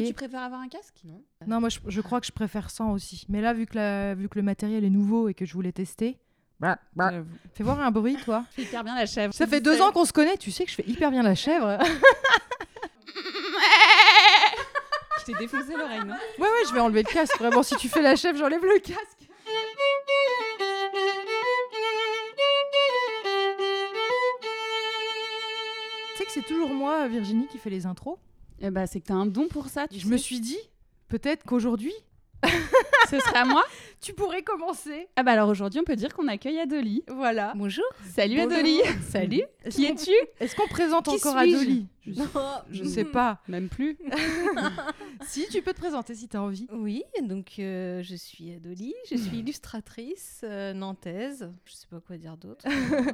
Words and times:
Toi, 0.00 0.08
tu 0.08 0.14
préfères 0.14 0.42
avoir 0.42 0.60
un 0.60 0.68
casque? 0.68 0.94
Non. 1.04 1.22
Non, 1.46 1.60
moi, 1.60 1.68
je, 1.68 1.78
je 1.86 2.00
crois 2.00 2.20
que 2.20 2.26
je 2.26 2.32
préfère 2.32 2.70
sans 2.70 2.92
aussi. 2.92 3.24
Mais 3.28 3.40
là, 3.40 3.52
vu 3.54 3.66
que, 3.66 3.76
la- 3.76 4.14
vu 4.14 4.28
que 4.28 4.38
le 4.38 4.42
matériel 4.42 4.84
est 4.84 4.90
nouveau 4.90 5.28
et 5.28 5.34
que 5.34 5.44
je 5.44 5.52
voulais 5.54 5.72
tester, 5.72 6.18
J'avoue. 6.62 7.26
fais 7.54 7.64
voir 7.64 7.80
un 7.80 7.90
bruit, 7.90 8.16
toi. 8.24 8.44
Je 8.50 8.56
fais 8.56 8.62
hyper 8.68 8.84
bien 8.84 8.94
la 8.94 9.06
chèvre. 9.06 9.32
Ça 9.32 9.46
fait 9.46 9.60
deux 9.62 9.80
ans 9.80 9.92
qu'on 9.92 10.04
se 10.04 10.12
connaît, 10.12 10.36
tu 10.36 10.50
sais 10.50 10.64
que 10.64 10.70
je 10.70 10.74
fais 10.76 10.84
hyper 10.86 11.10
bien 11.10 11.22
la 11.22 11.34
chèvre. 11.34 11.78
Je 15.20 15.24
t'ai 15.26 15.34
défoncé 15.38 15.74
l'oreille, 15.76 16.00
non? 16.06 16.14
Ouais, 16.38 16.48
ouais, 16.48 16.64
je 16.68 16.72
vais 16.74 16.80
enlever 16.80 17.02
le 17.02 17.08
casque. 17.12 17.38
Vraiment, 17.38 17.62
si 17.62 17.76
tu 17.76 17.88
fais 17.88 18.00
la 18.02 18.16
chèvre, 18.16 18.38
j'enlève 18.38 18.64
le 18.64 18.78
casque. 18.78 19.28
Tu 26.12 26.16
sais 26.18 26.24
que 26.24 26.32
c'est 26.32 26.42
toujours 26.42 26.70
moi, 26.72 27.06
Virginie, 27.08 27.46
qui 27.46 27.58
fait 27.58 27.70
les 27.70 27.86
intros. 27.86 28.18
Eh 28.60 28.70
bah, 28.70 28.86
c'est 28.86 29.00
que 29.00 29.06
t'as 29.06 29.14
un 29.14 29.26
don 29.26 29.48
pour 29.48 29.68
ça. 29.68 29.88
Tu 29.88 29.98
Je 29.98 30.06
me 30.06 30.16
suis 30.16 30.40
dit, 30.40 30.58
peut-être 31.08 31.44
qu'aujourd'hui, 31.44 31.94
Ce 33.10 33.18
serait 33.18 33.38
à 33.38 33.44
moi 33.44 33.64
tu 34.00 34.14
pourrais 34.14 34.42
commencer. 34.42 35.08
Ah 35.16 35.22
bah 35.22 35.32
alors 35.32 35.48
aujourd'hui, 35.48 35.80
on 35.80 35.84
peut 35.84 35.96
dire 35.96 36.14
qu'on 36.14 36.28
accueille 36.28 36.58
Adoli. 36.58 37.02
Voilà. 37.08 37.52
Bonjour. 37.56 37.84
Salut 38.14 38.36
Bonjour. 38.36 38.52
Adoli 38.52 38.80
Salut. 39.10 39.42
Est-ce 39.64 39.76
Qui 39.76 39.84
es-tu 39.84 40.10
Est-ce 40.38 40.56
qu'on 40.56 40.68
présente 40.68 41.04
Qui 41.04 41.10
encore 41.16 41.38
suis-je 41.40 41.56
Adoli? 41.56 41.86
Je, 42.06 42.12
je 42.70 42.84
sais 42.84 43.04
pas. 43.04 43.42
Même 43.48 43.68
plus. 43.68 43.98
Si, 45.26 45.46
tu 45.50 45.60
peux 45.60 45.74
te 45.74 45.78
présenter 45.78 46.14
si 46.14 46.28
tu 46.28 46.36
as 46.36 46.42
envie. 46.42 46.66
Oui, 46.72 47.02
donc 47.22 47.58
euh, 47.58 48.02
je 48.02 48.16
suis 48.16 48.52
Adoli, 48.52 48.94
je 49.10 49.16
suis 49.16 49.38
illustratrice 49.38 50.40
euh, 50.44 50.72
nantaise. 50.72 51.52
Je 51.66 51.72
sais 51.74 51.86
pas 51.88 52.00
quoi 52.00 52.16
dire 52.16 52.38
d'autre. 52.38 52.64
Euh, 52.66 53.12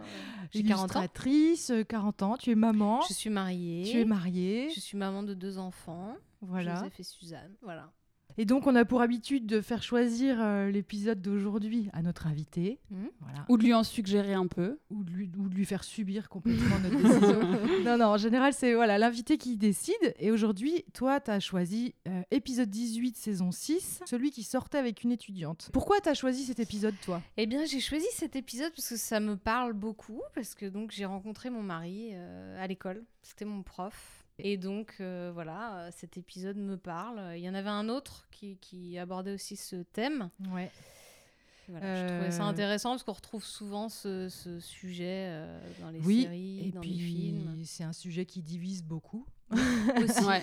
J'ai 0.52 0.62
40 0.62 0.78
ans. 0.96 1.00
Illustratrice, 1.00 1.70
euh, 1.70 1.82
40 1.82 2.22
ans, 2.22 2.36
tu 2.36 2.52
es 2.52 2.54
maman, 2.54 3.00
Je 3.08 3.12
suis 3.12 3.28
mariée. 3.28 3.90
tu 3.90 4.00
es 4.00 4.04
mariée. 4.04 4.70
Je 4.74 4.78
suis 4.80 4.96
maman 4.96 5.24
de 5.24 5.34
deux 5.34 5.58
enfants. 5.58 6.16
Voilà. 6.40 6.76
Joseph 6.76 7.00
et 7.00 7.02
Suzanne. 7.02 7.54
Voilà. 7.60 7.90
Et 8.38 8.44
donc, 8.44 8.66
on 8.66 8.74
a 8.74 8.84
pour 8.84 9.00
habitude 9.00 9.46
de 9.46 9.60
faire 9.60 9.82
choisir 9.82 10.36
euh, 10.40 10.70
l'épisode 10.70 11.22
d'aujourd'hui 11.22 11.88
à 11.92 12.02
notre 12.02 12.26
invité. 12.26 12.80
Voilà. 13.20 13.44
Ou 13.48 13.56
de 13.56 13.64
lui 13.64 13.74
en 13.74 13.82
suggérer 13.82 14.34
un 14.34 14.46
peu. 14.46 14.78
Ou 14.90 15.04
de, 15.04 15.10
lui, 15.10 15.30
ou 15.38 15.48
de 15.48 15.54
lui 15.54 15.64
faire 15.64 15.84
subir 15.84 16.28
complètement 16.28 16.78
notre 16.82 16.96
décision. 16.96 17.40
non, 17.84 17.98
non, 17.98 18.06
en 18.06 18.16
général, 18.16 18.52
c'est 18.52 18.74
voilà 18.74 18.98
l'invité 18.98 19.38
qui 19.38 19.56
décide. 19.56 20.14
Et 20.18 20.30
aujourd'hui, 20.30 20.84
toi, 20.92 21.20
tu 21.20 21.30
as 21.30 21.40
choisi 21.40 21.94
euh, 22.08 22.22
épisode 22.30 22.68
18, 22.68 23.16
saison 23.16 23.50
6, 23.50 24.00
celui 24.06 24.30
qui 24.30 24.42
sortait 24.42 24.78
avec 24.78 25.02
une 25.02 25.12
étudiante. 25.12 25.70
Pourquoi 25.72 26.00
tu 26.00 26.08
as 26.08 26.14
choisi 26.14 26.44
cet 26.44 26.60
épisode, 26.60 26.94
toi? 27.04 27.22
Eh 27.36 27.46
bien, 27.46 27.64
j'ai 27.64 27.80
choisi 27.80 28.06
cet 28.12 28.36
épisode 28.36 28.72
parce 28.74 28.88
que 28.88 28.96
ça 28.96 29.20
me 29.20 29.36
parle 29.36 29.72
beaucoup, 29.72 30.22
parce 30.34 30.54
que 30.54 30.66
donc 30.66 30.90
j'ai 30.90 31.04
rencontré 31.04 31.50
mon 31.50 31.62
mari 31.62 32.10
euh, 32.12 32.62
à 32.62 32.66
l'école. 32.66 33.04
C'était 33.22 33.44
mon 33.44 33.62
prof. 33.62 34.25
Et 34.38 34.56
donc, 34.58 34.94
euh, 35.00 35.30
voilà, 35.32 35.76
euh, 35.78 35.90
cet 35.96 36.16
épisode 36.18 36.56
me 36.56 36.76
parle. 36.76 37.20
Il 37.36 37.40
y 37.42 37.48
en 37.48 37.54
avait 37.54 37.70
un 37.70 37.88
autre 37.88 38.26
qui, 38.30 38.58
qui 38.58 38.98
abordait 38.98 39.32
aussi 39.32 39.56
ce 39.56 39.76
thème. 39.76 40.30
Ouais. 40.52 40.70
Voilà, 41.68 41.96
Je 42.02 42.06
trouvais 42.14 42.30
ça 42.30 42.44
Euh, 42.44 42.48
intéressant 42.50 42.90
parce 42.90 43.02
qu'on 43.02 43.12
retrouve 43.12 43.44
souvent 43.44 43.88
ce, 43.88 44.28
ce 44.28 44.60
sujet 44.60 45.26
euh, 45.30 45.60
dans 45.80 45.90
les 45.90 46.00
Oui, 46.00 46.22
séries, 46.22 46.68
Et 46.68 46.70
dans 46.70 46.80
les 46.80 46.86
puis, 46.88 46.98
films. 46.98 47.62
c'est 47.64 47.82
un 47.84 47.92
sujet 47.92 48.24
qui 48.24 48.40
divise 48.42 48.84
beaucoup. 48.84 49.26
Aussi. 49.50 50.24
Ouais. 50.24 50.42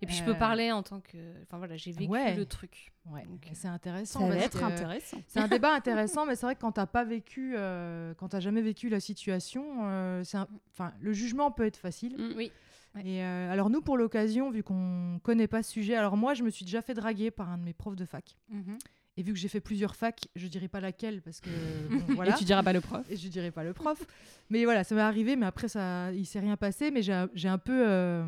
Et 0.00 0.06
puis, 0.06 0.16
je 0.16 0.24
peux 0.24 0.36
parler 0.36 0.70
en 0.72 0.82
tant 0.82 1.00
que. 1.00 1.16
Enfin, 1.42 1.58
voilà, 1.58 1.76
j'ai 1.76 1.92
vécu 1.92 2.10
Ouais. 2.10 2.34
le 2.34 2.44
truc. 2.46 2.92
Ouais, 3.10 3.24
c'est 3.52 3.68
intéressant. 3.68 4.20
Ça 4.20 4.26
va 4.28 4.36
être 4.36 4.58
que 4.58 4.64
intéressant. 4.64 5.18
C'est 5.28 5.40
un 5.40 5.48
débat 5.48 5.72
intéressant, 5.74 6.26
mais 6.26 6.34
c'est 6.36 6.46
vrai 6.46 6.54
que 6.54 6.60
quand 6.60 6.72
t'as 6.72 6.86
pas 6.86 7.04
vécu, 7.04 7.54
euh, 7.56 8.12
quand 8.14 8.28
t'as 8.28 8.40
jamais 8.40 8.60
vécu 8.62 8.88
la 8.88 9.00
situation, 9.00 9.64
euh, 9.84 10.22
c'est 10.24 10.36
un- 10.36 10.48
enfin, 10.72 10.92
le 11.00 11.12
jugement 11.12 11.50
peut 11.50 11.64
être 11.66 11.76
facile. 11.76 12.16
Mm. 12.18 12.32
Oui. 12.36 12.52
Ouais. 12.94 13.02
Et 13.04 13.22
euh, 13.22 13.50
alors 13.50 13.70
nous, 13.70 13.80
pour 13.80 13.96
l'occasion, 13.96 14.50
vu 14.50 14.62
qu'on 14.62 15.18
connaît 15.22 15.48
pas 15.48 15.62
ce 15.62 15.70
sujet, 15.72 15.94
alors 15.96 16.16
moi, 16.16 16.34
je 16.34 16.42
me 16.42 16.50
suis 16.50 16.64
déjà 16.64 16.80
fait 16.82 16.94
draguer 16.94 17.30
par 17.30 17.48
un 17.50 17.58
de 17.58 17.64
mes 17.64 17.72
profs 17.74 17.96
de 17.96 18.04
fac. 18.04 18.36
Mhm. 18.50 18.78
Et 19.16 19.22
vu 19.22 19.32
que 19.32 19.38
j'ai 19.38 19.46
fait 19.48 19.60
plusieurs 19.60 19.94
facs, 19.94 20.26
je 20.34 20.46
dirais 20.48 20.66
pas 20.68 20.80
laquelle 20.80 21.22
parce 21.22 21.40
que 21.40 21.48
bon, 21.90 22.14
voilà. 22.14 22.34
Et 22.34 22.38
tu 22.38 22.44
diras 22.44 22.62
pas 22.64 22.72
le 22.72 22.80
prof. 22.80 23.04
Et 23.10 23.16
je 23.16 23.28
dirais 23.28 23.50
pas 23.52 23.62
le 23.64 23.72
prof. 23.72 24.04
mais 24.50 24.64
voilà, 24.64 24.82
ça 24.84 24.94
m'est 24.94 25.00
arrivé, 25.00 25.36
mais 25.36 25.46
après, 25.46 25.68
ça, 25.68 26.12
il 26.12 26.26
s'est 26.26 26.40
rien 26.40 26.56
passé. 26.56 26.90
Mais 26.90 27.02
j'ai 27.02 27.12
un- 27.12 27.58
peu 27.58 27.84
euh, 27.88 28.24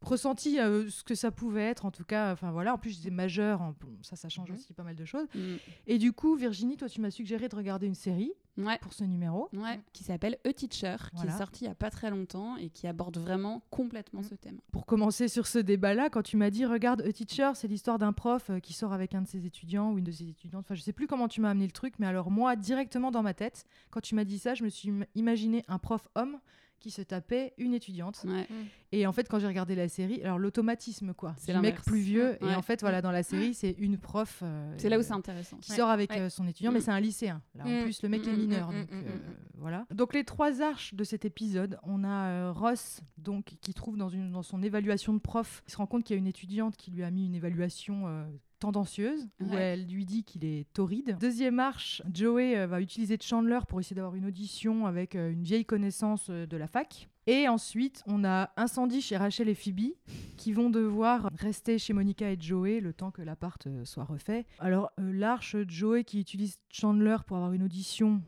ressenti 0.00 0.58
euh, 0.60 0.88
ce 0.88 1.02
que 1.02 1.14
ça 1.14 1.30
pouvait 1.30 1.64
être, 1.64 1.84
en 1.84 1.90
tout 1.90 2.04
cas. 2.04 2.32
Enfin 2.32 2.50
voilà, 2.50 2.74
en 2.74 2.78
plus, 2.78 2.96
j'étais 2.96 3.10
majeure, 3.10 3.60
en- 3.60 3.74
ça, 4.02 4.16
ça 4.16 4.28
change 4.28 4.50
Mhm. 4.50 4.56
aussi 4.56 4.72
pas 4.72 4.82
mal 4.84 4.94
de 4.94 5.04
choses. 5.04 5.26
Mm. 5.34 5.40
Et 5.86 5.98
du 5.98 6.12
coup, 6.12 6.36
Virginie, 6.36 6.76
toi, 6.76 6.88
tu 6.88 7.00
m'as 7.00 7.10
suggéré 7.10 7.48
de 7.48 7.56
regarder 7.56 7.86
une 7.86 7.94
série 7.94 8.32
Ouais. 8.58 8.78
pour 8.80 8.92
ce 8.92 9.04
numéro. 9.04 9.48
Ouais, 9.52 9.80
qui 9.92 10.02
s'appelle 10.04 10.38
A 10.46 10.52
Teacher, 10.52 10.96
qui 11.14 11.26
est 11.26 11.30
sorti 11.38 11.64
il 11.64 11.68
y 11.68 11.70
a 11.70 11.74
pas 11.74 11.90
très 11.90 12.10
longtemps 12.10 12.56
et 12.56 12.70
qui 12.70 12.86
aborde 12.86 13.18
vraiment 13.18 13.62
complètement 13.70 14.20
Mm. 14.20 14.24
ce 14.24 14.34
thème. 14.34 14.58
Pour 14.72 14.86
commencer 14.86 15.28
sur 15.28 15.46
ce 15.46 15.58
débat-là, 15.58 16.08
quand 16.10 16.22
tu 16.22 16.36
m'as 16.36 16.50
dit, 16.50 16.64
regarde, 16.64 17.02
A 17.02 17.12
Teacher, 17.12 17.50
c'est 17.54 17.68
l'histoire 17.68 17.98
d'un 17.98 18.12
prof 18.12 18.48
euh, 18.50 18.58
qui 18.60 18.72
sort 18.72 18.92
avec 18.92 19.14
un 19.14 19.22
de 19.22 19.28
ses 19.28 19.44
étudiants 19.46 19.92
ou 19.92 19.98
une 19.98 20.04
de 20.04 20.12
ses 20.12 20.28
étudiantes. 20.28 20.64
Enfin, 20.66 20.74
je 20.74 20.82
sais 20.82 20.92
plus 20.92 21.06
comment 21.06 21.28
tu 21.28 21.40
m'as 21.40 21.50
amené 21.50 21.66
le 21.66 21.72
truc, 21.72 21.94
mais 21.98 22.06
alors 22.06 22.30
moi, 22.30 22.56
directement 22.56 23.10
dans 23.10 23.22
ma 23.22 23.34
tête, 23.34 23.64
quand 23.90 24.00
tu 24.00 24.14
m'as 24.14 24.24
dit 24.24 24.38
ça, 24.38 24.54
je 24.54 24.64
me 24.64 24.68
suis 24.68 24.90
im- 24.90 25.04
imaginé 25.14 25.62
un 25.68 25.78
prof 25.78 26.08
homme 26.14 26.38
qui 26.80 26.90
se 26.90 27.02
tapait 27.02 27.52
une 27.58 27.74
étudiante. 27.74 28.24
Ouais. 28.26 28.46
Et 28.92 29.06
en 29.06 29.12
fait, 29.12 29.28
quand 29.28 29.38
j'ai 29.38 29.46
regardé 29.46 29.74
la 29.74 29.88
série, 29.88 30.22
alors 30.22 30.38
l'automatisme, 30.38 31.12
quoi. 31.14 31.34
C'est 31.38 31.46
C'est 31.46 31.52
le 31.54 31.60
mec 31.60 31.82
plus 31.82 31.98
vieux. 32.00 32.38
Ouais. 32.40 32.52
Et 32.52 32.54
en 32.54 32.62
fait, 32.62 32.80
voilà, 32.80 33.02
dans 33.02 33.10
la 33.10 33.22
série, 33.22 33.54
c'est 33.54 33.72
une 33.78 33.98
prof. 33.98 34.40
euh, 34.42 34.74
C'est 34.78 34.88
là 34.88 34.98
où 34.98 35.02
c'est 35.02 35.12
intéressant. 35.12 35.56
qui 35.58 35.70
Ouais. 35.72 35.76
sort 35.76 35.88
avec 35.90 36.10
Ouais. 36.10 36.20
euh, 36.20 36.28
son 36.28 36.46
étudiant, 36.46 36.70
mais 36.72 36.78
Mm. 36.78 36.82
c'est 36.82 36.90
un 36.92 37.00
lycéen. 37.00 37.42
Là, 37.54 37.64
en 37.66 37.68
Mm. 37.80 37.82
plus, 37.84 38.02
le 38.02 38.08
mec 38.08 38.24
Mm, 38.24 38.28
est 38.28 38.32
mm, 38.32 38.36
mineur. 38.38 38.70
mm, 38.70 38.74
donc, 38.80 38.90
mm, 38.90 38.94
euh, 38.94 39.00
mm, 39.16 39.20
voilà. 39.58 39.86
Donc, 39.90 40.14
les 40.14 40.24
trois 40.24 40.62
arches 40.62 40.94
de 40.94 41.04
cet 41.04 41.24
épisode, 41.24 41.78
on 41.82 42.04
a 42.04 42.28
euh, 42.28 42.52
Ross, 42.52 43.00
donc, 43.18 43.44
qui 43.60 43.74
trouve 43.74 43.96
dans, 43.96 44.08
une, 44.08 44.30
dans 44.30 44.42
son 44.42 44.62
évaluation 44.62 45.12
de 45.14 45.18
prof, 45.18 45.62
il 45.66 45.72
se 45.72 45.76
rend 45.78 45.86
compte 45.86 46.04
qu'il 46.04 46.14
y 46.14 46.18
a 46.18 46.20
une 46.20 46.26
étudiante 46.26 46.76
qui 46.76 46.90
lui 46.90 47.02
a 47.02 47.10
mis 47.10 47.26
une 47.26 47.34
évaluation 47.34 48.04
euh, 48.06 48.24
tendancieuse, 48.58 49.28
où 49.40 49.50
Ouais. 49.50 49.60
elle 49.60 49.86
lui 49.86 50.04
dit 50.04 50.24
qu'il 50.24 50.44
est 50.44 50.66
torride. 50.72 51.16
Deuxième 51.20 51.60
arche, 51.60 52.02
Joey 52.12 52.56
euh, 52.56 52.66
va 52.66 52.80
utiliser 52.80 53.16
Chandler 53.20 53.60
pour 53.68 53.80
essayer 53.80 53.96
d'avoir 53.96 54.14
une 54.14 54.26
audition 54.26 54.86
avec 54.86 55.14
euh, 55.14 55.30
une 55.30 55.42
vieille 55.42 55.64
connaissance 55.64 56.28
euh, 56.30 56.46
de 56.46 56.56
la 56.56 56.66
fac. 56.66 57.08
Et 57.28 57.48
ensuite, 57.48 58.02
on 58.06 58.24
a 58.24 58.50
Incendie 58.56 59.00
chez 59.02 59.16
Rachel 59.16 59.48
et 59.48 59.54
Phoebe 59.54 59.94
qui 60.36 60.52
vont 60.52 60.70
devoir 60.70 61.28
rester 61.36 61.76
chez 61.76 61.92
Monica 61.92 62.30
et 62.30 62.36
Joey 62.38 62.78
le 62.80 62.92
temps 62.92 63.10
que 63.10 63.20
l'appart 63.22 63.66
soit 63.84 64.04
refait. 64.04 64.46
Alors, 64.60 64.90
l'arche 64.96 65.56
Joey 65.66 66.04
qui 66.04 66.20
utilise 66.20 66.58
Chandler 66.70 67.16
pour 67.26 67.36
avoir 67.36 67.52
une 67.52 67.64
audition. 67.64 68.22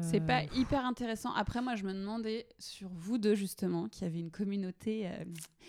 C'est 0.00 0.20
pas 0.20 0.42
hyper 0.54 0.84
intéressant. 0.84 1.32
Après, 1.34 1.60
moi, 1.62 1.74
je 1.74 1.84
me 1.84 1.92
demandais 1.92 2.46
sur 2.58 2.88
vous 2.92 3.18
deux, 3.18 3.34
justement, 3.34 3.88
qui 3.88 4.04
avez 4.04 4.20
une 4.20 4.30
communauté 4.30 5.08
euh, 5.08 5.24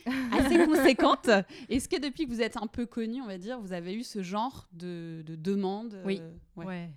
assez 0.32 0.66
conséquente. 0.66 1.30
Est-ce 1.70 1.90
que 1.90 2.00
depuis 2.00 2.26
que 2.26 2.32
vous 2.32 2.42
êtes 2.42 2.58
un 2.58 2.68
peu 2.68 2.86
connus, 2.86 3.22
on 3.22 3.28
va 3.28 3.38
dire, 3.38 3.60
vous 3.60 3.74
avez 3.74 3.94
eu 3.96 4.04
ce 4.04 4.22
genre 4.22 4.68
de, 4.74 5.24
de 5.26 5.36
demande 5.36 6.02
Oui. 6.06 6.20
euh, 6.22 6.32
Ouais. 6.66 6.90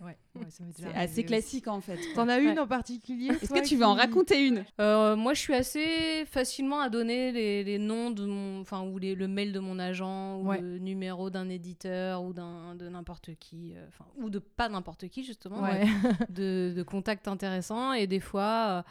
ouais. 0.00 0.16
C'est 0.76 0.94
assez 0.94 1.12
aussi. 1.20 1.24
classique, 1.24 1.68
en 1.68 1.80
fait. 1.80 1.98
T'en 2.14 2.28
as 2.28 2.38
une 2.38 2.50
Ouais. 2.50 2.58
en 2.58 2.66
particulier 2.66 3.28
Est-ce 3.28 3.52
que 3.52 3.66
tu 3.66 3.76
veux 3.76 3.84
en 3.86 3.94
raconter 3.94 4.46
une? 4.46 4.64
Euh, 4.80 5.16
moi, 5.16 5.32
je 5.34 5.40
suis 5.40 5.54
assez 5.54 6.24
facilement 6.26 6.80
à 6.80 6.90
donner 6.90 7.32
les, 7.32 7.64
les 7.64 7.78
noms 7.78 8.10
de 8.10 8.26
mon, 8.26 8.60
enfin, 8.60 8.82
ou 8.82 8.98
les- 8.98 9.14
le 9.14 9.26
mail 9.28 9.52
de 9.52 9.58
mon 9.60 9.78
agent, 9.78 10.36
ou 10.36 10.48
Ouais. 10.48 10.60
le 10.60 10.78
numéro 10.78 11.30
d'un 11.30 11.48
éditeur, 11.48 12.22
ou 12.22 12.32
d'un 12.34 12.74
de 12.74 12.88
n'importe 12.88 13.30
qui, 13.40 13.72
euh, 13.74 13.86
enfin, 13.88 14.04
ou 14.18 14.28
de 14.28 14.38
pas 14.38 14.68
n'importe 14.68 15.08
qui 15.08 15.24
justement, 15.24 15.62
Ouais. 15.62 15.84
de, 16.30 16.74
de 16.76 16.82
contacts 16.82 17.26
intéressants. 17.28 17.92
Et 17.94 18.06
des 18.06 18.20
fois, 18.20 18.66
euh, 18.68 18.82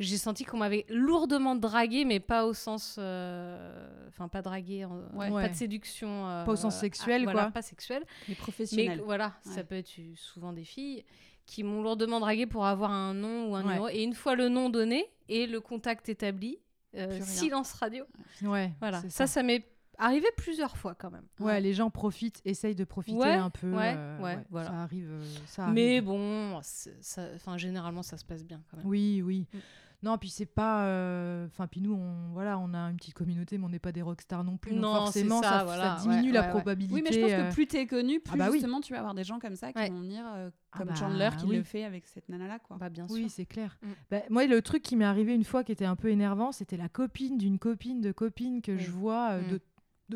j'ai 0.00 0.16
senti 0.16 0.44
qu'on 0.44 0.56
m'avait 0.58 0.84
lourdement 0.88 1.54
dragué, 1.54 2.04
mais 2.04 2.18
pas 2.20 2.46
au 2.46 2.54
sens, 2.54 2.96
euh, 2.98 4.08
enfin, 4.08 4.28
pas 4.28 4.42
dragué, 4.42 4.84
Ouais. 5.14 5.30
Pas 5.30 5.48
de 5.48 5.54
séduction, 5.54 6.26
euh, 6.28 6.44
Pas 6.44 6.52
au 6.52 6.56
sens 6.56 6.76
sexuel, 6.78 7.24
voilà, 7.24 7.42
quoi. 7.42 7.50
pas 7.52 7.62
sexuel. 7.62 8.04
Mais 8.28 8.34
professionnels. 8.34 9.02
voilà, 9.04 9.34
Ouais. 9.46 9.52
ça 9.52 9.62
peut 9.64 9.76
être 9.76 9.90
souvent 10.16 10.52
des 10.52 10.64
filles 10.64 11.04
qui 11.46 11.62
m'ont 11.62 11.82
lourdement 11.82 12.20
dragué 12.20 12.46
pour 12.46 12.64
avoir 12.66 12.90
un 12.90 13.14
nom 13.14 13.50
ou 13.50 13.56
un 13.56 13.60
Ouais. 13.60 13.66
numéro. 13.68 13.88
Et 13.88 14.02
une 14.02 14.14
fois 14.14 14.34
le 14.36 14.48
nom 14.48 14.70
donné 14.70 15.06
et 15.28 15.46
le 15.46 15.60
contact 15.60 16.08
établi, 16.08 16.58
euh, 16.96 17.20
silence 17.22 17.72
radio. 17.74 18.04
Ouais, 18.42 18.72
Voilà, 18.80 19.02
ça, 19.08 19.26
ça 19.26 19.42
m'est 19.42 19.64
arrivé 19.98 20.26
plusieurs 20.36 20.76
fois 20.76 20.94
quand 20.94 21.10
même. 21.10 21.26
Ouais, 21.40 21.60
les 21.60 21.74
gens 21.74 21.90
profitent, 21.90 22.40
essayent 22.44 22.74
de 22.74 22.84
profiter 22.84 23.18
Ouais, 23.18 23.34
un 23.34 23.50
peu. 23.50 23.70
ouais, 23.72 23.94
euh, 23.96 24.18
ouais, 24.20 24.38
voilà. 24.50 24.68
Ça 24.68 24.74
arrive. 24.82 25.10
euh, 25.10 25.24
ça 25.46 25.66
Mais 25.68 25.96
arrive. 25.98 26.04
bon, 26.04 26.58
c'est- 26.62 26.96
ça, 27.02 27.22
enfin, 27.34 27.58
généralement, 27.58 28.02
ça 28.02 28.16
se 28.16 28.24
passe 28.24 28.44
bien 28.44 28.62
quand 28.70 28.78
même. 28.78 28.86
Oui, 28.86 29.20
oui. 29.22 29.46
Mm. 29.52 29.58
Non, 30.02 30.16
puis 30.16 30.30
c'est 30.30 30.46
pas. 30.46 30.84
euh, 30.86 31.46
Enfin, 31.46 31.66
puis 31.66 31.80
nous, 31.82 31.92
on, 31.92 32.32
voilà, 32.32 32.58
on 32.58 32.72
a 32.72 32.78
une 32.90 32.96
petite 32.96 33.12
communauté, 33.14 33.58
mais 33.58 33.66
on 33.66 33.68
n'est 33.68 33.78
pas 33.78 33.92
des 33.92 34.00
rockstars 34.00 34.44
non 34.44 34.56
plus. 34.56 34.72
Non, 34.74 34.94
c'est 35.06 35.20
forcément, 35.24 35.42
ça, 35.42 35.58
ça, 35.58 35.64
voilà, 35.64 35.96
ça 35.98 36.02
diminue 36.02 36.28
ouais, 36.28 36.32
la 36.34 36.42
ouais, 36.42 36.48
probabilité. 36.50 36.94
Oui, 36.94 37.02
mais 37.04 37.12
je 37.12 37.20
pense 37.20 37.30
euh, 37.32 37.48
que 37.48 37.52
plus 37.54 37.66
t'es 37.66 37.86
connu, 37.86 38.18
plus 38.20 38.32
Ah 38.32 38.36
bah 38.38 38.46
oui. 38.48 38.54
justement 38.54 38.80
tu 38.80 38.92
vas 38.94 39.00
avoir 39.00 39.14
des 39.14 39.24
gens 39.24 39.38
comme 39.38 39.56
ça 39.56 39.72
qui 39.72 39.88
vont 39.90 40.00
venir, 40.00 40.24
euh, 40.34 40.48
Ah 40.72 40.78
comme 40.78 40.88
bah 40.88 40.94
Chandler 40.94 41.28
qui 41.38 41.46
oui. 41.46 41.56
le 41.56 41.62
fait 41.62 41.84
avec 41.84 42.06
cette 42.06 42.28
nana-là. 42.30 42.58
quoi. 42.60 42.78
Bah, 42.78 42.88
bien 42.88 43.06
sûr. 43.06 43.14
Oui, 43.14 43.28
c'est 43.28 43.44
clair. 43.46 43.76
Mm. 43.82 43.86
Bah, 44.10 44.18
moi, 44.30 44.46
le 44.46 44.62
truc 44.62 44.82
qui 44.82 44.96
m'est 44.96 45.04
arrivé 45.04 45.34
une 45.34 45.44
fois 45.44 45.64
qui 45.64 45.72
était 45.72 45.84
un 45.84 45.96
peu 45.96 46.08
énervant, 46.08 46.50
c'était 46.52 46.78
la 46.78 46.88
copine 46.88 47.36
d'une 47.36 47.58
copine 47.58 48.00
de 48.00 48.12
copine 48.12 48.62
que 48.62 48.72
Oui. 48.72 48.78
je 48.78 48.90
vois 48.90 49.32
euh, 49.32 49.42
Mm. 49.42 49.50
de, 49.50 49.60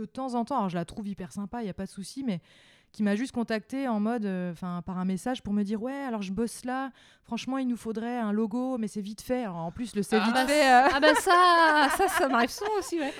de 0.00 0.04
temps 0.06 0.34
en 0.34 0.44
temps. 0.46 0.56
Alors, 0.56 0.70
je 0.70 0.76
la 0.76 0.84
trouve 0.86 1.06
hyper 1.08 1.30
sympa, 1.30 1.60
il 1.60 1.64
n'y 1.64 1.70
a 1.70 1.74
pas 1.74 1.84
de 1.84 1.90
souci, 1.90 2.24
mais 2.24 2.40
qui 2.94 3.02
m'a 3.02 3.16
juste 3.16 3.32
contacté 3.32 3.88
en 3.88 4.00
mode, 4.00 4.24
euh, 4.24 4.52
enfin 4.52 4.80
par 4.86 4.98
un 4.98 5.04
message 5.04 5.42
pour 5.42 5.52
me 5.52 5.62
dire 5.64 5.82
ouais, 5.82 5.92
alors 5.92 6.22
je 6.22 6.32
bosse 6.32 6.64
là. 6.64 6.90
Franchement, 7.24 7.58
il 7.58 7.66
nous 7.66 7.76
faudrait 7.76 8.18
un 8.18 8.32
logo, 8.32 8.76
mais 8.78 8.86
c'est 8.86 9.00
vite 9.00 9.20
fait. 9.22 9.44
Alors, 9.44 9.56
en 9.56 9.70
plus, 9.72 9.96
le 9.96 10.02
c'est 10.02 10.16
Ah 10.16 10.24
vite 10.26 10.34
bah, 10.34 10.46
fait. 10.46 10.72
euh, 10.72 10.88
Ah 10.94 11.00
bah 11.00 11.14
ça, 11.18 11.88
ça, 11.96 12.08
ça 12.08 12.28
m'arrive 12.28 12.50
souvent 12.50 12.70
aussi, 12.78 13.00
ouais. 13.00 13.12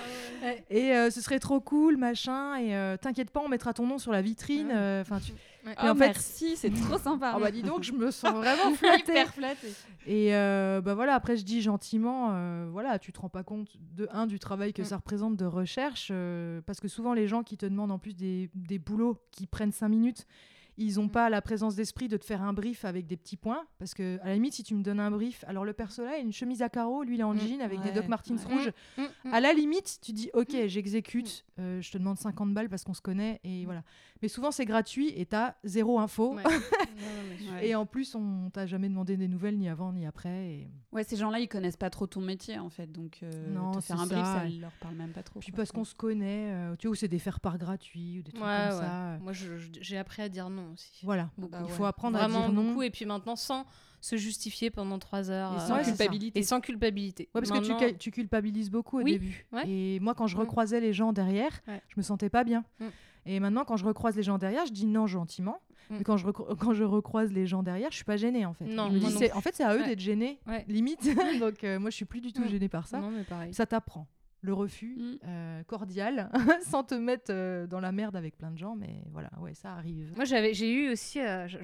et 0.69 0.93
euh, 0.93 1.09
ce 1.09 1.21
serait 1.21 1.39
trop 1.39 1.59
cool, 1.59 1.97
machin. 1.97 2.55
Et 2.57 2.97
t'inquiète 2.99 3.31
pas, 3.31 3.41
on 3.43 3.49
mettra 3.49 3.73
ton 3.73 3.85
nom 3.87 3.97
sur 3.97 4.11
la 4.11 4.21
vitrine. 4.21 4.69
Euh, 4.71 5.01
Enfin, 5.01 5.19
tu... 5.19 5.33
Ouais. 5.65 5.75
Oh, 5.81 5.85
Et 5.85 5.89
en 5.89 5.95
fait- 5.95 5.99
merci, 6.07 6.55
c'est 6.57 6.69
trop 6.89 6.97
sympa. 6.97 7.33
Ah 7.35 7.39
bah 7.39 7.51
dis 7.51 7.63
donc, 7.63 7.83
je 7.83 7.91
me 7.91 8.11
sens 8.11 8.33
vraiment 8.35 8.73
flattée. 8.75 9.11
Hyper 9.11 9.33
flattée. 9.33 9.73
Et 10.05 10.35
euh, 10.35 10.81
bah 10.81 10.93
voilà, 10.93 11.15
après 11.15 11.35
je 11.37 11.43
dis 11.43 11.61
gentiment, 11.61 12.29
euh, 12.33 12.67
voilà, 12.71 12.99
tu 12.99 13.11
te 13.11 13.19
rends 13.19 13.29
pas 13.29 13.43
compte 13.43 13.69
de 13.95 14.07
un 14.11 14.27
du 14.27 14.37
travail 14.39 14.73
que 14.73 14.83
Mm. 14.83 14.85
ça 14.85 14.97
représente 14.97 15.35
de 15.37 15.45
recherche, 15.45 16.09
euh, 16.11 16.61
parce 16.67 16.79
que 16.79 16.87
souvent 16.87 17.13
les 17.13 17.27
gens 17.27 17.41
qui 17.43 17.57
te 17.57 17.65
demandent 17.65 17.91
en 17.91 17.97
plus 17.99 18.13
des, 18.15 18.51
des 18.53 18.77
boulots 18.77 19.17
qui 19.31 19.47
prennent 19.47 19.71
cinq 19.71 19.89
minutes, 19.89 20.27
ils 20.77 20.99
ont 20.99 21.05
Mm. 21.05 21.09
pas 21.11 21.29
la 21.29 21.41
présence 21.41 21.75
d'esprit 21.75 22.07
de 22.07 22.17
te 22.17 22.25
faire 22.25 22.41
un 22.41 22.53
brief 22.53 22.83
avec 22.85 23.07
des 23.07 23.17
petits 23.17 23.37
points, 23.37 23.65
parce 23.79 23.93
que 23.93 24.19
à 24.21 24.27
la 24.27 24.33
limite 24.33 24.53
si 24.53 24.63
tu 24.63 24.75
me 24.75 24.83
donnes 24.83 24.99
un 24.99 25.11
brief, 25.11 25.43
alors 25.47 25.65
le 25.65 25.73
perso 25.73 26.03
là, 26.03 26.17
il 26.17 26.21
a 26.21 26.23
une 26.23 26.33
chemise 26.33 26.61
à 26.61 26.69
carreaux, 26.69 27.03
lui 27.03 27.15
il 27.15 27.19
est 27.21 27.23
en 27.23 27.33
Mm. 27.33 27.39
jean 27.39 27.61
avec 27.61 27.81
des 27.81 27.91
Doc 27.91 28.07
Martens 28.07 28.45
ouais. 28.45 28.53
rouges. 28.53 28.71
Mm, 28.97 29.01
mm. 29.29 29.33
À 29.33 29.39
la 29.39 29.53
limite, 29.53 29.99
tu 30.01 30.11
dis 30.13 30.29
ok, 30.33 30.55
j'exécute, 30.67 31.45
euh, 31.59 31.81
je 31.81 31.91
te 31.91 31.97
demande 31.97 32.17
50 32.17 32.53
balles 32.53 32.69
parce 32.69 32.83
qu'on 32.83 32.93
se 32.93 33.01
connaît 33.01 33.39
et 33.43 33.65
voilà. 33.65 33.83
Mais 34.21 34.27
souvent 34.27 34.51
c'est 34.51 34.65
gratuit 34.65 35.09
et 35.15 35.25
t'as 35.25 35.55
zéro 35.63 35.99
info. 35.99 36.35
Ouais. 36.35 36.43
Non, 36.95 37.01
non, 37.07 37.23
mais- 37.29 37.35
Ouais. 37.51 37.67
Et 37.67 37.75
en 37.75 37.85
plus, 37.85 38.15
on 38.15 38.49
t'a 38.49 38.65
jamais 38.65 38.87
demandé 38.89 39.17
des 39.17 39.27
nouvelles 39.27 39.57
ni 39.57 39.67
avant 39.69 39.91
ni 39.91 40.05
après. 40.05 40.47
Et... 40.49 40.67
Ouais, 40.93 41.03
ces 41.03 41.15
gens-là, 41.17 41.39
ils 41.39 41.47
connaissent 41.49 41.75
pas 41.77 41.89
trop 41.89 42.07
ton 42.07 42.21
métier 42.21 42.57
en 42.57 42.69
fait, 42.69 42.89
donc 42.91 43.19
euh, 43.21 43.53
Non, 43.53 43.71
te 43.71 43.81
faire 43.81 43.97
c'est 43.97 44.03
un 44.03 44.07
brief, 44.07 44.23
ça. 44.25 44.39
ça 44.43 44.49
leur 44.49 44.71
parle 44.79 44.95
même 44.95 45.11
pas 45.11 45.21
trop. 45.21 45.39
Puis 45.41 45.51
quoi. 45.51 45.57
parce 45.57 45.71
qu'on 45.73 45.83
se 45.83 45.93
connaît, 45.93 46.51
euh, 46.53 46.75
tu 46.77 46.87
vois, 46.87 46.93
ou 46.93 46.95
c'est 46.95 47.07
des 47.09 47.19
faire-part 47.19 47.57
gratuits 47.57 48.19
ou 48.19 48.23
des 48.23 48.31
trucs 48.31 48.43
Ouais, 48.45 48.67
comme 48.69 48.77
ouais. 48.79 48.83
ça. 48.85 49.17
Moi, 49.21 49.33
j'ai 49.81 49.97
appris 49.97 50.21
à 50.21 50.29
dire 50.29 50.49
non 50.49 50.64
aussi. 50.73 50.91
Voilà. 51.03 51.29
Il 51.37 51.47
Bah 51.47 51.63
faut 51.69 51.83
ouais. 51.83 51.89
apprendre 51.89 52.17
Vraiment 52.17 52.39
à 52.39 52.47
dire 52.47 52.53
non. 52.53 52.63
beaucoup. 52.69 52.83
Et 52.83 52.89
puis 52.89 53.05
maintenant, 53.05 53.35
sans 53.35 53.65
se 54.01 54.17
justifier 54.17 54.69
pendant 54.69 54.99
trois 54.99 55.31
heures. 55.31 55.53
Et 55.53 55.55
euh, 55.55 55.59
sans 55.67 55.75
Ouais, 55.77 55.83
culpabilité. 55.83 56.39
et 56.39 56.43
sans 56.43 56.61
culpabilité. 56.61 57.29
Ouais, 57.33 57.41
parce 57.41 57.49
que 57.51 57.91
tu, 57.93 58.11
culpabilises 58.11 58.69
beaucoup 58.69 58.99
au 58.99 59.03
Oui, 59.03 59.13
début. 59.13 59.47
ouais. 59.51 59.67
Et 59.67 59.99
moi, 59.99 60.13
quand 60.13 60.27
je 60.27 60.35
Mm. 60.37 60.41
recroisais 60.41 60.79
les 60.79 60.93
gens 60.93 61.11
derrière, 61.13 61.51
Ouais. 61.67 61.81
je 61.87 61.95
me 61.97 62.03
sentais 62.03 62.29
pas 62.29 62.43
bien. 62.43 62.63
Mm. 62.79 62.85
Et 63.27 63.39
maintenant, 63.39 63.65
quand 63.65 63.77
je 63.77 63.85
recroise 63.85 64.15
les 64.15 64.21
gens 64.23 64.37
derrière, 64.37 64.65
je 64.67 64.71
dis 64.73 64.85
non 64.85 65.07
gentiment. 65.07 65.59
Mm. 65.89 65.95
Mais 65.97 66.03
quand 66.03 66.17
je, 66.17 66.29
quand 66.29 66.73
je 66.73 66.83
recroise 66.83 67.31
les 67.31 67.47
gens 67.47 67.63
derrière, 67.63 67.89
je 67.89 67.95
suis 67.95 68.05
pas 68.05 68.17
gênée 68.17 68.45
en 68.45 68.53
fait. 68.53 68.65
Non, 68.65 68.89
je 68.89 68.93
me 68.93 68.99
dis, 68.99 69.31
en 69.33 69.41
fait, 69.41 69.55
c'est 69.55 69.63
à 69.63 69.73
eux 69.75 69.79
Ouais. 69.81 69.87
d'être 69.87 69.99
gênés, 69.99 70.39
Ouais. 70.45 70.65
limite. 70.67 70.99
Donc, 71.41 71.63
euh, 71.63 71.79
moi, 71.79 71.89
je 71.89 71.95
suis 71.95 72.05
plus 72.05 72.21
du 72.21 72.31
tout 72.31 72.43
Mm. 72.43 72.49
gênée 72.49 72.69
par 72.69 72.87
ça. 72.87 72.99
Non, 72.99 73.09
mais 73.09 73.23
pareil. 73.23 73.53
Ça 73.55 73.65
t'apprend. 73.65 74.05
Le 74.45 74.53
refus, 74.53 74.95
Mm. 74.97 75.17
euh, 75.27 75.63
cordial, 75.63 76.29
sans 76.67 76.83
te 76.83 76.95
mettre 76.95 77.31
euh, 77.31 77.65
dans 77.67 77.79
la 77.79 77.91
merde 77.91 78.15
avec 78.15 78.37
plein 78.37 78.51
de 78.51 78.57
gens, 78.57 78.75
mais 78.75 79.01
voilà, 79.11 79.29
ouais, 79.41 79.53
ça 79.53 79.71
arrive. 79.73 80.13
Moi, 80.15 80.25
j'avais, 80.25 80.53
j'ai 80.53 80.71
eu 80.71 80.91
aussi, 80.91 81.19
euh, 81.19 81.47
je- 81.47 81.57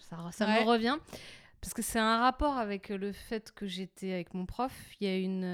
ça, 0.00 0.18
ça 0.32 0.46
Ouais. 0.46 0.60
me 0.64 0.68
revient, 0.68 0.96
parce 1.62 1.74
que 1.74 1.82
c'est 1.82 1.98
un 1.98 2.18
rapport 2.20 2.56
avec 2.58 2.88
le 2.88 3.12
fait 3.12 3.52
que 3.52 3.66
j'étais 3.66 4.12
avec 4.12 4.32
mon 4.34 4.46
prof. 4.46 4.72
Il 5.00 5.06
y 5.06 5.10
a 5.10 5.16
une, 5.16 5.44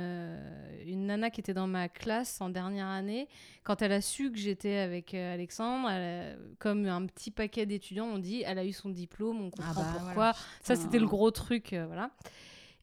une 0.87 1.07
nana 1.07 1.31
qui 1.31 1.41
était 1.41 1.55
dans 1.55 1.67
ma 1.67 1.89
classe 1.89 2.41
en 2.41 2.49
dernière 2.49 2.87
année. 2.87 3.29
Quand 3.65 3.83
elle 3.83 3.91
a 3.93 4.01
su 4.01 4.31
que 4.31 4.39
j'étais 4.39 4.77
avec 4.77 5.15
Alexandre, 5.15 5.89
elle 5.91 6.35
a- 6.35 6.37
comme 6.59 6.87
un 6.87 7.07
petit 7.07 7.31
paquet 7.33 7.67
d'étudiants, 7.67 8.07
on 8.07 8.19
dit, 8.19 8.43
elle 8.47 8.59
a 8.59 8.65
eu 8.65 8.73
son 8.73 8.89
diplôme, 8.91 9.41
on 9.41 9.51
comprend 9.51 9.75
bah, 9.83 9.89
pourquoi. 9.95 10.13
voilà. 10.15 10.35
Ça, 10.63 10.77
c'était 10.77 10.99
le 11.01 11.07
gros 11.07 11.31
truc, 11.33 11.71
voilà. 11.87 12.11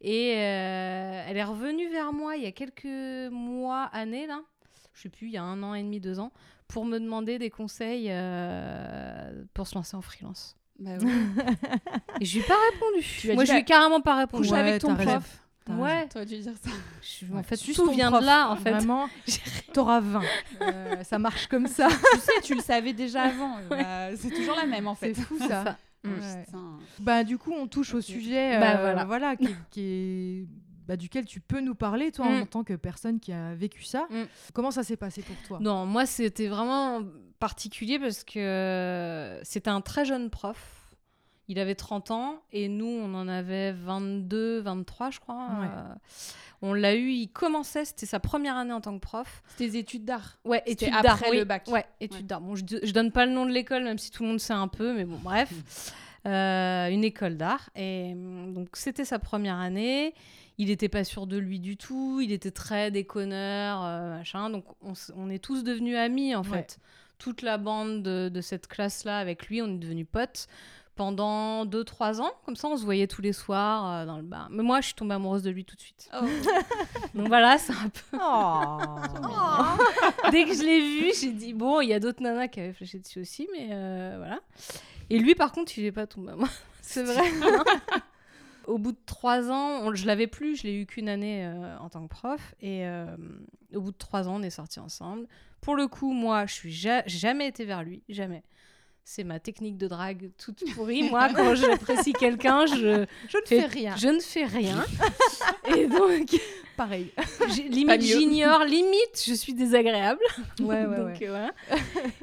Et 0.05 0.33
euh, 0.37 1.23
elle 1.27 1.37
est 1.37 1.43
revenue 1.43 1.89
vers 1.89 2.11
moi 2.11 2.35
il 2.35 2.43
y 2.43 2.45
a 2.45 2.51
quelques 2.51 3.31
mois, 3.31 3.83
années, 3.93 4.27
là. 4.27 4.41
Je 4.93 5.01
sais 5.03 5.09
plus, 5.09 5.27
il 5.27 5.33
y 5.33 5.37
a 5.37 5.43
un 5.43 5.63
an 5.63 5.73
et 5.73 5.81
demi, 5.81 5.99
deux 5.99 6.19
ans, 6.19 6.31
pour 6.67 6.85
me 6.85 6.99
demander 6.99 7.39
des 7.39 7.49
conseils 7.49 8.07
euh, 8.09 9.43
pour 9.53 9.65
se 9.67 9.75
lancer 9.75 9.95
en 9.97 10.01
freelance. 10.01 10.55
Bah 10.79 10.91
oui. 11.01 11.11
Et 12.21 12.25
je 12.25 12.33
lui 12.37 12.43
ai 12.43 12.47
pas 12.47 12.55
répondu. 12.71 13.33
Moi, 13.35 13.45
je 13.45 13.51
lui 13.53 13.59
ai 13.59 13.63
carrément 13.63 14.01
pas 14.01 14.17
répondu. 14.17 14.49
Ouais, 14.49 14.59
avec 14.59 14.81
ton 14.81 14.95
prof. 14.95 15.39
Ouais. 15.69 16.07
T'aurais 16.09 16.25
dû 16.25 16.37
dire 16.39 16.53
ça. 16.61 16.69
Je- 17.01 17.25
Ouais. 17.31 17.39
En 17.39 17.43
fait, 17.43 17.63
Juste 17.63 17.79
tout 17.79 17.85
ton 17.87 17.93
vient 17.93 18.09
prof, 18.09 18.21
de 18.21 18.25
là, 18.25 18.49
en 18.49 18.57
fait. 18.57 18.71
Vraiment, 18.71 19.07
t'auras 19.73 20.01
20. 20.01 20.21
Euh, 20.61 21.03
ça 21.03 21.17
marche 21.19 21.47
comme 21.47 21.67
ça. 21.67 21.87
tu 22.13 22.19
sais, 22.19 22.41
tu 22.43 22.55
le 22.55 22.61
savais 22.61 22.91
déjà 22.93 23.23
avant. 23.23 23.57
Bah, 23.69 24.15
c'est 24.17 24.29
toujours 24.31 24.55
la 24.57 24.65
même 24.65 24.87
en 24.87 24.95
fait. 24.95 25.13
C'est 25.13 25.21
fou 25.21 25.37
ça. 25.39 25.77
Bah, 26.99 27.23
du 27.23 27.37
coup, 27.37 27.51
on 27.53 27.67
touche 27.67 27.93
au 27.93 28.01
sujet 28.01 28.59
Bah, 28.59 28.77
euh, 28.77 29.03
voilà. 29.05 29.35
qui, 29.35 29.47
qui 29.71 29.81
est, 29.81 30.47
bah, 30.87 30.97
duquel 30.97 31.25
tu 31.25 31.39
peux 31.39 31.61
nous 31.61 31.75
parler, 31.75 32.11
toi, 32.11 32.25
en 32.27 32.41
Mm. 32.41 32.47
tant 32.47 32.63
que 32.63 32.73
personne 32.73 33.19
qui 33.19 33.31
a 33.31 33.53
vécu 33.55 33.83
ça. 33.83 34.05
Mm. 34.09 34.23
Comment 34.53 34.71
ça 34.71 34.83
s'est 34.83 34.97
passé 34.97 35.21
pour 35.21 35.35
toi? 35.47 35.59
Non, 35.61 35.85
moi, 35.85 36.05
c'était 36.05 36.47
vraiment 36.47 37.01
particulier 37.39 37.99
parce 37.99 38.23
que 38.23 39.39
c'était 39.43 39.69
un 39.69 39.81
très 39.81 40.05
jeune 40.05 40.29
prof. 40.29 40.79
Il 41.49 41.59
avait 41.59 41.75
30 41.75 42.11
ans 42.11 42.41
et 42.51 42.69
nous, 42.69 42.85
on 42.87 43.13
en 43.15 43.27
avait 43.27 43.73
22, 43.73 44.61
23, 44.61 45.11
je 45.11 45.19
crois. 45.19 45.35
Ouais. 45.59 45.67
Euh, 45.67 45.93
on 46.61 46.73
l'a 46.73 46.95
eu, 46.95 47.09
il 47.11 47.27
commençait, 47.27 47.83
c'était 47.83 48.05
sa 48.05 48.21
première 48.21 48.55
année 48.55 48.71
en 48.71 48.79
tant 48.79 48.93
que 48.95 49.01
prof. 49.01 49.43
C'était 49.49 49.69
des 49.71 49.77
études 49.79 50.05
d'art. 50.05 50.37
Ouais, 50.45 50.63
études 50.65 50.87
après 50.93 51.01
d'art. 51.03 51.19
le 51.33 51.39
oui. 51.39 51.45
bac. 51.45 51.67
Ouais, 51.67 51.85
études 51.99 52.17
Ouais. 52.17 52.23
d'art. 52.23 52.39
Bon, 52.41 52.55
je, 52.55 52.63
je 52.81 52.91
donne 52.93 53.11
pas 53.11 53.25
le 53.25 53.33
nom 53.33 53.45
de 53.45 53.51
l'école, 53.51 53.83
même 53.83 53.97
si 53.97 54.09
tout 54.11 54.23
le 54.23 54.29
monde 54.29 54.39
sait 54.39 54.53
un 54.53 54.69
peu, 54.69 54.93
mais 54.95 55.03
bon, 55.03 55.19
bref. 55.21 55.51
Euh, 56.25 56.87
une 56.87 57.03
école 57.03 57.35
d'art. 57.35 57.69
Et 57.75 58.11
hum, 58.13 58.53
donc, 58.53 58.69
c'était 58.73 59.03
sa 59.03 59.19
première 59.19 59.57
année. 59.57 60.13
Il 60.57 60.67
n'était 60.67 60.87
pas 60.87 61.03
sûr 61.03 61.27
de 61.27 61.35
lui 61.37 61.59
du 61.59 61.75
tout. 61.75 62.21
Il 62.21 62.31
était 62.31 62.51
très 62.51 62.91
déconneur, 62.91 63.83
euh, 63.83 64.17
machin. 64.19 64.49
Donc, 64.49 64.63
on, 65.15 65.29
est 65.29 65.43
tous 65.43 65.65
devenus 65.65 65.97
amis, 65.97 66.33
en 66.33 66.43
Ouais. 66.43 66.49
fait. 66.59 66.79
Toute 67.17 67.41
la 67.41 67.57
bande 67.57 68.03
de, 68.03 68.29
de 68.29 68.41
cette 68.41 68.67
classe-là, 68.67 69.17
avec 69.17 69.47
lui, 69.47 69.61
on 69.61 69.67
est 69.67 69.77
devenus 69.77 70.07
potes 70.09 70.47
pendant 70.95 71.65
2-3 71.65 72.21
ans. 72.21 72.31
Comme 72.45 72.55
ça, 72.55 72.67
on 72.67 72.77
se 72.77 72.83
voyait 72.83 73.07
tous 73.07 73.21
les 73.21 73.33
soirs 73.33 73.91
euh, 74.01 74.05
dans 74.05 74.17
le 74.17 74.23
bar. 74.23 74.47
Mais 74.51 74.63
moi, 74.63 74.79
je 74.81 74.87
suis 74.87 74.93
tombée 74.95 75.15
amoureuse 75.15 75.43
de 75.43 75.49
lui 75.49 75.65
tout 75.65 75.75
de 75.75 75.81
suite. 75.81 76.09
Oh. 76.13 76.25
Donc 77.15 77.27
voilà, 77.27 77.57
c'est 77.57 77.73
un 77.73 77.89
peu 77.89 78.17
Oh. 78.21 78.77
dès 80.31 80.45
que 80.45 80.53
je 80.53 80.63
l'ai 80.63 80.79
vu, 80.81 81.11
j'ai 81.19 81.31
dit 81.31 81.53
bon, 81.53 81.81
il 81.81 81.89
y 81.89 81.93
a 81.93 81.99
d'autres 81.99 82.21
nanas 82.21 82.47
qui 82.47 82.59
avaient 82.59 82.73
flashé 82.73 82.99
dessus 82.99 83.19
aussi, 83.21 83.47
mais 83.53 83.69
euh, 83.71 84.15
voilà. 84.17 84.39
Et 85.09 85.17
lui, 85.19 85.35
par 85.35 85.51
contre, 85.51 85.77
il 85.77 85.85
est 85.85 85.91
pas 85.91 86.07
tombé. 86.07 86.33
Moi, 86.35 86.47
C'est 86.81 87.03
vrai. 87.03 87.23
Au 88.65 88.77
bout 88.77 88.93
de 88.93 88.97
trois 89.05 89.49
ans, 89.51 89.81
on- 89.83 89.93
je 89.93 90.05
l'avais 90.07 90.27
plus, 90.27 90.55
je 90.55 90.63
l'ai 90.63 90.73
eu 90.81 90.85
qu'une 90.85 91.09
année 91.09 91.45
euh, 91.45 91.77
en 91.79 91.89
tant 91.89 92.01
que 92.03 92.09
prof, 92.09 92.55
et 92.61 92.85
euh, 92.87 93.05
au 93.75 93.81
bout 93.81 93.91
de 93.91 93.97
trois 93.97 94.29
ans, 94.29 94.35
on 94.35 94.43
est 94.43 94.49
sortis 94.49 94.79
ensemble. 94.79 95.27
Pour 95.59 95.75
le 95.75 95.87
coup, 95.87 96.13
moi, 96.13 96.45
je 96.45 96.53
suis 96.53 96.71
ja- 96.71 97.03
jamais 97.05 97.47
été 97.47 97.65
vers 97.65 97.83
lui, 97.83 98.03
jamais. 98.07 98.41
C'est 99.05 99.23
ma 99.25 99.39
technique 99.39 99.77
de 99.77 99.87
drague 99.87 100.31
toute 100.37 100.63
pourrie. 100.75 101.09
Moi, 101.09 101.27
quand 101.35 101.55
j'apprécie 101.55 102.13
quelqu'un, 102.13 102.65
je, 102.65 103.05
Je 103.27 103.37
ne 103.37 103.45
Fais- 103.45 103.59
fais 103.61 103.65
rien. 103.67 103.95
je 103.97 104.07
ne 104.07 104.19
fais 104.19 104.45
rien. 104.45 104.85
Et 105.77 105.87
donc, 105.87 106.39
Pareil. 106.77 107.11
limite, 107.69 108.01
j'ignore, 108.01 108.63
limite, 108.63 109.23
je 109.27 109.33
suis 109.33 109.53
désagréable. 109.53 110.21
Ouais, 110.61 110.85
ouais, 110.85 110.97
Donc, 110.97 111.17
ouais. 111.19 111.27
euh, 111.27 111.47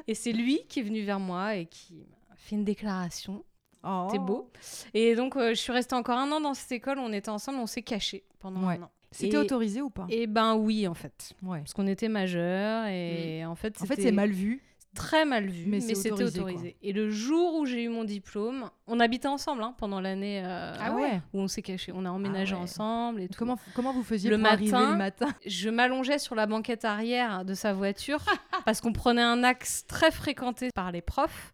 et 0.07 0.15
c'est 0.15 0.31
lui 0.33 0.61
qui 0.67 0.79
est 0.79 0.83
venu 0.83 1.03
vers 1.03 1.19
moi 1.19 1.55
et 1.55 1.67
qui 1.67 1.93
m'a 2.29 2.35
fait 2.35 2.55
une 2.55 2.65
déclaration. 2.65 3.43
Oh. 3.83 4.07
C'était 4.09 4.23
beau. 4.23 4.49
Et 4.93 5.15
donc, 5.15 5.35
euh, 5.37 5.49
je 5.51 5.59
suis 5.59 5.71
restée 5.71 5.95
encore 5.95 6.17
un 6.17 6.31
an 6.31 6.41
dans 6.41 6.53
cette 6.53 6.71
école. 6.71 6.99
On 6.99 7.13
était 7.13 7.29
ensemble, 7.29 7.59
on 7.59 7.67
s'est 7.67 7.81
cachés 7.83 8.23
pendant 8.39 8.67
Ouais. 8.67 8.77
un 8.79 8.83
an. 8.83 8.91
C'était 9.11 9.35
Et- 9.37 9.39
autorisé 9.39 9.81
ou 9.81 9.89
pas? 9.89 10.05
Et 10.09 10.25
ben 10.27 10.55
oui, 10.55 10.87
en 10.87 10.93
fait. 10.93 11.33
Ouais. 11.43 11.59
Parce 11.59 11.73
qu'on 11.73 11.87
était 11.87 12.07
majeurs 12.09 12.87
et 12.87 13.45
en 13.45 13.55
fait, 13.55 13.75
En 13.81 13.85
fait, 13.85 14.01
c'est 14.01 14.11
mal 14.11 14.31
vu. 14.31 14.61
Très 14.95 15.25
mal 15.25 15.47
vu, 15.47 15.65
Mais 15.67 15.79
c'était 15.79 16.11
autorisé, 16.11 16.39
autorisé. 16.39 16.77
Et 16.81 16.91
le 16.93 17.09
jour 17.09 17.55
où 17.55 17.65
j'ai 17.65 17.83
eu 17.83 17.89
mon 17.89 18.03
diplôme, 18.03 18.69
on 18.87 18.99
habitait 18.99 19.27
ensemble 19.27 19.63
hein, 19.63 19.73
pendant 19.77 20.01
l'année 20.01 20.41
euh, 20.45 20.73
Ah 20.79 20.93
ouais. 20.95 21.21
où 21.33 21.39
on 21.39 21.47
s'est 21.47 21.61
cachés. 21.61 21.91
On 21.95 22.05
a 22.05 22.09
emménagé 22.09 22.53
ouais. 22.55 22.61
ensemble 22.61 23.21
et 23.21 23.27
tout. 23.27 23.39
Comment, 23.39 23.57
comment 23.73 23.93
vous 23.93 24.03
faisiez 24.03 24.29
Le 24.29 24.37
pour 24.37 24.43
matin, 24.43 24.91
le 24.91 24.97
matin? 24.97 25.27
je 25.45 25.69
m'allongeais 25.69 26.19
sur 26.19 26.35
la 26.35 26.45
banquette 26.45 26.83
arrière 26.85 27.45
de 27.45 27.53
sa 27.53 27.73
voiture 27.73 28.19
parce 28.65 28.81
qu'on 28.81 28.93
prenait 28.93 29.21
un 29.21 29.43
axe 29.43 29.85
très 29.87 30.11
fréquenté 30.11 30.69
par 30.75 30.91
les 30.91 31.01
profs. 31.01 31.53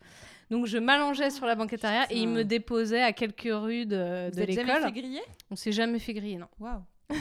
Donc 0.50 0.66
je 0.66 0.78
m'allongeais 0.78 1.30
sur 1.30 1.46
la 1.46 1.56
banquette 1.56 1.84
arrière 1.84 2.06
et 2.10 2.18
il 2.20 2.30
me 2.30 2.44
déposait 2.44 3.02
à 3.04 3.12
quelques 3.12 3.50
rues 3.52 3.86
de, 3.86 4.30
Vous 4.34 4.40
de 4.40 4.46
l'école. 4.46 4.82
fait 4.82 4.92
griller? 4.94 5.22
On 5.52 5.56
s'est 5.56 5.74
jamais 5.74 6.00
fait 6.00 6.14
griller, 6.14 6.38
non. 6.38 6.48
Waouh. 6.60 6.82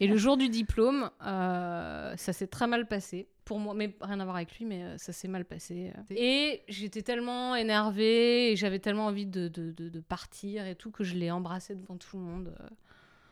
Et 0.00 0.06
le 0.06 0.16
jour 0.16 0.36
du 0.36 0.48
diplôme, 0.48 1.10
euh, 1.26 2.16
ça 2.16 2.32
s'est 2.32 2.46
très 2.46 2.66
mal 2.66 2.86
passé. 2.88 3.28
Pour 3.44 3.58
moi, 3.58 3.74
mais 3.74 3.94
rien 4.00 4.18
à 4.20 4.24
voir 4.24 4.36
avec 4.36 4.56
lui, 4.58 4.64
mais 4.64 4.82
euh, 4.82 4.96
ça 4.98 5.12
s'est 5.12 5.28
mal 5.28 5.44
passé. 5.44 5.92
Et 6.10 6.62
j'étais 6.68 7.02
tellement 7.02 7.54
énervée 7.56 8.52
et 8.52 8.56
j'avais 8.56 8.78
tellement 8.78 9.06
envie 9.06 9.26
de, 9.26 9.48
de, 9.48 9.72
de- 9.72 9.88
de 9.88 10.00
partir 10.00 10.66
et 10.66 10.74
tout 10.76 10.90
que 10.90 11.04
je 11.04 11.14
l'ai 11.16 11.30
embrassé 11.30 11.74
devant 11.74 11.96
tout 11.96 12.16
le 12.16 12.22
monde. 12.22 12.54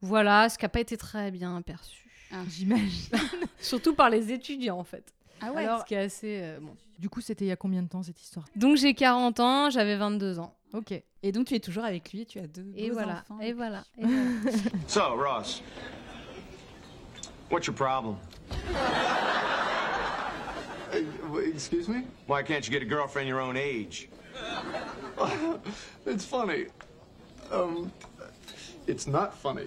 Voilà, 0.02 0.48
ce 0.48 0.58
qui 0.58 0.64
n'a 0.64 0.68
pas 0.68 0.80
été 0.80 0.96
très 0.96 1.30
bien 1.30 1.60
perçu. 1.62 2.08
J'imagine. 2.48 3.16
Surtout 3.58 3.94
par 3.94 4.10
les 4.10 4.32
étudiants, 4.32 4.78
en 4.78 4.84
fait. 4.84 5.14
Ah 5.40 5.52
Ouais, 5.52 5.66
ce 5.80 5.84
qui 5.84 5.94
est 5.94 5.98
assez. 5.98 6.40
euh, 6.42 6.58
bon. 6.60 6.76
Du 6.98 7.08
coup, 7.08 7.20
c'était 7.20 7.44
il 7.44 7.48
y 7.48 7.52
a 7.52 7.56
combien 7.56 7.82
de 7.82 7.88
temps 7.88 8.02
cette 8.02 8.20
histoire? 8.20 8.44
Donc 8.56 8.76
j'ai 8.76 8.92
40 8.92 9.38
ans, 9.40 9.70
j'avais 9.70 9.96
22 9.96 10.40
ans. 10.40 10.54
Ok. 10.75 10.92
Et 11.22 11.32
donc 11.32 11.46
tu 11.46 11.54
es 11.54 11.60
toujours 11.60 11.84
avec 11.84 12.12
lui, 12.12 12.26
tu 12.26 12.38
as 12.40 12.46
deux 12.48 12.70
Et 12.76 12.88
beaux 12.88 12.94
voilà, 12.94 13.20
enfants. 13.20 13.38
et 13.40 13.52
voilà. 13.52 13.84
et 13.96 14.04
voilà. 14.04 14.20
So, 14.88 15.00
Ross, 15.16 15.62
what's 17.50 17.66
your 17.66 17.74
problem? 17.74 18.16
Uh, 20.92 21.38
Excuse 21.52 21.88
me? 21.88 22.04
Why 22.26 22.42
can't 22.42 22.66
you 22.66 22.72
get 22.72 22.82
a 22.82 22.86
girlfriend 22.86 23.28
your 23.28 23.40
own 23.40 23.56
age? 23.56 24.08
It's 26.06 26.24
funny. 26.24 26.66
Um, 27.50 27.90
it's 28.86 29.06
not 29.06 29.34
funny. 29.34 29.66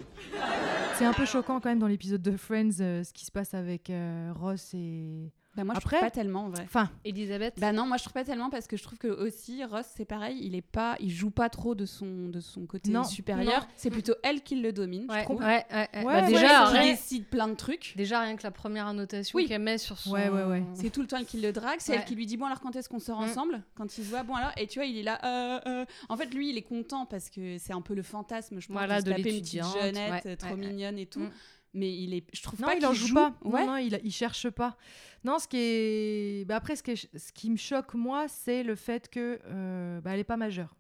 C'est 0.97 1.05
un 1.05 1.13
peu 1.13 1.25
choquant 1.25 1.59
quand 1.59 1.69
même 1.69 1.79
dans 1.79 1.87
l'épisode 1.87 2.21
de 2.21 2.35
Friends 2.37 2.79
euh, 2.79 3.03
ce 3.03 3.11
qui 3.13 3.25
se 3.25 3.31
passe 3.31 3.53
avec 3.53 3.89
euh, 3.89 4.31
Ross 4.39 4.73
et. 4.73 5.31
Bah, 5.53 5.65
moi, 5.65 5.73
je 5.73 5.79
Après- 5.79 5.97
trouve 5.97 6.07
pas 6.07 6.11
tellement 6.11 6.45
en 6.45 6.49
vrai. 6.49 6.63
Enfin, 6.63 6.89
Elisabeth 7.03 7.55
Bah 7.59 7.73
non, 7.73 7.85
moi 7.85 7.97
je 7.97 8.03
trouve 8.03 8.13
pas 8.13 8.23
tellement 8.23 8.49
parce 8.49 8.67
que 8.67 8.77
je 8.77 8.83
trouve 8.83 8.97
que 8.97 9.09
aussi 9.09 9.65
Ross 9.65 9.85
c'est 9.97 10.05
pareil, 10.05 10.39
il 10.41 10.55
est 10.55 10.61
pas, 10.61 10.95
il 11.01 11.09
joue 11.11 11.29
pas 11.29 11.49
trop 11.49 11.75
de 11.75 11.85
son 11.85 12.29
de 12.29 12.39
son 12.39 12.65
côté 12.65 12.89
Non, 12.89 13.03
supérieur. 13.03 13.61
non. 13.63 13.67
C'est 13.75 13.89
plutôt 13.89 14.13
elle 14.23 14.43
qui 14.43 14.55
le 14.61 14.71
domine. 14.71 15.07
je 15.09 15.13
Ouais, 15.13 15.23
trouve. 15.23 15.41
ouais, 15.41 15.65
ouais, 15.69 15.89
ouais. 15.93 16.05
Ouais, 16.05 16.21
Bah, 16.21 16.27
déjà, 16.27 16.71
elle 16.73 16.91
décide 16.91 17.25
plein 17.25 17.49
de 17.49 17.55
trucs. 17.55 17.93
déjà, 17.97 18.21
rien 18.21 18.37
que 18.37 18.43
la 18.43 18.51
première 18.51 18.87
annotation 18.87 19.35
Oui. 19.35 19.45
qu'elle 19.45 19.61
met 19.61 19.77
sur 19.77 19.97
son. 19.97 20.11
Ouais, 20.11 20.29
ouais, 20.29 20.43
ouais. 20.45 20.63
C'est 20.73 20.89
tout 20.89 21.01
le 21.01 21.07
temps 21.07 21.17
elle 21.17 21.25
qui 21.25 21.41
le 21.41 21.51
drague, 21.51 21.79
c'est 21.81 21.91
Ouais. 21.91 21.97
elle 21.99 22.05
qui 22.05 22.15
lui 22.15 22.25
dit 22.25 22.37
bon 22.37 22.45
alors 22.45 22.61
quand 22.61 22.75
est-ce 22.77 22.87
qu'on 22.87 22.99
sort 22.99 23.19
Mm. 23.19 23.23
ensemble? 23.25 23.63
Quand 23.75 23.97
il 23.97 24.05
se 24.05 24.09
voit 24.09 24.23
bon 24.23 24.35
alors 24.35 24.51
et 24.55 24.67
tu 24.67 24.79
vois 24.79 24.85
il 24.85 24.97
est 24.97 25.03
là. 25.03 25.19
euh, 25.25 25.59
euh. 25.67 25.85
En 26.07 26.15
fait 26.15 26.33
lui 26.33 26.49
il 26.51 26.57
est 26.57 26.61
content 26.61 27.05
parce 27.05 27.29
que 27.29 27.57
c'est 27.57 27.73
un 27.73 27.81
peu 27.81 27.93
le 27.93 28.03
fantasme 28.03 28.61
je 28.61 28.67
pense 28.67 28.77
Voilà, 28.77 29.01
de, 29.01 29.11
de 29.11 29.17
taper 29.17 29.35
une 29.35 29.41
petite 29.41 29.63
jeunette 29.63 30.23
ouais, 30.25 30.31
euh, 30.31 30.35
trop 30.37 30.49
ouais, 30.51 30.53
ouais. 30.61 30.67
mignonne 30.69 30.97
et 30.97 31.07
tout. 31.07 31.27
Mais 31.73 31.93
il 31.95 32.13
est, 32.13 32.25
je 32.33 32.41
trouve 32.43 32.59
non, 32.61 32.67
pas 32.67 32.73
il 32.73 32.79
qu'il 32.79 32.87
en 32.87 32.93
joue, 32.93 33.13
pas. 33.15 33.33
Ouais. 33.43 33.61
Non, 33.65 33.71
non, 33.71 33.77
il, 33.77 33.99
il 34.03 34.11
cherche 34.11 34.49
pas. 34.49 34.75
Non, 35.23 35.39
ce 35.39 35.47
qui 35.47 35.57
est. 35.57 36.45
Bah, 36.45 36.57
après, 36.57 36.75
ce 36.75 36.83
qui, 36.83 36.91
est- 36.91 37.17
ce 37.17 37.31
qui 37.31 37.49
me 37.49 37.55
choque, 37.57 37.93
moi, 37.93 38.27
c'est 38.27 38.63
le 38.63 38.75
fait 38.75 39.09
que 39.09 39.39
euh, 39.45 40.01
bah, 40.01 40.11
elle 40.13 40.19
est 40.19 40.23
pas 40.25 40.37
majeure. 40.37 40.75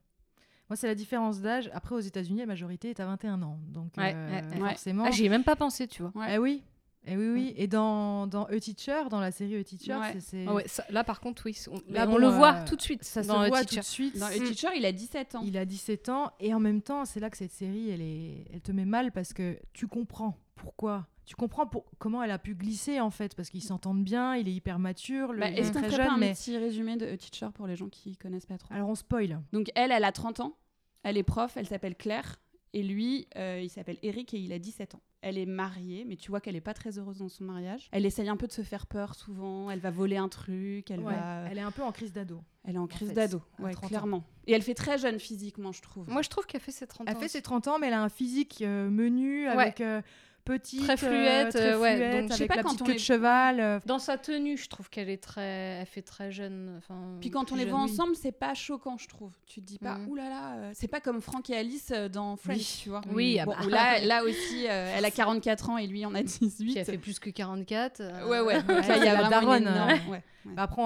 Moi, 0.69 0.75
c'est 0.77 0.87
la 0.87 0.95
différence 0.95 1.41
d'âge. 1.41 1.69
Après, 1.73 1.95
aux 1.95 1.99
États-Unis, 1.99 2.39
la 2.39 2.45
majorité 2.45 2.89
est 2.89 2.99
à 2.99 3.05
21 3.05 3.41
ans. 3.41 3.59
Donc, 3.67 3.91
Ouais, 3.97 4.13
euh, 4.15 4.29
ouais, 4.51 4.61
ouais. 4.61 4.69
forcément. 4.69 5.03
Ah, 5.05 5.11
j'y 5.11 5.25
ai 5.25 5.29
même 5.29 5.43
pas 5.43 5.55
pensé, 5.55 5.87
tu 5.87 6.01
vois. 6.01 6.11
Ouais. 6.15 6.35
Eh 6.35 6.37
oui. 6.37 6.63
Eh 7.07 7.17
oui, 7.17 7.29
oui. 7.29 7.53
Et 7.57 7.67
dans, 7.67 8.27
dans 8.27 8.45
A 8.45 8.59
Teacher, 8.59 9.03
dans 9.09 9.19
la 9.19 9.31
série 9.31 9.55
A 9.55 9.63
Teacher, 9.63 9.95
Ouais. 9.95 10.19
c'est-. 10.19 10.45
Ah 10.47 10.53
ouais, 10.53 10.67
ça- 10.67 10.85
là, 10.89 11.03
par 11.03 11.19
contre, 11.19 11.43
oui. 11.45 11.57
On, 11.71 11.81
Là, 11.91 12.05
on 12.07 12.11
bon, 12.11 12.17
le 12.17 12.27
euh, 12.27 12.29
voit 12.29 12.53
tout 12.61 12.75
de 12.75 12.81
suite. 12.81 13.03
Ça 13.03 13.23
se 13.23 13.27
dans 13.27 13.47
voit 13.47 13.61
tout 13.61 13.69
teacher. 13.69 13.79
de 13.81 13.85
suite. 13.85 14.19
Dans 14.19 14.29
le 14.29 14.39
Mm. 14.39 14.43
teacher 14.51 14.67
il 14.75 14.85
a 14.85 14.91
17 14.91 15.35
ans. 15.35 15.41
Il 15.43 15.57
a 15.57 15.65
17 15.65 16.09
ans 16.09 16.31
et 16.39 16.53
en 16.53 16.59
même 16.59 16.81
temps, 16.81 17.05
c'est 17.05 17.19
là 17.19 17.29
que 17.31 17.37
cette 17.37 17.51
série, 17.53 17.89
elle, 17.89 18.01
est, 18.01 18.45
elle 18.53 18.61
te 18.61 18.71
met 18.71 18.85
mal 18.85 19.11
parce 19.11 19.33
que 19.33 19.57
tu 19.73 19.87
comprends 19.87 20.37
pourquoi. 20.55 21.07
Tu 21.25 21.35
comprends 21.35 21.65
pour, 21.65 21.85
comment 21.97 22.21
elle 22.21 22.31
a 22.31 22.39
pu 22.39 22.55
glisser 22.55 22.99
en 22.99 23.09
fait 23.09 23.35
parce 23.35 23.49
qu'ils 23.49 23.63
s'entendent 23.63 24.03
bien, 24.03 24.35
il 24.35 24.47
est 24.47 24.53
hyper 24.53 24.79
mature, 24.79 25.33
le, 25.33 25.39
Bah, 25.39 25.49
Est-ce 25.49 25.71
qu'on 25.71 25.81
pas 25.81 26.11
un 26.11 26.17
mais 26.17 26.33
petit 26.33 26.57
résumé 26.57 26.97
de 26.97 27.05
A 27.07 27.15
Teacher 27.17 27.47
pour 27.53 27.67
les 27.67 27.75
gens 27.75 27.87
qui 27.89 28.17
connaissent 28.17 28.45
pas 28.45 28.57
trop? 28.57 28.73
Alors 28.73 28.89
on 28.89 28.95
spoil. 28.95 29.39
Donc 29.53 29.71
elle, 29.75 29.91
elle 29.91 30.03
a 30.03 30.11
30 30.11 30.39
ans, 30.41 30.55
elle 31.03 31.17
est 31.17 31.23
prof, 31.23 31.53
elle 31.55 31.67
s'appelle 31.67 31.95
Claire, 31.95 32.37
et 32.73 32.83
lui, 32.83 33.27
euh, 33.37 33.59
il 33.61 33.69
s'appelle 33.69 33.97
Eric 34.03 34.33
et 34.33 34.37
il 34.39 34.53
a 34.53 34.59
17 34.59 34.95
ans. 34.95 35.01
Elle 35.23 35.37
est 35.37 35.45
mariée, 35.45 36.03
mais 36.07 36.15
tu 36.15 36.31
vois 36.31 36.41
qu'elle 36.41 36.55
est 36.55 36.61
pas 36.61 36.73
très 36.73 36.97
heureuse 36.97 37.19
dans 37.19 37.29
son 37.29 37.43
mariage. 37.43 37.89
Elle 37.91 38.05
essaye 38.07 38.27
un 38.27 38.37
peu 38.37 38.47
de 38.47 38.51
se 38.51 38.63
faire 38.63 38.87
peur 38.87 39.13
souvent, 39.13 39.69
elle 39.69 39.79
va 39.79 39.91
voler 39.91 40.17
un 40.17 40.29
truc, 40.29 40.89
elle 40.89 41.01
Ouais, 41.01 41.13
va... 41.13 41.47
Elle 41.51 41.59
est 41.59 41.61
un 41.61 41.69
peu 41.71 41.83
en 41.83 41.91
crise 41.91 42.11
d'ado. 42.11 42.41
Elle 42.63 42.75
est 42.75 42.79
en 42.79 42.87
crise 42.87 43.09
fait, 43.09 43.13
d'ado, 43.13 43.41
à 43.59 43.63
ouais, 43.63 43.71
30 43.73 43.83
ans. 43.83 43.87
clairement. 43.87 44.23
Et 44.47 44.53
elle 44.53 44.63
fait 44.63 44.73
très 44.73 44.97
jeune 44.97 45.19
physiquement, 45.19 45.71
je 45.71 45.81
trouve. 45.83 46.09
Moi, 46.09 46.21
je 46.23 46.29
trouve 46.29 46.45
qu'elle 46.47 46.61
fait 46.61 46.71
ses 46.71 46.87
30 46.87 47.07
Elle 47.07 47.15
ans. 47.15 47.19
fait 47.19 47.25
aussi. 47.25 47.33
ses 47.33 47.41
30 47.43 47.67
ans, 47.67 47.77
mais 47.79 47.87
elle 47.87 47.93
a 47.93 48.01
un 48.01 48.09
physique 48.09 48.63
euh, 48.63 48.89
menu 48.89 49.45
avec 49.47 49.79
euh, 49.81 50.01
petite, 50.43 50.83
Très 50.83 50.97
fluette, 50.97 51.49
très 51.49 51.73
euh, 51.73 51.79
ouais, 51.79 51.95
fluette, 51.95 52.21
donc 52.21 52.31
je 52.31 52.35
sais 52.35 52.41
avec 52.43 52.47
pas 52.49 52.55
la 52.57 52.63
quand 52.63 52.69
petite 52.69 52.81
on 52.81 52.85
queue 52.85 52.91
est- 52.91 52.95
de 52.95 52.99
cheval. 52.99 53.59
euh, 53.59 53.79
Dans 53.85 53.99
sa 53.99 54.17
tenue, 54.17 54.57
je 54.57 54.67
trouve 54.69 54.89
qu'elle 54.89 55.09
est 55.09 55.21
très, 55.21 55.41
elle 55.81 55.85
fait 55.85 56.01
très 56.01 56.31
jeune. 56.31 56.75
Enfin, 56.77 56.95
Puis 57.19 57.29
quand 57.29 57.51
on 57.51 57.55
les 57.55 57.65
voit 57.65 57.79
oui. 57.79 57.91
ensemble, 57.91 58.15
c'est 58.15 58.31
pas 58.31 58.53
choquant, 58.53 58.97
je 58.97 59.07
trouve. 59.07 59.31
Tu 59.47 59.61
te 59.61 59.65
dis 59.65 59.77
pas, 59.79 59.95
Mhm. 59.97 60.07
oulala, 60.09 60.29
là 60.29 60.35
là, 60.35 60.55
euh, 60.57 60.71
c'est 60.73 60.87
pas 60.87 60.99
comme 60.99 61.21
Franck 61.21 61.49
et 61.49 61.57
Alice 61.57 61.91
euh, 61.95 62.09
dans 62.09 62.35
Friends, 62.35 62.55
Oui. 62.55 62.79
tu 62.83 62.89
vois. 62.89 63.01
Oui, 63.13 63.39
ah 63.39 63.45
Bon, 63.45 63.51
bah. 63.53 63.67
là, 63.69 63.99
là 64.05 64.23
aussi, 64.23 64.65
euh, 64.67 64.93
elle 64.95 65.05
a 65.05 65.11
44 65.11 65.69
ans 65.69 65.77
et 65.77 65.87
lui 65.87 66.05
en 66.05 66.13
a 66.15 66.23
18. 66.23 66.65
Puis 66.71 66.77
elle 66.77 66.85
fait 66.85 66.97
plus 66.97 67.19
que 67.19 67.29
44. 67.29 68.01
euh, 68.01 68.27
Ouais, 68.27 68.39
ouais. 68.41 68.61
Donc 68.63 68.69
Ouais, 68.81 68.87
là, 68.87 68.97
il 68.97 69.03
y 69.03 69.07
a 69.07 69.21
la 69.21 69.29
daronne, 69.29 69.63
énorme- 69.63 69.89
euh, 70.07 70.11
ouais, 70.11 70.23
ouais. 70.45 70.53
Bah 70.55 70.63
après, 70.63 70.81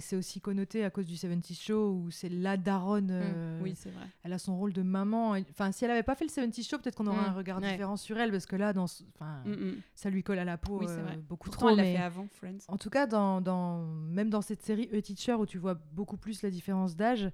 c'est 0.00 0.16
aussi 0.16 0.40
connoté 0.40 0.84
à 0.84 0.90
cause 0.90 1.06
du 1.06 1.16
70 1.16 1.54
Show 1.60 1.92
où 1.92 2.10
c'est 2.10 2.28
la 2.28 2.56
daronne. 2.56 3.10
euh, 3.10 3.60
Oui, 3.62 3.74
c'est 3.76 3.90
vrai. 3.90 4.04
Elle 4.22 4.32
a 4.32 4.38
son 4.38 4.56
rôle 4.58 4.72
de 4.72 4.82
maman. 4.82 5.30
Enfin, 5.50 5.72
si 5.72 5.84
elle 5.84 5.90
avait 5.90 6.02
pas 6.02 6.14
fait 6.14 6.24
le 6.24 6.30
70 6.30 6.68
Show, 6.68 6.78
peut-être 6.78 6.94
qu'on 6.96 7.06
aurait 7.06 7.16
Mm, 7.16 7.30
un 7.30 7.32
regard 7.32 7.60
ouais. 7.60 7.70
différent 7.72 7.96
sur 7.96 8.18
elle 8.18 8.30
parce 8.30 8.46
que 8.46 8.56
là, 8.56 8.72
dans, 8.72 8.86
ce- 8.86 9.02
enfin, 9.14 9.42
Mm, 9.44 9.50
mm. 9.52 9.74
ça 9.94 10.10
lui 10.10 10.22
colle 10.22 10.38
à 10.38 10.44
la 10.44 10.58
peau 10.58 10.78
Oui, 10.80 10.86
euh, 10.88 11.16
beaucoup 11.28 11.48
Pourtant, 11.50 11.66
trop. 11.66 11.70
elle 11.70 11.76
l'a 11.76 11.84
fait 11.84 11.96
avant 11.96 12.26
Friends. 12.32 12.58
En 12.68 12.76
tout 12.76 12.90
cas, 12.90 13.06
dans, 13.06 13.40
dans- 13.40 13.84
même 13.86 14.30
dans 14.30 14.42
cette 14.42 14.62
série 14.62 14.88
A 14.92 15.00
Teacher 15.02 15.34
où 15.34 15.46
tu 15.46 15.58
vois 15.58 15.74
beaucoup 15.92 16.16
plus 16.16 16.42
la 16.42 16.50
différence 16.50 16.96
d'âge, 16.96 17.30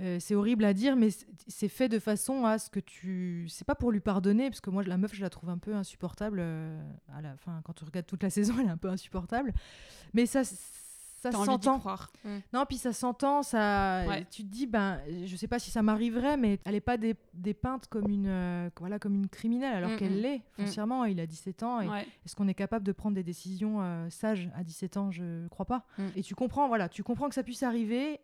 euh, 0.00 0.18
c'est 0.20 0.34
horrible 0.34 0.64
à 0.64 0.72
dire, 0.74 0.96
mais 0.96 1.08
c'est- 1.46 1.68
fait 1.68 1.88
de 1.88 1.98
façon 1.98 2.44
à 2.44 2.58
ce 2.58 2.70
que 2.70 2.80
tu. 2.80 3.46
C'est 3.48 3.66
pas 3.66 3.74
pour 3.74 3.90
lui 3.92 4.00
pardonner, 4.00 4.48
parce 4.50 4.60
que 4.60 4.70
moi, 4.70 4.82
la 4.84 4.96
meuf, 4.96 5.14
je 5.14 5.20
la 5.22 5.30
trouve 5.30 5.50
un 5.50 5.58
peu 5.58 5.74
insupportable. 5.74 6.38
euh, 6.40 6.80
à 7.16 7.20
la 7.22 7.36
fin, 7.36 7.60
quand 7.64 7.72
tu 7.72 7.84
regardes 7.84 8.06
toute 8.06 8.22
la 8.22 8.30
saison, 8.30 8.54
elle 8.60 8.66
est 8.66 8.70
un 8.70 8.76
peu 8.76 8.88
insupportable. 8.88 9.52
Mais 10.14 10.26
ça, 10.26 10.42
ça 10.44 11.32
s'entend. 11.32 11.80
croire. 11.80 12.12
Non, 12.52 12.64
puis 12.64 12.76
ça 12.76 12.92
s'entend, 12.92 13.42
ça. 13.42 14.04
Ouais. 14.06 14.24
Tu 14.30 14.44
te 14.44 14.48
dis, 14.48 14.66
ben, 14.68 15.00
je 15.24 15.34
sais 15.34 15.48
pas 15.48 15.58
si 15.58 15.70
ça 15.72 15.82
m'arriverait, 15.82 16.36
mais 16.36 16.60
elle 16.64 16.76
est 16.76 16.80
pas 16.80 16.96
dé- 16.96 17.16
dépeinte 17.34 17.88
comme 17.88 18.08
une, 18.08 18.28
euh, 18.28 18.70
voilà, 18.78 19.00
comme 19.00 19.16
une 19.16 19.28
criminelle, 19.28 19.74
alors 19.74 19.90
Mm, 19.90 19.96
qu'elle 19.96 20.12
mm. 20.16 20.20
l'est 20.22 20.42
foncièrement. 20.52 21.04
Il 21.06 21.18
a 21.18 21.26
17 21.26 21.64
ans 21.64 21.78
Ouais. 21.88 22.06
est-ce 22.24 22.36
qu'on 22.36 22.46
est 22.46 22.54
capable 22.54 22.84
de 22.86 22.92
prendre 22.92 23.16
des 23.16 23.24
décisions 23.24 23.80
sages 24.10 24.48
à 24.54 24.62
17 24.62 24.96
ans? 24.96 25.10
Je 25.10 25.48
crois 25.48 25.66
pas. 25.66 25.84
Mm. 25.98 26.02
Et 26.14 26.22
tu 26.22 26.36
comprends, 26.36 26.68
voilà, 26.68 26.88
tu 26.88 27.02
comprends 27.02 27.28
que 27.28 27.34
ça 27.34 27.42
puisse 27.42 27.64
arriver 27.64 28.20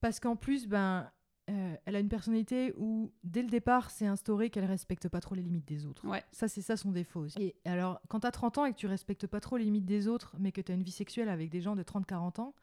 parce 0.00 0.20
qu'en 0.20 0.36
plus, 0.36 0.66
ben, 0.68 1.10
euh, 1.50 1.76
elle 1.84 1.96
a 1.96 2.00
une 2.00 2.08
personnalité 2.08 2.74
où 2.76 3.12
dès 3.22 3.42
le 3.42 3.48
départ, 3.48 3.90
c'est 3.90 4.06
instauré 4.06 4.50
qu'elle 4.50 4.64
respecte 4.64 5.08
pas 5.08 5.20
trop 5.20 5.34
les 5.34 5.42
limites 5.42 5.66
des 5.66 5.86
autres. 5.86 6.06
Ouais. 6.06 6.24
Ça, 6.32 6.48
c'est 6.48 6.62
ça 6.62 6.76
son 6.76 6.90
défaut. 6.92 7.20
aussi. 7.20 7.40
Et 7.40 7.54
alors, 7.64 8.00
quand 8.08 8.20
tu 8.20 8.26
as 8.26 8.32
30 8.32 8.58
ans 8.58 8.64
et 8.66 8.72
que 8.72 8.76
tu 8.78 8.86
respectes 8.86 9.26
pas 9.26 9.40
trop 9.40 9.56
les 9.56 9.64
limites 9.64 9.86
des 9.86 10.08
autres, 10.08 10.34
mais 10.38 10.50
que 10.52 10.60
tu 10.60 10.72
as 10.72 10.74
une 10.74 10.82
vie 10.82 10.90
sexuelle 10.90 11.28
avec 11.28 11.50
des 11.50 11.60
gens 11.60 11.76
de 11.76 11.82
30-40 11.82 12.40
ans, 12.40 12.54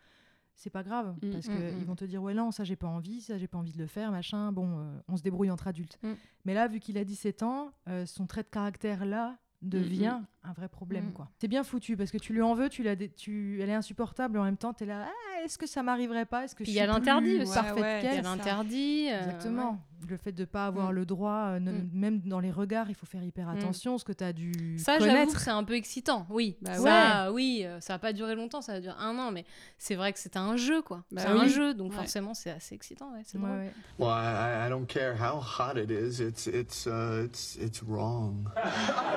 c'est 0.56 0.70
pas 0.70 0.84
grave 0.84 1.16
Mm, 1.24 1.32
parce 1.32 1.48
mm, 1.48 1.52
qu'ils 1.56 1.78
mm. 1.80 1.84
vont 1.86 1.96
te 1.96 2.06
dire 2.06 2.22
ouais 2.22 2.36
non 2.36 2.52
ça 2.52 2.64
j'ai 2.64 2.76
pas 2.76 2.86
envie 2.88 3.22
ça 3.22 3.40
j'ai 3.40 3.48
pas 3.48 3.58
envie 3.58 3.72
de 3.72 3.80
le 3.80 3.88
faire 3.88 4.12
machin 4.12 4.52
bon 4.52 4.78
euh, 4.78 5.00
on 5.08 5.18
se 5.18 5.24
débrouille 5.24 5.50
entre 5.50 5.68
adultes 5.68 5.98
Mm. 6.04 6.14
mais 6.46 6.54
là 6.54 6.68
vu 6.68 6.80
qu'il 6.80 6.96
a 7.00 7.04
17 7.04 7.42
ans 7.42 7.72
euh, 7.90 8.06
son 8.06 8.28
trait 8.28 8.44
de 8.44 8.50
caractère 8.50 9.04
là 9.06 9.36
devient 9.64 10.20
un 10.44 10.54
vrai 10.54 10.68
problème 10.68 11.08
Mm. 11.10 11.14
quoi 11.14 11.30
c'est 11.40 11.48
bien 11.48 11.64
foutu 11.64 11.96
parce 11.98 12.12
que 12.12 12.18
tu 12.18 12.34
lui 12.34 12.42
en 12.42 12.54
veux 12.54 12.68
tu 12.70 12.84
l'as 12.84 12.96
dé- 12.96 13.10
tu 13.10 13.60
elle 13.62 13.70
est 13.70 13.74
insupportable 13.74 14.38
et 14.38 14.40
en 14.40 14.44
même 14.44 14.58
temps 14.58 14.74
tu 14.74 14.84
es 14.84 14.88
là 14.88 15.06
ah, 15.08 15.44
est-ce 15.46 15.58
que 15.58 15.66
ça 15.68 15.84
m'arriverait 15.84 16.26
pas? 16.26 16.46
Est-ce 16.46 16.56
que 16.56 16.64
Puis 16.64 16.72
je 16.72 16.78
il 16.78 16.80
y 16.80 16.84
a 16.84 16.88
l'interdit 16.88 17.42
aussi. 17.42 17.52
Ouais, 17.58 17.82
ouais, 17.82 18.00
Il 18.04 18.14
y 18.16 18.18
a 18.18 18.22
l'interdit. 18.22 19.08
euh, 19.10 19.20
Exactement. 19.26 19.78
Le 20.08 20.16
fait 20.18 20.32
de 20.32 20.46
pas 20.46 20.68
avoir 20.68 20.92
Mm. 20.92 20.96
le 20.96 21.06
droit, 21.06 21.32
euh, 21.56 21.60
ne- 21.60 21.72
Mm. 21.72 21.90
même 21.94 22.20
dans 22.22 22.40
les 22.40 22.52
regards, 22.52 22.90
il 22.90 22.96
faut 22.96 23.06
faire 23.06 23.24
hyper 23.24 23.50
attention, 23.50 23.98
ce 23.98 24.06
que 24.06 24.14
tu 24.14 24.24
as 24.24 24.32
dû. 24.32 24.78
Ça, 24.78 25.00
j'avoue 25.00 25.12
connaître. 25.12 25.34
que 25.36 25.42
c'est 25.42 25.50
un 25.50 25.64
peu 25.66 25.74
excitant. 25.76 26.26
Oui, 26.30 26.58
Bah 26.62 26.76
ça, 26.76 27.32
oui, 27.34 27.64
euh, 27.66 27.80
ça 27.82 27.96
a 27.96 28.00
pas 28.00 28.14
duré 28.14 28.36
longtemps, 28.36 28.62
ça 28.62 28.74
a 28.74 28.80
duré 28.80 28.96
un 29.00 29.18
an, 29.20 29.32
mais 29.32 29.44
c'est 29.78 29.96
vrai 29.96 30.14
que 30.14 30.20
c'était 30.20 30.40
un 30.40 30.56
jeu, 30.56 30.82
quoi. 30.82 31.04
Bah 31.12 31.22
c'est 31.24 31.28
un 31.30 31.48
jeu, 31.48 31.74
donc 31.74 31.92
Ouais. 31.92 31.98
forcément, 31.98 32.34
c'est 32.34 32.52
assez 32.52 32.76
excitant, 32.76 33.12
ouais, 33.14 33.22
c'est 33.26 33.38
Ouais, 33.38 33.44
drôle. 33.46 33.58
ouais. 33.60 33.74
Well, 34.00 34.10
I, 34.10 34.68
I 34.68 34.70
don't 34.70 34.86
care 34.88 35.16
how 35.22 35.40
hot 35.42 35.78
it 35.78 35.90
is. 35.92 36.22
It's 36.22 36.48
it's 36.48 36.86
uh 36.88 37.26
it's 37.26 37.58
it's 37.58 37.82
wrong. 37.84 38.50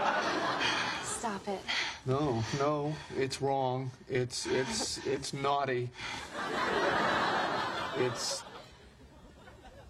Stop 1.27 1.49
it. 1.49 1.61
No, 2.07 2.41
no, 2.61 2.93
it's 3.19 3.41
wrong. 3.43 3.91
It's 4.09 4.47
it's 4.47 4.99
it's 5.07 5.33
naughty. 5.33 5.89
It's 7.99 8.45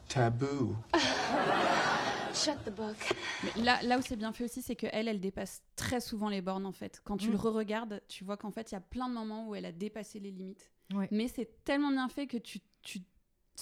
taboo. 0.09 0.77
Shut 2.35 2.65
the 2.65 2.71
book. 2.71 2.97
Mais 3.45 3.63
là, 3.63 3.83
là 3.83 3.99
où 3.99 4.03
c'est 4.03 4.17
bien 4.17 4.33
fait 4.33 4.45
aussi, 4.45 4.63
c'est 4.63 4.77
qu'elle, 4.77 5.09
elle 5.09 5.21
dépasse 5.21 5.63
très 5.75 6.01
souvent 6.01 6.31
les 6.31 6.41
bornes 6.41 6.65
en 6.67 6.73
fait. 6.73 7.01
Quand 7.05 7.19
tu 7.19 7.29
Mm. 7.29 7.33
le 7.33 7.37
re-regardes, 7.39 8.03
tu 8.09 8.25
vois 8.25 8.37
qu'en 8.39 8.51
fait, 8.51 8.71
il 8.71 8.75
y 8.75 8.79
a 8.79 8.81
plein 8.81 9.09
de 9.09 9.15
moments 9.15 9.47
où 9.49 9.55
elle 9.55 9.67
a 9.67 9.73
dépassé 9.73 10.19
les 10.21 10.31
limites. 10.31 10.71
Ouais. 10.95 11.09
Mais 11.11 11.29
c'est 11.29 11.65
tellement 11.65 11.91
bien 11.91 12.09
fait 12.09 12.27
que 12.27 12.37
tu, 12.39 12.61
tu, 12.83 13.01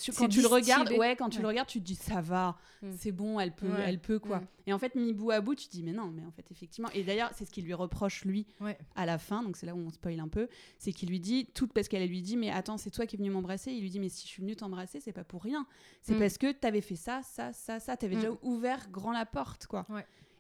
tu- 0.02 0.12
quand 0.12 0.28
tu 0.28 0.40
le 0.40 0.46
regardes, 0.48 0.90
ouais, 0.92 1.16
quand 1.16 1.28
tu 1.28 1.36
Ouais. 1.38 1.42
le 1.42 1.48
regardes, 1.48 1.68
tu 1.68 1.80
te 1.80 1.84
dis 1.84 1.94
ça 1.94 2.20
va, 2.20 2.56
Mm. 2.82 2.92
c'est 2.98 3.12
bon, 3.12 3.38
elle 3.40 3.52
peut, 3.54 3.68
Ouais. 3.68 3.84
elle 3.86 3.98
peut 4.00 4.18
quoi. 4.18 4.38
Mm. 4.40 4.46
Et 4.66 4.72
en 4.72 4.78
fait, 4.78 4.94
mis 4.94 5.12
bout 5.14 5.30
à 5.30 5.40
bout, 5.40 5.54
tu 5.54 5.66
te 5.66 5.72
dis 5.72 5.82
mais 5.82 5.92
non, 5.92 6.06
mais 6.10 6.24
en 6.26 6.30
fait 6.30 6.44
effectivement. 6.50 6.88
Et 6.94 7.02
d'ailleurs, 7.04 7.30
c'est 7.34 7.44
ce 7.44 7.50
qu'il 7.50 7.64
lui 7.64 7.74
reproche 7.74 8.24
lui 8.24 8.46
Ouais. 8.60 8.76
à 8.96 9.06
la 9.06 9.18
fin, 9.18 9.42
donc 9.42 9.56
c'est 9.56 9.66
là 9.66 9.74
où 9.74 9.78
on 9.78 9.90
spoil 9.90 10.20
un 10.20 10.28
peu, 10.28 10.48
c'est 10.78 10.92
qu'il 10.92 11.08
lui 11.08 11.20
dit 11.20 11.46
tout 11.54 11.66
parce 11.68 11.88
qu'elle 11.88 12.06
lui 12.08 12.22
dit 12.22 12.36
mais 12.36 12.50
attends, 12.50 12.76
c'est 12.78 12.90
toi 12.90 13.06
qui 13.06 13.16
es 13.16 13.18
venu 13.18 13.30
m'embrasser. 13.30 13.72
Il 13.72 13.80
lui 13.82 13.90
dit 13.90 14.00
mais 14.00 14.08
si 14.08 14.22
je 14.26 14.28
suis 14.32 14.42
venu 14.42 14.56
t'embrasser, 14.56 15.00
c'est 15.00 15.12
pas 15.12 15.24
pour 15.24 15.42
rien. 15.42 15.66
C'est 16.02 16.14
Mm. 16.14 16.18
parce 16.18 16.38
que 16.38 16.52
t'avais 16.52 16.80
fait 16.80 16.96
ça, 16.96 17.20
ça, 17.22 17.52
ça, 17.52 17.80
ça. 17.80 17.96
T'avais 17.96 18.16
déjà 18.16 18.30
ouvert 18.42 18.88
grand 18.90 19.12
la 19.12 19.26
porte 19.26 19.66
quoi. 19.66 19.86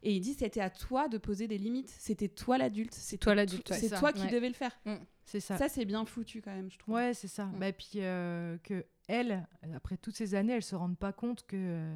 Et 0.06 0.12
il 0.16 0.20
dit 0.20 0.34
c'était 0.34 0.60
à 0.60 0.68
toi 0.68 1.08
de 1.08 1.16
poser 1.16 1.48
des 1.48 1.56
limites. 1.56 1.88
C'était 1.98 2.28
toi 2.28 2.58
l'adulte. 2.58 2.92
C'est 2.92 3.16
toi 3.16 3.34
l'adulte. 3.34 3.72
C'est 3.72 3.88
toi 3.88 4.12
qui 4.12 4.26
devais 4.26 4.48
le 4.48 4.54
faire. 4.54 4.78
C'est 5.26 5.40
ça. 5.40 5.56
Ça, 5.56 5.70
c'est 5.70 5.86
bien 5.86 6.04
foutu 6.04 6.42
quand 6.42 6.54
même, 6.54 6.70
je 6.70 6.76
trouve. 6.78 6.96
Ouais, 6.96 7.14
c'est 7.14 7.28
ça. 7.28 7.48
Bah, 7.58 7.72
puis 7.72 7.92
euh, 7.96 8.58
que 8.62 8.84
elle, 9.08 9.46
après 9.74 9.96
toutes 9.96 10.16
ces 10.16 10.34
années, 10.34 10.54
elle 10.54 10.62
se 10.62 10.74
rende 10.74 10.96
pas 10.96 11.12
compte 11.12 11.44
que 11.46 11.56
euh, 11.56 11.94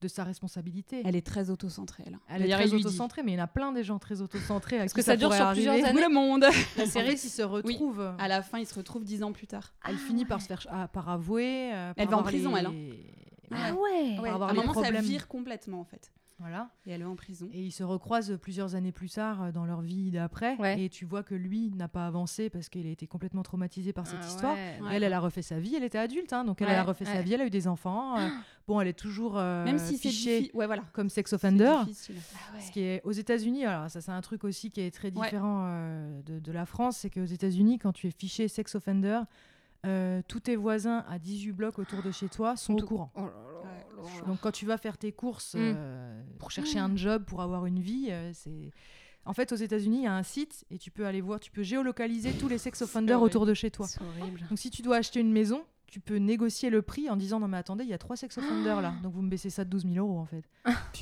de 0.00 0.08
sa 0.08 0.24
responsabilité. 0.24 1.02
Elle 1.04 1.16
est 1.16 1.26
très 1.26 1.50
autocentrée, 1.50 2.04
elle. 2.06 2.18
Elle 2.28 2.42
est 2.42 2.52
très 2.54 2.64
il 2.66 2.70
lui 2.72 2.80
dit, 2.80 2.86
autocentrée, 2.86 3.22
mais 3.22 3.32
il 3.32 3.36
y 3.36 3.40
en 3.40 3.44
a 3.44 3.48
plein 3.48 3.72
des 3.72 3.82
gens 3.82 3.98
très 3.98 4.20
autocentrés. 4.20 4.78
Parce 4.78 4.92
que 4.92 5.02
ça 5.02 5.16
dure 5.16 5.32
sur 5.32 5.50
plusieurs 5.52 5.78
Tout 5.78 5.84
années. 5.86 6.00
le 6.02 6.08
monde. 6.12 6.44
La 6.76 6.86
série, 6.86 7.12
ils 7.14 7.18
se 7.18 7.42
retrouvent. 7.42 8.14
À 8.18 8.28
la 8.28 8.42
fin, 8.42 8.58
ils 8.58 8.66
se 8.66 8.74
retrouvent 8.74 9.04
dix 9.04 9.22
ans 9.22 9.32
plus 9.32 9.46
tard. 9.46 9.74
Elle 9.88 9.96
finit 9.96 10.24
par 10.24 10.40
se 10.42 10.46
faire 10.46 10.66
ah, 10.70 10.88
par 10.88 11.08
avouer. 11.08 11.72
euh, 11.74 11.94
par 11.94 12.02
Elle 12.04 12.10
va 12.10 12.18
en 12.18 12.22
prison, 12.22 12.54
les- 12.54 12.60
elle, 12.60 12.66
hein. 12.66 12.72
Ouais. 13.50 13.58
Ah 13.58 13.74
ouais 13.74 14.18
Ouais, 14.20 14.28
avoir 14.28 14.48
à 14.48 14.52
un 14.52 14.54
moment, 14.54 14.74
ça 14.74 14.80
problèmes. 14.82 15.04
vire 15.04 15.28
complètement 15.28 15.80
en 15.80 15.84
fait. 15.84 16.10
Voilà. 16.38 16.68
Et 16.86 16.90
elle 16.90 17.00
est 17.00 17.04
en 17.06 17.16
prison. 17.16 17.48
Et 17.52 17.62
ils 17.62 17.72
se 17.72 17.82
recroisent 17.82 18.36
plusieurs 18.42 18.74
années 18.74 18.92
plus 18.92 19.08
tard 19.10 19.42
euh, 19.44 19.52
dans 19.52 19.64
leur 19.64 19.80
vie 19.80 20.10
d'après. 20.10 20.56
Ouais. 20.56 20.78
Et 20.82 20.90
tu 20.90 21.06
vois 21.06 21.22
que 21.22 21.34
lui 21.34 21.70
n'a 21.70 21.88
pas 21.88 22.06
avancé 22.06 22.50
parce 22.50 22.68
qu'il 22.68 22.86
a 22.86 22.90
été 22.90 23.06
complètement 23.06 23.42
traumatisé 23.42 23.94
par 23.94 24.06
cette 24.06 24.18
Ah 24.22 24.26
histoire. 24.26 24.54
ouais. 24.54 24.78
Ouais. 24.82 24.88
Elle, 24.96 25.02
elle 25.02 25.12
a 25.14 25.20
refait 25.20 25.40
sa 25.40 25.58
vie, 25.58 25.74
elle 25.76 25.84
était 25.84 25.96
adulte, 25.96 26.32
hein, 26.34 26.44
donc 26.44 26.60
elle, 26.60 26.68
a 26.68 26.82
refait 26.82 27.06
sa 27.06 27.22
vie, 27.22 27.32
elle 27.32 27.40
a 27.40 27.46
eu 27.46 27.50
des 27.50 27.66
enfants. 27.68 28.18
euh, 28.18 28.28
bon, 28.68 28.80
elle 28.82 28.88
est 28.88 28.92
toujours 28.98 29.38
euh, 29.38 29.64
Même 29.64 29.78
si 29.78 29.96
fichée 29.96 30.50
voilà. 30.52 30.82
comme 30.92 31.08
sex 31.08 31.32
offender. 31.32 31.72
difficile. 31.86 32.16
Ce 32.60 32.70
qui 32.70 32.80
est 32.82 33.00
aux 33.04 33.12
États-Unis, 33.12 33.64
alors 33.64 33.88
ça 33.88 34.02
c'est 34.02 34.12
un 34.12 34.20
truc 34.20 34.44
aussi 34.44 34.70
qui 34.70 34.82
est 34.82 34.90
très 34.90 35.10
différent 35.10 35.62
euh, 35.68 36.20
de, 36.22 36.38
de 36.38 36.52
la 36.52 36.66
France, 36.66 36.98
c'est 36.98 37.08
qu'aux 37.10 37.24
États-Unis, 37.24 37.78
quand 37.78 37.92
tu 37.92 38.08
es 38.08 38.10
fiché 38.10 38.46
sex 38.48 38.74
offender, 38.74 39.20
euh, 39.86 40.20
tous 40.26 40.40
tes 40.40 40.56
voisins 40.56 41.04
à 41.08 41.18
18 41.18 41.52
blocs 41.52 41.78
autour 41.78 42.02
de 42.02 42.10
chez 42.10 42.28
toi 42.28 42.56
sont 42.56 42.74
au 42.74 42.84
courant. 42.84 43.10
Oh 43.14 43.20
là 43.20 43.26
là 43.26 43.55
Donc 44.26 44.40
quand 44.40 44.52
tu 44.52 44.66
vas 44.66 44.78
faire 44.78 44.98
tes 44.98 45.12
courses 45.12 45.54
Mm. 45.54 45.58
euh, 45.76 46.22
pour 46.38 46.50
chercher 46.50 46.78
un 46.78 46.94
job, 46.96 47.24
pour 47.24 47.40
avoir 47.42 47.66
une 47.66 47.80
vie, 47.80 48.08
euh, 48.10 48.30
c'est 48.34 48.70
en 49.24 49.32
fait 49.32 49.50
aux 49.52 49.56
États-Unis 49.56 49.98
il 49.98 50.04
y 50.04 50.06
a 50.06 50.14
un 50.14 50.22
site 50.22 50.64
et 50.70 50.78
tu 50.78 50.90
peux 50.90 51.06
aller 51.06 51.20
voir, 51.20 51.40
tu 51.40 51.50
peux 51.50 51.62
géolocaliser 51.62 52.32
tous 52.32 52.48
les 52.48 52.58
sex 52.58 52.80
offenders 52.82 53.20
autour 53.22 53.46
de 53.46 53.54
chez 53.54 53.70
toi. 53.70 53.86
C'est 53.86 54.00
horrible. 54.02 54.40
Donc 54.48 54.58
si 54.58 54.70
tu 54.70 54.82
dois 54.82 54.96
acheter 54.96 55.20
une 55.20 55.32
maison, 55.32 55.64
tu 55.86 56.00
peux 56.00 56.16
négocier 56.16 56.68
le 56.70 56.82
prix 56.82 57.08
en 57.10 57.16
disant 57.16 57.40
non 57.40 57.48
mais 57.48 57.56
attendez 57.56 57.84
il 57.84 57.90
y 57.90 57.94
a 57.94 57.98
trois 57.98 58.16
sex 58.16 58.36
offenders 58.38 58.80
là, 58.82 58.94
donc 59.02 59.12
vous 59.14 59.22
me 59.22 59.30
baissez 59.30 59.50
ça 59.50 59.64
de 59.64 59.70
12 59.70 59.82
000 59.92 59.94
euros 60.06 60.18
en 60.18 60.26
fait. 60.26 60.44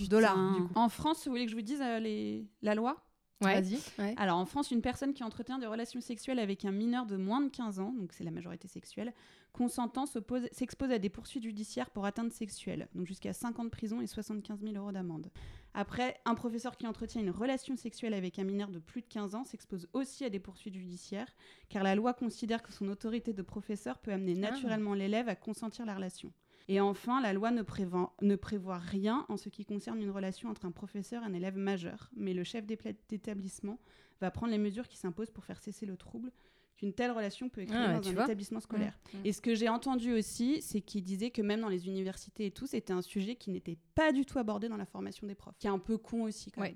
dollars 0.08 0.36
du 0.56 0.62
coup. 0.62 0.72
En 0.74 0.88
France, 0.88 1.24
vous 1.24 1.30
voulez 1.32 1.44
que 1.46 1.50
je 1.50 1.56
vous 1.56 1.62
dise 1.62 1.80
euh, 1.82 1.98
les... 2.00 2.46
la 2.62 2.74
loi? 2.74 2.96
Ouais. 3.44 3.60
Vas-y. 3.60 3.78
Ouais. 3.98 4.14
Alors 4.16 4.38
en 4.38 4.46
France, 4.46 4.70
une 4.70 4.82
personne 4.82 5.12
qui 5.14 5.22
entretient 5.22 5.58
des 5.58 5.66
relations 5.66 6.00
sexuelles 6.00 6.38
avec 6.38 6.64
un 6.64 6.72
mineur 6.72 7.06
de 7.06 7.16
moins 7.16 7.40
de 7.40 7.48
15 7.48 7.80
ans, 7.80 7.92
donc 7.92 8.12
c'est 8.12 8.24
la 8.24 8.30
majorité 8.30 8.68
sexuelle, 8.68 9.12
consentant 9.52 10.04
s'expose 10.06 10.90
à 10.90 10.98
des 10.98 11.08
poursuites 11.08 11.44
judiciaires 11.44 11.90
pour 11.90 12.06
atteinte 12.06 12.32
sexuelle, 12.32 12.88
donc 12.94 13.06
jusqu'à 13.06 13.32
5 13.32 13.58
ans 13.60 13.64
de 13.64 13.70
prison 13.70 14.00
et 14.00 14.06
75 14.06 14.60
000 14.62 14.74
euros 14.74 14.92
d'amende. 14.92 15.30
Après, 15.74 16.20
un 16.24 16.34
professeur 16.34 16.76
qui 16.76 16.86
entretient 16.86 17.20
une 17.20 17.30
relation 17.30 17.76
sexuelle 17.76 18.14
avec 18.14 18.38
un 18.38 18.44
mineur 18.44 18.70
de 18.70 18.78
plus 18.78 19.00
de 19.00 19.06
15 19.06 19.34
ans 19.34 19.44
s'expose 19.44 19.88
aussi 19.92 20.24
à 20.24 20.30
des 20.30 20.38
poursuites 20.38 20.74
judiciaires, 20.74 21.34
car 21.68 21.82
la 21.82 21.94
loi 21.96 22.14
considère 22.14 22.62
que 22.62 22.72
son 22.72 22.88
autorité 22.88 23.32
de 23.32 23.42
professeur 23.42 23.98
peut 23.98 24.12
amener 24.12 24.34
naturellement 24.34 24.94
l'élève 24.94 25.28
à 25.28 25.34
consentir 25.34 25.84
la 25.84 25.94
relation. 25.96 26.32
Et 26.68 26.80
enfin, 26.80 27.20
la 27.20 27.32
loi 27.34 27.50
ne, 27.50 27.62
prévoit- 27.62 28.14
ne 28.22 28.36
prévoit 28.36 28.78
rien 28.78 29.26
en 29.28 29.36
ce 29.36 29.48
qui 29.50 29.64
concerne 29.66 30.00
une 30.00 30.10
relation 30.10 30.48
entre 30.48 30.64
un 30.64 30.70
professeur 30.70 31.22
et 31.22 31.26
un 31.26 31.34
élève 31.34 31.56
majeur, 31.58 32.10
mais 32.16 32.32
le 32.32 32.42
chef 32.44 32.64
d'établissement 32.66 33.78
va 34.20 34.30
prendre 34.30 34.52
les 34.52 34.58
mesures 34.58 34.88
qui 34.88 34.96
s'imposent 34.96 35.30
pour 35.30 35.44
faire 35.44 35.60
cesser 35.60 35.84
le 35.86 35.96
trouble 35.96 36.32
qu'une 36.76 36.92
telle 36.92 37.10
relation 37.12 37.48
peut 37.48 37.64
créer 37.64 37.76
Ah 37.78 37.94
ouais, 37.94 38.00
dans 38.00 38.20
un 38.20 38.24
établissement 38.24 38.60
scolaire. 38.60 38.98
Mm. 39.12 39.16
Et 39.26 39.32
ce 39.32 39.40
que 39.40 39.54
j'ai 39.54 39.68
entendu 39.68 40.12
aussi, 40.12 40.60
c'est 40.62 40.80
qu'il 40.80 41.04
disait 41.04 41.30
que 41.30 41.40
même 41.42 41.60
dans 41.60 41.68
les 41.68 41.86
universités 41.86 42.46
et 42.46 42.50
tout, 42.50 42.66
c'était 42.66 42.92
un 42.92 43.02
sujet 43.02 43.36
qui 43.36 43.50
n'était 43.50 43.78
pas 43.94 44.10
du 44.12 44.24
tout 44.24 44.38
abordé 44.38 44.68
dans 44.68 44.76
la 44.76 44.86
formation 44.86 45.26
des 45.26 45.34
profs, 45.36 45.56
qui 45.58 45.66
est 45.66 45.70
un 45.70 45.78
peu 45.78 45.98
con 45.98 46.22
aussi 46.24 46.50
quand 46.50 46.62
Ouais. 46.62 46.74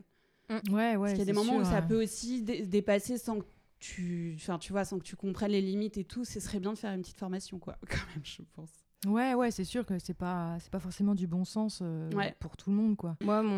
même. 0.51 0.61
Ouais 0.71 0.97
ouais. 0.97 0.99
Parce 0.99 1.11
qu'il 1.13 1.19
y 1.19 1.23
a 1.23 1.25
des 1.25 1.33
moments 1.33 1.57
où 1.57 1.65
ça 1.65 1.83
peut 1.83 2.01
aussi 2.03 2.43
dé- 2.43 2.65
dépasser 2.67 3.19
sans 3.19 3.41
que 3.41 3.45
tu, 3.81 4.35
enfin 4.37 4.59
tu 4.59 4.73
vois, 4.73 4.85
sans 4.85 4.99
que 4.99 5.05
tu 5.05 5.17
comprennes 5.17 5.51
les 5.53 5.61
limites 5.63 5.97
et 5.99 6.05
tout. 6.05 6.25
Ce 6.25 6.41
serait 6.41 6.61
bien 6.61 6.73
de 6.73 6.79
faire 6.79 6.93
une 6.93 7.01
petite 7.03 7.19
formation 7.19 7.59
quoi, 7.59 7.77
quand 7.89 8.07
même, 8.15 8.25
je 8.25 8.43
pense. 8.55 8.71
Ouais 9.07 9.35
ouais 9.35 9.51
c'est 9.53 9.65
sûr 9.65 9.87
que 9.87 9.99
c'est 9.99 10.15
pas 10.15 10.57
c'est 10.61 10.71
pas 10.73 10.81
forcément 10.81 11.15
du 11.15 11.27
bon 11.29 11.45
sens 11.45 11.79
euh, 11.83 12.11
Ouais. 12.13 12.35
pour 12.41 12.57
tout 12.57 12.71
le 12.71 12.77
monde 12.77 12.97
quoi. 12.97 13.17
Moi, 13.23 13.43
mon, 13.43 13.55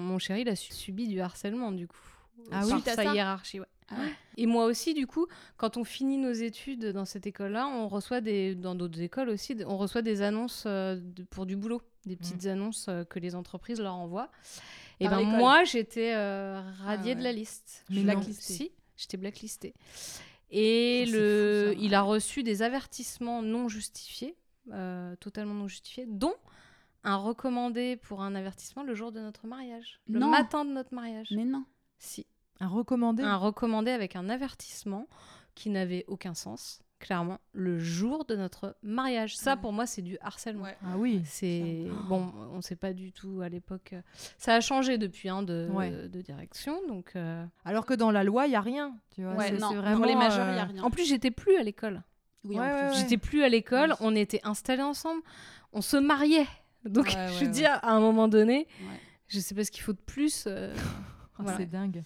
mon 0.00 0.18
chéri, 0.18 0.42
il 0.42 0.48
a 0.48 0.54
su- 0.56 0.72
subi 0.72 1.08
du 1.08 1.20
harcèlement, 1.20 1.72
du 1.72 1.88
coup. 1.88 1.96
Ah 2.52 2.60
oui, 2.64 2.72
Suite 2.72 2.88
à 2.88 2.94
sa 2.94 3.04
ça 3.04 3.14
hiérarchie, 3.14 3.60
ouais. 3.60 3.66
Ah 3.90 3.94
ouais. 4.00 4.12
Et 4.36 4.46
moi 4.46 4.64
aussi, 4.66 4.94
du 4.94 5.06
coup, 5.06 5.26
quand 5.56 5.76
on 5.76 5.84
finit 5.84 6.16
nos 6.18 6.32
études 6.32 6.86
dans 6.92 7.04
cette 7.04 7.26
école-là, 7.26 7.66
on 7.66 7.88
reçoit 7.88 8.20
des, 8.20 8.54
dans 8.54 8.74
d'autres 8.74 9.00
écoles 9.00 9.28
aussi, 9.30 9.56
on 9.66 9.76
reçoit 9.76 10.02
des 10.02 10.22
annonces 10.22 10.64
euh, 10.66 10.96
de- 10.96 11.24
pour 11.24 11.44
du 11.46 11.56
boulot, 11.56 11.82
des 12.06 12.16
petites 12.16 12.46
annonces 12.46 12.86
euh, 12.88 13.04
que 13.04 13.18
les 13.18 13.34
entreprises 13.34 13.80
leur 13.80 13.94
envoient. 13.94 14.30
Et 15.00 15.06
Par 15.06 15.18
ben 15.18 15.24
l'école. 15.24 15.38
moi, 15.38 15.64
j'étais 15.64 16.14
euh, 16.14 16.60
radiée 16.84 17.12
Ah 17.12 17.16
de 17.16 17.22
la 17.24 17.32
liste. 17.32 17.84
Mais. 17.90 18.04
Si, 18.32 18.70
j'étais 18.96 19.16
blacklistée. 19.16 19.74
Et 20.50 21.04
Oh, 21.08 21.10
le, 21.12 21.64
fou, 21.72 21.78
ça, 21.78 21.84
il 21.84 21.94
a 21.94 22.02
reçu 22.02 22.42
des 22.44 22.62
avertissements 22.62 23.42
non 23.42 23.68
justifiés, 23.68 24.36
totalement 25.20 25.54
non 25.54 25.68
justifiés, 25.68 26.06
dont 26.08 26.34
un 27.02 27.16
recommandé 27.16 27.96
pour 27.96 28.22
un 28.22 28.34
avertissement 28.34 28.82
le 28.82 28.94
jour 28.94 29.12
de 29.12 29.20
notre 29.20 29.46
mariage, 29.46 30.00
le 30.08 30.18
Non. 30.20 30.28
matin 30.30 30.64
de 30.64 30.70
notre 30.70 30.94
mariage. 30.94 31.28
Mais 31.32 31.44
non. 31.44 31.64
Si 31.98 32.26
Un 32.60 32.68
recommandé. 32.68 33.22
un 33.22 33.36
recommandé 33.36 33.90
avec 33.90 34.16
un 34.16 34.28
avertissement 34.28 35.06
qui 35.54 35.68
n'avait 35.70 36.04
aucun 36.08 36.32
sens, 36.34 36.80
clairement, 36.98 37.38
le 37.52 37.78
jour 37.78 38.24
de 38.24 38.34
notre 38.36 38.76
mariage. 38.82 39.36
Ça, 39.36 39.54
Ouais. 39.54 39.60
pour 39.60 39.72
moi, 39.74 39.84
c'est 39.86 40.00
du 40.00 40.16
harcèlement. 40.22 40.64
Ouais. 40.64 40.76
Ah 40.82 40.96
oui. 40.96 41.20
C'est 41.26 41.86
bon, 42.08 42.32
on 42.52 42.56
ne 42.56 42.62
sait 42.62 42.76
pas 42.76 42.94
du 42.94 43.12
tout 43.12 43.40
à 43.42 43.50
l'époque. 43.50 43.92
euh, 43.92 44.00
Ça 44.38 44.54
a 44.54 44.60
changé 44.62 44.96
depuis 44.96 45.28
hein, 45.28 45.42
de, 45.42 45.68
Ouais. 45.72 46.08
de 46.08 46.22
direction, 46.22 46.80
donc. 46.88 47.12
euh, 47.16 47.44
Alors 47.66 47.84
que 47.84 47.92
dans 47.92 48.10
la 48.10 48.24
loi 48.24 48.46
il 48.46 48.52
y 48.52 48.56
a 48.56 48.60
rien. 48.62 48.96
Tu 49.14 49.22
vois. 49.22 49.34
Ouais, 49.34 49.48
c'est- 49.48 49.58
non. 49.58 49.68
c'est 49.70 49.76
vraiment 49.76 49.96
pour 49.98 50.06
les 50.06 50.14
majeurs, 50.16 50.48
il 50.48 50.56
y 50.56 50.58
a 50.58 50.62
euh, 50.64 50.68
rien. 50.72 50.82
En 50.82 50.90
plus, 50.90 51.04
j'étais 51.06 51.30
plus 51.30 51.56
à 51.56 51.62
l'école. 51.62 52.02
Oui, 52.44 52.58
Ouais. 52.58 52.90
J'étais 52.94 53.16
plus 53.18 53.42
à 53.42 53.48
l'école. 53.48 53.90
Oui. 53.90 53.96
On 54.00 54.14
était 54.14 54.40
installés 54.44 54.82
ensemble. 54.82 55.22
On 55.72 55.80
se 55.80 55.96
mariait. 55.96 56.46
Donc, 56.84 57.06
Ouais, 57.06 57.12
je 57.34 57.38
veux 57.40 57.46
ouais. 57.46 57.52
dire, 57.52 57.78
à 57.82 57.92
un 57.92 58.00
moment 58.00 58.28
donné, 58.28 58.66
Ouais. 58.80 59.00
je 59.28 59.40
sais 59.40 59.54
pas 59.54 59.64
ce 59.64 59.70
qu'il 59.70 59.82
faut 59.82 59.92
de 59.94 59.98
plus. 60.04 60.44
euh, 60.46 60.74
Voilà. 61.38 61.56
C'est 61.56 61.66
dingue. 61.66 62.02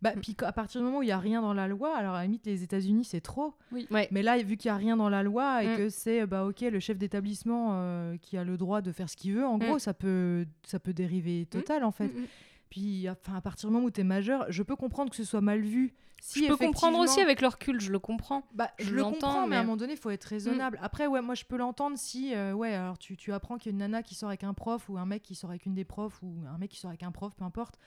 Bah, 0.00 0.12
puis 0.20 0.36
à 0.42 0.52
partir 0.52 0.80
du 0.80 0.84
moment 0.84 0.98
où 0.98 1.02
il 1.02 1.06
n'y 1.06 1.12
a 1.12 1.18
rien 1.18 1.42
dans 1.42 1.52
la 1.52 1.66
loi, 1.68 1.96
alors 1.96 2.14
à 2.14 2.18
la 2.18 2.24
limite, 2.24 2.46
les 2.46 2.62
États-Unis, 2.62 3.04
c'est 3.04 3.20
trop. 3.20 3.54
Ouais. 3.72 4.08
Mais 4.12 4.22
là, 4.22 4.38
vu 4.38 4.56
qu'il 4.56 4.70
n'y 4.70 4.74
a 4.74 4.78
rien 4.78 4.96
dans 4.96 5.08
la 5.08 5.22
loi 5.24 5.62
et 5.64 5.74
Mm. 5.74 5.76
que 5.76 5.88
c'est 5.88 6.24
bah, 6.26 6.44
ok 6.44 6.60
le 6.62 6.78
chef 6.80 6.98
d'établissement 6.98 7.70
euh, 7.72 8.16
qui 8.22 8.36
a 8.38 8.44
le 8.44 8.56
droit 8.56 8.80
de 8.80 8.92
faire 8.92 9.08
ce 9.10 9.16
qu'il 9.16 9.34
veut, 9.34 9.44
en 9.46 9.56
Mm. 9.58 9.64
gros, 9.64 9.78
ça 9.80 9.94
peut, 9.94 10.46
ça 10.64 10.78
peut 10.78 10.92
dériver 10.92 11.46
total 11.46 11.82
en 11.84 11.90
fait. 11.90 12.08
Mm, 12.08 12.20
mm. 12.20 12.26
Puis 12.70 13.08
enfin, 13.10 13.34
à 13.36 13.40
partir 13.40 13.68
du 13.68 13.74
moment 13.74 13.86
où 13.86 13.90
tu 13.90 14.00
es 14.00 14.04
majeur, 14.04 14.46
je 14.50 14.62
peux 14.62 14.76
comprendre 14.76 15.10
que 15.10 15.16
ce 15.16 15.24
soit 15.24 15.40
mal 15.40 15.60
vu. 15.62 15.94
Si 16.20 16.40
je 16.42 16.48
peux 16.48 16.56
comprendre 16.56 16.98
aussi 16.98 17.20
avec 17.20 17.40
le 17.40 17.48
recul, 17.48 17.80
je 17.80 17.90
le 17.92 17.98
comprends. 17.98 18.42
Bah, 18.54 18.70
je, 18.78 18.86
je 18.86 18.90
le 18.90 18.98
l'entends, 19.00 19.14
comprends, 19.14 19.46
mais... 19.46 19.56
à 19.56 19.60
un 19.60 19.62
moment 19.62 19.76
donné, 19.76 19.92
il 19.94 19.98
faut 19.98 20.10
être 20.10 20.24
raisonnable. 20.24 20.78
Après, 20.82 21.06
ouais, 21.06 21.22
moi, 21.22 21.34
je 21.34 21.44
peux 21.44 21.56
l'entendre 21.56 21.96
si, 21.96 22.34
euh, 22.34 22.52
ouais, 22.52 22.74
alors 22.74 22.98
tu, 22.98 23.16
tu 23.16 23.32
apprends 23.32 23.56
qu'il 23.56 23.66
y 23.66 23.68
a 23.70 23.72
une 23.72 23.78
nana 23.78 24.02
qui 24.02 24.14
sort 24.14 24.28
avec 24.28 24.44
un 24.44 24.54
prof 24.54 24.88
ou 24.88 24.98
un 24.98 25.06
mec 25.06 25.22
qui 25.22 25.34
sort 25.34 25.50
avec 25.50 25.64
une 25.66 25.74
des 25.74 25.84
profs 25.84 26.20
ou 26.22 26.34
un 26.52 26.58
mec 26.58 26.70
qui 26.70 26.78
sort 26.80 26.90
avec 26.90 27.02
un 27.02 27.12
prof, 27.12 27.32
peu 27.36 27.44
importe, 27.44 27.78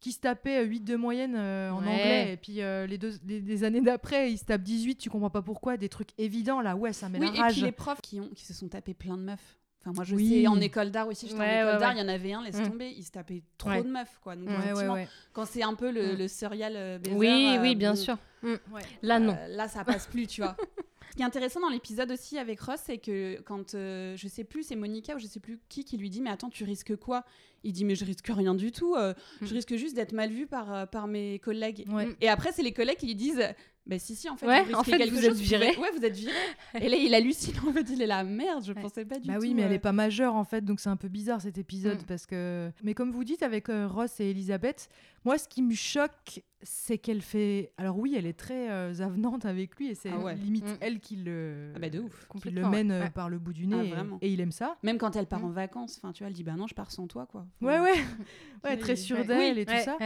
qui 0.00 0.12
se 0.12 0.20
tapait 0.20 0.58
euh, 0.62 0.66
8 0.66 0.80
de 0.84 0.96
moyenne 0.96 1.34
euh, 1.36 1.70
en 1.70 1.82
Ouais. 1.82 1.88
anglais 1.88 2.32
et 2.32 2.36
puis 2.36 2.60
euh, 2.62 2.86
les, 2.86 2.98
deux, 2.98 3.12
les, 3.26 3.40
les 3.40 3.64
années 3.64 3.80
d'après, 3.80 4.30
il 4.32 4.38
se 4.38 4.44
tape 4.44 4.62
18, 4.62 4.96
tu 4.96 5.08
comprends 5.10 5.30
pas 5.30 5.42
pourquoi, 5.42 5.76
des 5.76 5.88
trucs 5.88 6.10
évidents 6.18 6.60
là, 6.60 6.76
ouais, 6.76 6.92
ça 6.92 7.08
met 7.08 7.18
Oui, 7.18 7.26
la 7.28 7.32
et 7.34 7.38
rage. 7.40 7.52
puis 7.54 7.62
les 7.62 7.72
profs 7.72 8.00
qui, 8.02 8.20
ont, 8.20 8.28
qui 8.34 8.44
se 8.44 8.52
sont 8.54 8.68
tapés 8.68 8.94
plein 8.94 9.16
de 9.16 9.22
meufs. 9.22 9.56
Enfin, 9.86 9.94
moi, 9.94 10.04
je 10.04 10.16
Oui. 10.16 10.28
sais, 10.42 10.46
en 10.48 10.60
école 10.60 10.90
d'art 10.90 11.06
aussi, 11.06 11.28
j'étais 11.28 11.38
Ouais, 11.38 11.46
en 11.46 11.60
école 11.60 11.74
ouais, 11.74 11.78
d'art, 11.78 11.88
ouais. 11.90 11.96
il 11.96 12.00
y 12.00 12.04
en 12.04 12.08
avait 12.08 12.32
un, 12.32 12.42
laisse 12.42 12.58
Mm. 12.58 12.68
tomber, 12.70 12.92
il 12.96 13.04
se 13.04 13.12
tapait 13.12 13.42
trop 13.56 13.70
Ouais. 13.70 13.82
de 13.84 13.88
meufs, 13.88 14.18
quoi. 14.20 14.34
Donc, 14.34 14.48
Ouais, 14.48 14.54
Ouais, 14.54 14.58
ouais, 14.58 14.64
effectivement, 14.70 14.94
ouais. 14.94 15.08
quand 15.32 15.44
c'est 15.46 15.62
un 15.62 15.74
peu 15.74 15.92
le, 15.92 16.14
Mm. 16.14 16.18
le 16.18 16.28
serial 16.28 16.72
euh, 16.74 16.98
baiser, 16.98 17.14
oui, 17.16 17.54
euh, 17.56 17.62
oui, 17.62 17.74
bien 17.76 17.90
bon, 17.94 17.96
sûr. 17.96 18.18
Mm. 18.42 18.48
Ouais. 18.72 18.82
Là, 19.02 19.18
non. 19.20 19.36
euh, 19.38 19.46
là, 19.48 19.68
ça 19.68 19.84
passe 19.84 20.06
plus, 20.08 20.26
tu 20.26 20.40
vois. 20.42 20.56
Ce 21.12 21.16
qui 21.16 21.22
est 21.22 21.24
intéressant 21.24 21.60
dans 21.60 21.68
l'épisode 21.70 22.10
aussi 22.10 22.36
avec 22.36 22.60
Ross, 22.60 22.80
c'est 22.84 22.98
que 22.98 23.40
quand, 23.42 23.74
euh, 23.74 24.16
je 24.16 24.26
sais 24.28 24.44
plus, 24.44 24.64
c'est 24.64 24.76
Monica 24.76 25.14
ou 25.14 25.18
je 25.18 25.26
sais 25.26 25.40
plus 25.40 25.58
qui 25.68 25.84
qui 25.84 25.96
lui 25.96 26.10
dit, 26.10 26.20
mais 26.20 26.28
attends, 26.30 26.50
tu 26.50 26.64
risques 26.64 26.96
quoi? 26.96 27.24
Il 27.64 27.72
dit, 27.72 27.84
mais 27.86 27.94
je 27.94 28.04
risque 28.04 28.26
rien 28.28 28.54
du 28.54 28.70
tout, 28.72 28.94
euh, 28.96 29.14
je 29.40 29.54
risque 29.54 29.76
juste 29.76 29.94
d'être 29.96 30.12
mal 30.12 30.30
vu 30.30 30.46
par, 30.46 30.74
euh, 30.74 30.84
par 30.86 31.06
mes 31.06 31.38
collègues. 31.38 31.86
Ouais. 31.88 32.08
Et 32.20 32.28
après, 32.28 32.52
c'est 32.52 32.62
les 32.62 32.72
collègues 32.72 32.98
qui 32.98 33.06
lui 33.06 33.14
disent, 33.14 33.42
bah 33.86 33.98
si, 34.00 34.16
si, 34.16 34.28
en 34.28 34.36
fait, 34.36 34.46
Ouais, 34.46 34.64
vous 34.64 34.74
en 34.74 34.82
fait, 34.82 34.96
quelque 34.98 35.10
vous 35.14 35.20
chose, 35.22 35.26
êtes 35.40 35.46
viré. 35.46 35.76
Ouais, 35.76 35.90
vous 35.96 36.04
êtes 36.04 36.16
viré. 36.16 36.32
Et 36.80 36.88
là, 36.88 36.96
il 36.96 37.14
hallucine, 37.14 37.54
en 37.68 37.72
fait, 37.72 37.86
il 37.90 38.02
est 38.02 38.06
là, 38.06 38.24
merde, 38.24 38.64
je 38.64 38.72
Ouais. 38.72 38.80
pensais 38.82 39.04
pas 39.04 39.18
du 39.20 39.28
Bah 39.28 39.34
tout. 39.36 39.42
oui, 39.42 39.54
mais 39.54 39.62
elle 39.62 39.70
euh, 39.72 39.74
est 39.76 39.78
pas 39.78 39.92
majeure 39.92 40.34
en 40.34 40.44
fait, 40.44 40.64
donc 40.64 40.80
c'est 40.80 40.88
un 40.88 40.96
peu 40.96 41.08
bizarre 41.08 41.40
cet 41.40 41.56
épisode 41.58 42.00
Mm. 42.02 42.06
parce 42.06 42.26
que. 42.26 42.70
Mais 42.82 42.94
comme 42.94 43.12
vous 43.12 43.22
dites 43.24 43.42
avec 43.44 43.68
euh, 43.68 43.86
Ross 43.86 44.18
et 44.20 44.30
Elisabeth, 44.30 44.88
moi 45.24 45.38
ce 45.38 45.46
qui 45.48 45.62
me 45.62 45.74
choque, 45.74 46.42
c'est 46.62 46.98
qu'elle 46.98 47.22
fait. 47.22 47.72
Alors 47.78 47.96
oui, 47.98 48.14
elle 48.16 48.26
est 48.26 48.32
très 48.38 48.70
euh, 48.70 48.92
avenante 49.00 49.44
avec 49.44 49.76
lui 49.76 49.88
et 49.88 49.94
c'est 49.94 50.10
Ah 50.10 50.18
ouais. 50.18 50.34
limite 50.34 50.64
Mm. 50.66 50.76
elle 50.80 50.98
qui 50.98 51.16
le. 51.16 51.72
Ah 51.76 51.78
bah 51.78 51.88
de 51.88 52.00
ouf. 52.00 52.26
qui 52.42 52.50
le 52.50 52.68
mène 52.68 53.10
par 53.14 53.28
le 53.28 53.38
bout 53.38 53.52
du 53.52 53.64
Ah, 53.72 53.76
nez 53.76 53.86
et- 53.86 53.90
vraiment. 53.90 54.18
et, 54.20 54.32
il 54.32 54.40
aime 54.40 54.50
ça. 54.52 54.76
Même 54.82 54.98
quand 54.98 55.14
elle 55.14 55.26
part 55.26 55.40
Mm. 55.40 55.44
en 55.44 55.50
vacances, 55.50 56.00
enfin, 56.02 56.12
tu 56.12 56.24
vois, 56.24 56.28
elle 56.28 56.34
dit, 56.34 56.42
bah 56.44 56.54
non, 56.56 56.66
je 56.66 56.74
pars 56.74 56.90
sans 56.90 57.06
toi, 57.06 57.26
quoi. 57.26 57.46
Ouais, 57.60 57.78
ouais, 57.78 57.92
ouais, 58.64 58.70
Oui, 58.72 58.78
très 58.78 58.96
sûre 58.96 59.24
d'elle 59.24 59.58
et 59.58 59.64
tout 59.64 59.74
ça. 59.84 59.96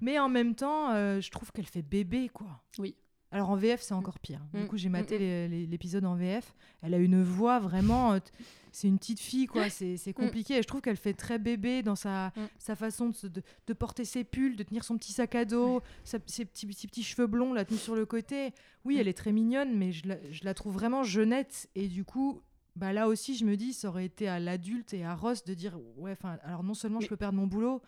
Mais 0.00 0.18
en 0.18 0.28
même 0.28 0.54
temps, 0.54 0.90
euh, 0.92 1.20
je 1.20 1.28
trouve 1.30 1.50
qu'elle 1.50 1.66
fait 1.66 1.82
bébé 1.82 2.30
quoi. 2.32 2.46
Oui. 2.78 2.94
Alors 3.30 3.50
en 3.50 3.56
VF, 3.56 3.82
c'est 3.82 3.94
encore 3.94 4.18
pire. 4.18 4.40
Du 4.54 4.62
Mm. 4.62 4.66
coup, 4.68 4.76
j'ai 4.78 4.88
maté 4.88 5.18
Mm, 5.18 5.52
mm. 5.52 5.70
l'épisode 5.70 6.04
en 6.06 6.14
VF. 6.14 6.54
Elle 6.82 6.94
a 6.94 6.98
une 6.98 7.22
voix 7.22 7.58
vraiment. 7.58 8.12
euh, 8.14 8.18
c'est 8.72 8.88
une 8.88 8.98
petite 8.98 9.20
fille, 9.20 9.46
quoi. 9.46 9.68
C'est 9.70 10.12
compliqué. 10.14 10.54
Et 10.58 10.62
je 10.62 10.66
trouve 10.68 10.80
qu'elle 10.80 10.96
fait 10.96 11.12
très 11.14 11.38
bébé 11.38 11.82
dans 11.82 11.96
sa, 11.96 12.28
Mm. 12.28 12.40
sa 12.58 12.74
façon 12.76 13.08
de, 13.10 13.14
se- 13.14 13.26
de, 13.26 13.42
de 13.66 13.72
porter 13.74 14.04
ses 14.06 14.24
pulls, 14.24 14.56
de 14.56 14.62
tenir 14.62 14.82
son 14.84 14.96
petit 14.96 15.12
sac 15.12 15.34
à 15.34 15.44
dos, 15.44 15.82
sa- 16.04 16.18
ses, 16.26 16.44
petits, 16.46 16.72
ses 16.72 16.86
petits 16.86 17.02
cheveux 17.02 17.26
blonds 17.26 17.52
là 17.52 17.64
tenus 17.64 17.82
sur 17.82 17.94
le 17.96 18.06
côté. 18.06 18.52
Oui, 18.84 18.96
Mm. 18.96 18.98
elle 19.00 19.08
est 19.08 19.16
très 19.18 19.32
mignonne, 19.32 19.76
mais 19.76 19.92
je 19.92 20.08
la, 20.08 20.16
je 20.30 20.44
la 20.44 20.54
trouve 20.54 20.72
vraiment 20.74 21.02
jeunette. 21.02 21.68
Et 21.74 21.88
du 21.88 22.04
coup. 22.04 22.40
Bah 22.76 22.92
là 22.92 23.08
aussi, 23.08 23.34
je 23.34 23.44
me 23.44 23.56
dis, 23.56 23.72
ça 23.72 23.88
aurait 23.88 24.04
été 24.04 24.28
à 24.28 24.38
l'adulte 24.38 24.94
et 24.94 25.02
à 25.04 25.16
Ross 25.16 25.42
de 25.42 25.52
dire, 25.52 25.76
ouais, 25.96 26.12
enfin, 26.12 26.38
alors 26.44 26.62
non 26.62 26.74
seulement 26.74 27.00
Mais- 27.00 27.06
je 27.06 27.08
peux 27.08 27.16
perdre 27.16 27.36
mon 27.36 27.48
boulot, 27.48 27.82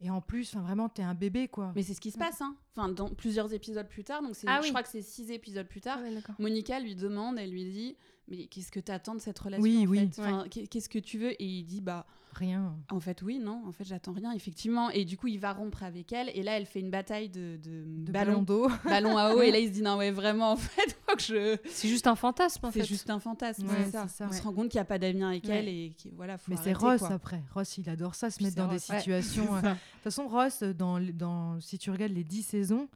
et 0.00 0.10
en 0.10 0.20
plus, 0.20 0.48
enfin, 0.54 0.62
vraiment, 0.64 0.88
t'es 0.88 1.02
un 1.02 1.14
bébé, 1.14 1.48
quoi. 1.48 1.72
Mais 1.76 1.82
c'est 1.82 1.94
ce 1.94 2.00
qui 2.00 2.10
se 2.10 2.18
passe, 2.18 2.40
hein. 2.40 2.56
enfin 2.76 2.88
dans 2.88 3.08
plusieurs 3.10 3.52
épisodes 3.52 3.88
plus 3.88 4.04
tard, 4.04 4.22
donc 4.22 4.34
c'est, 4.34 4.46
Ah 4.48 4.60
je 4.62 4.68
crois 4.68 4.82
que 4.82 4.88
c'est 4.88 5.02
six 5.02 5.30
épisodes 5.30 5.66
plus 5.68 5.80
tard, 5.80 5.98
Ah 6.00 6.08
ouais. 6.08 6.22
Monica 6.38 6.80
lui 6.80 6.94
demande, 6.94 7.38
elle 7.38 7.50
lui 7.50 7.64
dit, 7.64 7.96
mais 8.28 8.46
qu'est-ce 8.46 8.70
que 8.72 8.80
t'attends 8.80 9.14
de 9.14 9.20
cette 9.20 9.38
relation 9.38 9.62
Oui, 9.62 9.84
en 9.86 9.90
oui. 9.90 9.98
fait? 10.12 10.20
Enfin, 10.20 10.44
Qu'est-ce 10.48 10.88
que 10.88 10.98
tu 10.98 11.18
veux? 11.18 11.32
Et 11.42 11.44
il 11.46 11.64
dit, 11.64 11.80
bah 11.80 12.06
Rien. 12.32 12.76
en 12.90 13.00
fait 13.00 13.22
oui, 13.22 13.38
non, 13.38 13.62
en 13.66 13.72
fait 13.72 13.84
j'attends 13.84 14.12
rien, 14.12 14.32
effectivement. 14.32 14.88
Et 14.90 15.04
du 15.04 15.16
coup 15.16 15.26
il 15.26 15.38
va 15.38 15.52
rompre 15.52 15.82
avec 15.82 16.12
elle, 16.12 16.30
et 16.34 16.42
là 16.42 16.56
elle 16.56 16.66
fait 16.66 16.80
une 16.80 16.90
bataille 16.90 17.28
de, 17.28 17.56
de, 17.62 17.84
De 18.04 18.12
ballon, 18.12 18.42
d'eau. 18.42 18.68
ballon 18.84 19.16
à 19.18 19.34
eau, 19.34 19.42
et 19.42 19.50
là 19.50 19.58
il 19.58 19.68
se 19.68 19.72
dit 19.72 19.82
non 19.82 19.96
ouais 19.96 20.10
vraiment 20.10 20.52
en 20.52 20.56
fait, 20.56 20.96
faut 21.08 21.16
que 21.16 21.22
je 21.22 21.56
C'est 21.68 21.88
juste 21.88 22.06
un 22.06 22.14
fantasme 22.16 22.64
en 22.66 22.70
c'est 22.70 22.80
fait. 22.80 22.86
juste 22.86 23.10
un 23.10 23.18
fantasme, 23.20 23.66
Ouais, 23.66 23.74
c'est 23.86 23.90
ça. 23.92 24.06
c'est 24.08 24.16
ça. 24.24 24.28
On 24.30 24.32
se 24.32 24.42
rend 24.42 24.52
compte 24.52 24.68
qu'il 24.70 24.78
n'y 24.78 24.82
a 24.82 24.86
pas 24.86 24.98
d'avenir 24.98 25.26
avec 25.28 25.44
Ouais. 25.44 25.56
elle 25.56 25.68
et 25.68 25.92
voilà, 26.14 26.38
faut 26.38 26.50
Mais 26.52 26.56
c'est 26.62 26.72
Ross 26.72 27.00
quoi. 27.00 27.12
après. 27.12 27.42
Ross, 27.52 27.78
il 27.78 27.88
adore 27.90 28.14
ça, 28.14 28.30
se 28.30 28.36
Puis 28.36 28.44
mettre 28.46 28.54
c'est 28.56 28.60
dans 28.62 28.68
des 28.68 28.74
Ross, 28.74 28.84
situations. 28.84 29.54
euh, 29.56 29.60
De 29.62 29.68
toute 29.68 30.02
façon, 30.04 30.28
Ross, 30.28 30.62
dans, 30.62 31.58
si 31.60 31.78
tu 31.78 31.90
regardes 31.90 32.12
les 32.12 32.24
10 32.24 32.42
saisons, 32.42 32.88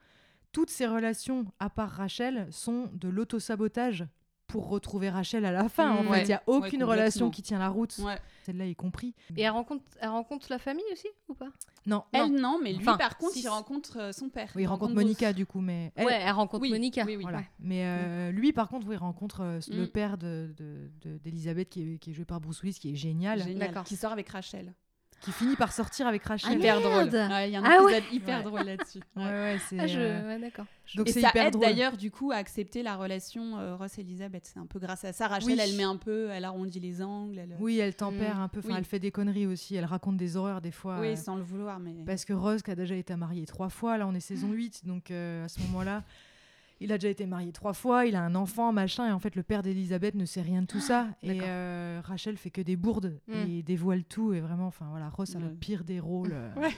toutes 0.53 0.70
ses 0.70 0.87
relations, 0.87 1.44
à 1.59 1.68
part 1.70 1.90
Rachel, 1.90 2.47
sont 2.51 2.88
de 2.94 3.09
l'autosabotage 3.09 4.05
pour 4.55 4.69
retrouver 4.69 5.11
Rachel 5.11 5.45
à 5.47 5.51
la 5.51 5.69
fin. 5.69 5.90
en 5.90 6.05
Mm, 6.05 6.09
fait, 6.12 6.23
il 6.23 6.27
n'y 6.29 6.33
a 6.35 6.43
aucune 6.47 6.85
relation 6.85 7.29
qui 7.29 7.43
tient 7.43 7.59
la 7.59 7.69
route. 7.71 7.99
Ouais. 7.99 8.17
Celle-là 8.47 8.67
y 8.67 8.77
compris. 8.77 9.12
Et 9.37 9.43
elle 9.43 9.51
rencontre, 9.51 9.83
elle 10.01 10.11
rencontre 10.11 10.47
la 10.49 10.61
famille 10.61 10.85
aussi 10.93 11.09
ou 11.29 11.35
pas? 11.35 11.49
Non, 11.87 12.05
Elle 12.12 12.31
non. 12.31 12.40
non, 12.40 12.59
mais 12.62 12.73
lui 12.73 12.79
Enfin, 12.87 12.97
par 12.97 13.19
contre 13.19 13.33
si, 13.33 13.40
il 13.43 13.49
rencontre 13.49 13.99
euh, 13.99 14.12
son 14.12 14.29
père. 14.29 14.53
Oui, 14.55 14.62
il 14.62 14.67
rencontre 14.67 14.93
Bruce. 14.95 15.03
Monica 15.05 15.33
du 15.33 15.45
coup, 15.45 15.61
mais 15.61 15.90
elle- 15.97 16.07
Ouais, 16.07 16.21
elle 16.23 16.31
rencontre 16.31 16.62
oui, 16.62 16.71
Monica. 16.71 17.03
oui, 17.05 17.17
oui. 17.17 17.23
Voilà. 17.23 17.38
Ouais. 17.38 17.51
Mais 17.59 17.81
euh, 17.85 18.31
lui, 18.31 18.53
par 18.53 18.69
contre, 18.69 18.87
oui, 18.87 18.95
il 18.95 18.99
rencontre 18.99 19.40
euh, 19.40 19.59
le 19.71 19.85
Mm. 19.87 19.88
père 19.88 20.19
de- 20.19 20.55
de- 20.57 20.88
de- 21.03 21.19
d'Elisabeth 21.19 21.69
qui, 21.69 21.95
est, 21.95 21.99
qui 21.99 22.11
est 22.11 22.14
joué 22.14 22.25
par 22.25 22.40
Bruce 22.40 22.62
Willis, 22.62 22.79
qui 22.79 22.93
est 22.93 22.97
génial, 22.97 23.40
Génial. 23.43 23.59
D'accord. 23.59 23.83
Qui 23.85 23.97
sort 23.97 24.12
avec 24.12 24.29
Rachel. 24.29 24.73
Qui 25.24 25.32
finit 25.32 25.56
par 25.56 25.72
sortir 25.72 26.06
avec 26.06 26.22
Rachel. 26.24 26.50
Ah, 26.52 26.54
hyper 26.56 26.80
merde. 26.80 27.08
drôle. 27.10 27.20
Ouais, 27.30 27.48
Il 27.48 27.52
y 27.52 27.56
a 27.56 27.60
un 27.60 27.64
Ah 27.64 27.82
ouais. 27.82 27.98
épisode 27.98 28.14
hyper 28.14 28.38
Ouais. 28.38 28.44
drôle 28.44 28.62
là-dessus. 28.62 29.00
Ouais, 29.16 29.24
ouais, 29.24 29.58
c'est. 29.68 29.80
Ah, 29.80 29.87
je... 29.87 29.98
euh, 29.98 30.26
ouais, 30.28 30.38
d'accord. 30.38 30.66
Je- 30.87 30.98
Donc 30.98 31.08
et 31.08 31.12
c'est 31.12 31.20
ça 31.22 31.30
hyper 31.30 31.46
aide 31.46 31.52
drôle. 31.54 31.64
d'ailleurs 31.64 31.96
du 31.96 32.10
coup 32.10 32.30
à 32.30 32.37
accepter 32.37 32.82
la 32.82 32.94
relation 32.96 33.58
euh, 33.58 33.74
Ross 33.76 33.96
Elisabeth. 33.98 34.50
C'est 34.52 34.58
un 34.60 34.66
peu 34.66 34.78
grâce 34.78 35.04
à 35.04 35.12
ça. 35.12 35.28
Rachel, 35.28 35.52
Oui. 35.54 35.58
elle 35.60 35.76
met 35.76 35.82
un 35.82 35.96
peu, 35.96 36.28
elle 36.30 36.44
arrondit 36.44 36.78
les 36.80 37.02
angles. 37.02 37.38
Elle... 37.38 37.56
Oui, 37.58 37.78
elle 37.78 37.94
tempère 37.94 38.37
Mm. 38.37 38.40
un 38.42 38.48
peu. 38.48 38.58
Enfin, 38.60 38.68
Oui. 38.70 38.74
elle 38.78 38.84
fait 38.84 38.98
des 38.98 39.10
conneries 39.10 39.46
aussi. 39.46 39.74
Elle 39.76 39.87
raconte 39.87 40.16
des 40.18 40.37
horreurs 40.37 40.60
des 40.60 40.70
fois. 40.72 40.98
Oui, 41.00 41.08
euh, 41.08 41.16
sans 41.16 41.37
le 41.37 41.42
vouloir, 41.42 41.78
mais. 41.80 41.94
Parce 42.06 42.24
que 42.24 42.32
Rose, 42.34 42.62
qui 42.62 42.70
a 42.70 42.74
déjà 42.76 42.94
été 42.94 43.16
marié 43.16 43.46
trois 43.46 43.70
fois, 43.70 43.96
là 43.98 44.06
on 44.06 44.14
est 44.14 44.20
saison 44.20 44.50
8, 44.52 44.87
donc 44.87 45.10
euh, 45.10 45.44
à 45.44 45.48
ce 45.48 45.58
moment-là, 45.60 46.02
il 46.80 46.92
a 46.92 46.98
déjà 46.98 47.08
été 47.08 47.24
marié 47.26 47.52
trois 47.52 47.72
fois, 47.72 48.04
il 48.06 48.16
a 48.16 48.22
un 48.22 48.34
enfant, 48.34 48.72
machin, 48.72 49.08
et 49.08 49.12
en 49.12 49.18
fait 49.18 49.37
le 49.37 49.42
père 49.42 49.62
d'Elisabeth 49.62 50.14
ne 50.14 50.24
sait 50.24 50.42
rien 50.42 50.62
de 50.62 50.66
tout 50.66 50.80
ça. 50.80 51.08
Et 51.22 51.40
euh, 51.42 52.00
Rachel 52.04 52.37
fait 52.37 52.50
que 52.50 52.60
des 52.60 52.76
bourdes 52.76 53.18
Mm. 53.28 53.32
et 53.48 53.62
dévoile 53.62 54.04
tout, 54.04 54.32
et 54.34 54.40
vraiment, 54.40 54.66
enfin 54.66 54.87
voilà, 54.90 55.08
Ross 55.08 55.34
a 55.37 55.38
le 55.38 55.46
Ouais. 55.46 55.52
pire 55.54 55.84
des 55.84 56.00
rôles. 56.00 56.32
euh, 56.32 56.50
Ouais. 56.56 56.72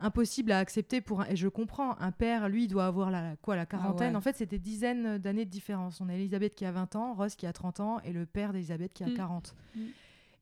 Impossible 0.00 0.52
à 0.52 0.58
accepter 0.58 1.00
pour 1.00 1.20
un... 1.22 1.26
Et 1.26 1.36
je 1.36 1.48
comprends, 1.48 1.96
un 2.00 2.12
père, 2.12 2.48
lui, 2.48 2.64
il 2.64 2.68
doit 2.68 2.86
avoir 2.86 3.10
la, 3.10 3.36
quoi, 3.36 3.56
la 3.56 3.66
quarantaine. 3.66 4.10
ouais. 4.10 4.16
En 4.16 4.20
fait, 4.20 4.36
c'est 4.36 4.46
des 4.50 4.58
dizaines 4.58 5.18
d'années 5.18 5.44
de 5.44 5.50
différence. 5.50 6.00
On 6.00 6.08
a 6.08 6.14
Elisabeth 6.14 6.54
qui 6.54 6.64
a 6.64 6.72
20 6.72 6.96
ans, 6.96 7.14
Ross 7.14 7.34
qui 7.36 7.46
a 7.46 7.52
30 7.52 7.80
ans, 7.80 8.00
et 8.04 8.12
le 8.12 8.26
père 8.26 8.52
d'Elisabeth 8.52 8.92
qui 8.92 9.04
a 9.04 9.08
Mm. 9.08 9.14
40. 9.14 9.54
Mm. 9.74 9.80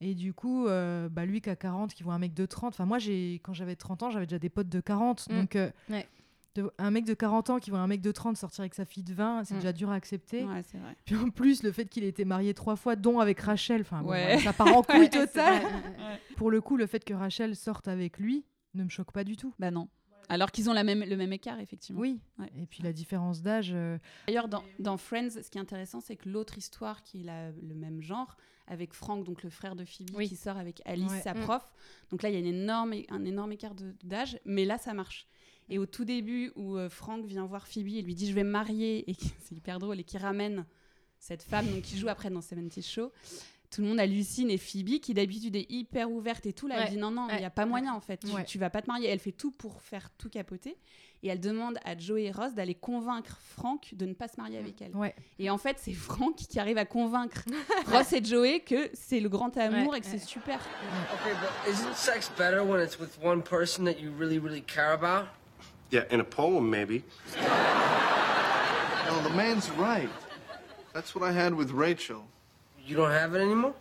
Et 0.01 0.15
du 0.15 0.33
coup, 0.35 0.67
euh, 0.67 1.09
bah, 1.09 1.25
lui 1.25 1.41
qui 1.41 1.49
a 1.51 1.57
40, 1.57 1.95
qui 1.95 2.03
voit 2.03 2.15
un 2.15 2.19
mec 2.19 2.35
de 2.35 2.47
30. 2.47 2.75
Enfin, 2.75 2.85
moi, 2.85 2.99
j'ai 2.99 3.35
quand 3.45 3.55
j'avais 3.55 3.77
30 3.77 4.03
ans, 4.03 4.11
j'avais 4.11 4.27
déjà 4.27 4.39
des 4.39 4.49
potes 4.51 4.69
de 4.69 4.81
40. 4.81 5.29
Mm. 5.31 5.35
Donc, 5.41 5.59
Ouais. 5.89 6.07
De- 6.55 6.71
un 6.79 6.91
mec 6.91 7.05
de 7.05 7.15
40 7.15 7.51
ans 7.51 7.59
qui 7.59 7.71
voit 7.71 7.81
un 7.81 7.87
mec 7.87 8.01
de 8.01 8.13
30 8.13 8.37
sortir 8.37 8.61
avec 8.63 8.75
sa 8.75 8.85
fille 8.85 9.03
de 9.03 9.13
20, 9.15 9.45
c'est 9.45 9.55
Mm. 9.55 9.59
déjà 9.59 9.73
dur 9.73 9.91
à 9.91 9.95
accepter. 9.95 10.45
Ouais, 10.45 10.63
vrai. 10.63 10.97
Puis 11.05 11.17
en 11.17 11.31
plus, 11.31 11.63
le 11.63 11.73
fait 11.73 11.87
qu'il 11.87 12.05
ait 12.05 12.09
été 12.09 12.25
marié 12.25 12.55
trois 12.55 12.77
fois, 12.77 12.97
dont 12.97 13.19
avec 13.21 13.41
Rachel, 13.41 13.81
enfin, 13.83 14.03
Ouais. 14.03 14.39
ça 14.39 14.53
part 14.53 14.69
en 14.77 14.83
couille 15.09 15.11
totale. 15.11 15.63
Pour 16.37 16.51
le 16.51 16.61
coup, 16.61 16.77
le 16.77 16.87
fait 16.87 17.05
que 17.05 17.15
Rachel 17.15 17.57
sorte 17.57 17.89
avec 17.89 18.19
lui 18.19 18.45
ne 18.75 18.85
me 18.85 18.89
choque 18.89 19.13
pas 19.13 19.25
du 19.25 19.37
tout. 19.37 19.55
Bah 19.59 19.71
non. 19.71 19.89
Alors 20.31 20.51
qu'ils 20.53 20.71
ont 20.71 20.73
la 20.73 20.85
même, 20.85 21.05
le 21.05 21.17
même 21.17 21.33
écart, 21.35 21.61
effectivement. 21.61 22.01
Oui. 22.01 22.19
Ouais. 22.39 22.51
Et 22.57 22.67
puis 22.67 22.83
la 22.83 22.93
différence 22.95 23.43
d'âge. 23.43 23.73
euh, 23.75 23.99
D'ailleurs, 24.27 24.49
dans, 24.49 24.63
dans 24.79 24.97
Friends, 24.97 25.31
ce 25.31 25.51
qui 25.51 25.59
est 25.59 25.61
intéressant, 25.61 26.01
c'est 26.01 26.17
que 26.17 26.29
l'autre 26.31 26.57
histoire 26.57 27.03
qui 27.03 27.21
est 27.21 27.25
la- 27.25 27.51
le 27.51 27.75
même 27.75 28.01
genre, 28.01 28.37
avec 28.67 28.95
Frank, 28.95 29.23
donc 29.25 29.43
le 29.43 29.51
frère 29.51 29.77
de 29.77 29.85
Phoebe, 29.85 30.09
Oui. 30.17 30.27
qui 30.29 30.37
sort 30.37 30.57
avec 30.57 30.81
Alice, 30.87 31.11
Ouais. 31.13 31.21
sa 31.21 31.35
Mm. 31.35 31.41
prof. 31.41 31.71
Donc 32.11 32.23
là, 32.23 32.31
il 32.31 32.33
y 32.33 32.37
a 32.37 32.39
une 32.39 32.47
énorme, 32.47 32.95
un 33.11 33.25
énorme 33.27 33.53
écart 33.53 33.75
d'âge, 34.03 34.39
mais 34.47 34.65
là, 34.65 34.79
ça 34.79 34.95
marche. 34.95 35.27
Et 35.71 35.79
au 35.79 35.87
tout 35.87 36.05
début, 36.05 36.53
où 36.57 36.77
euh, 36.77 36.89
Frank 36.89 37.25
vient 37.25 37.47
voir 37.47 37.67
Phoebe 37.67 37.89
et 37.89 38.03
lui 38.03 38.15
dit 38.15 38.29
Je 38.29 38.35
vais 38.35 38.45
me 38.45 38.51
marier, 38.51 39.11
et 39.11 39.15
c'est 39.45 39.55
hyper 39.55 39.79
drôle, 39.79 39.99
et 40.01 40.05
qui 40.05 40.19
ramène 40.19 40.67
cette 41.19 41.43
femme 41.43 41.67
donc, 41.67 41.83
qui 41.83 41.97
joue 41.99 42.09
après 42.09 42.29
dans 42.31 42.43
70 42.43 42.87
Show. 42.87 43.13
Tout 43.71 43.81
le 43.83 43.89
monde 43.89 43.99
hallucine 43.99 44.51
et 44.51 44.59
Phoebe, 44.59 45.01
qui 45.01 45.15
d'habitude 45.15 45.57
est 45.57 45.67
hyper 45.69 46.09
ouverte 46.11 46.47
et 46.47 46.53
tout, 46.53 46.69
là, 46.69 46.77
Ouais. 46.77 46.83
elle 46.87 46.91
dit 46.93 46.97
non, 46.97 47.11
non, 47.11 47.27
il 47.31 47.37
n'y 47.39 47.41
a 47.41 47.45
Ouais. 47.47 47.51
pas 47.51 47.67
moyen 47.67 47.93
en 47.93 48.01
fait, 48.01 48.19
tu, 48.19 48.29
Ouais. 48.31 48.45
tu 48.45 48.57
vas 48.59 48.71
pas 48.71 48.83
te 48.83 48.87
marier. 48.87 49.09
Elle 49.09 49.19
fait 49.19 49.33
tout 49.33 49.51
pour 49.51 49.81
faire 49.83 50.11
tout 50.17 50.29
capoter. 50.29 50.77
Et 51.25 51.29
elle 51.29 51.41
demande 51.41 51.79
à 51.85 51.97
Joey 51.99 52.25
et 52.25 52.31
Ross 52.31 52.53
d'aller 52.55 52.75
convaincre 52.75 53.39
Frank 53.41 53.95
de 53.95 54.05
ne 54.05 54.13
pas 54.13 54.29
se 54.29 54.37
marier 54.39 54.59
avec 54.59 54.81
elle. 54.83 54.95
Ouais. 54.95 55.15
Et 55.39 55.49
en 55.49 55.57
fait, 55.59 55.79
c'est 55.81 55.95
Frank 55.95 56.37
qui 56.37 56.61
arrive 56.61 56.77
à 56.77 56.85
convaincre 56.85 57.43
Ross 57.87 58.13
et 58.13 58.23
Joey 58.23 58.61
que 58.61 58.91
c'est 58.93 59.19
le 59.21 59.31
grand 59.31 59.57
amour 59.57 59.91
Ouais, 59.93 59.99
et 59.99 60.01
que 60.03 60.07
ouais. 60.07 60.19
c'est 60.19 60.25
super. 60.25 60.61
Okay, 60.61 61.33
but 61.41 61.73
isn't 61.73 61.95
sex 61.97 62.31
better 62.39 62.61
when 62.63 62.85
it's 62.85 62.99
with 63.01 63.19
one 63.25 63.43
person 63.43 63.87
that 63.87 63.99
you 63.99 64.13
really, 64.17 64.39
really 64.39 64.63
care 64.63 64.93
about? 64.93 65.27
Yeah, 65.91 66.05
in 66.11 66.21
a 66.21 66.25
poem, 66.25 66.69
maybe. 66.71 67.05
No, 67.37 69.21
the 69.23 69.31
man's 69.31 69.71
right. 69.71 70.09
That's 70.93 71.15
what 71.15 71.23
I 71.23 71.33
had 71.33 71.55
with 71.55 71.71
Rachel. 71.71 72.25
You 72.85 72.97
don't 72.97 73.11
have 73.11 73.35
it 73.35 73.41
anymore? 73.41 73.75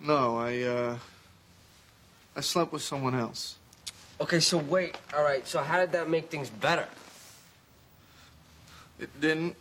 No, 0.00 0.38
I, 0.38 0.62
uh. 0.62 0.98
I 2.36 2.40
slept 2.40 2.72
with 2.72 2.82
someone 2.82 3.14
else. 3.14 3.56
Okay, 4.20 4.40
so 4.40 4.58
wait. 4.58 4.96
All 5.16 5.22
right, 5.22 5.46
so 5.46 5.62
how 5.62 5.78
did 5.78 5.92
that 5.92 6.08
make 6.10 6.30
things 6.30 6.50
better? 6.50 6.86
It 8.98 9.20
didn't. 9.20 9.56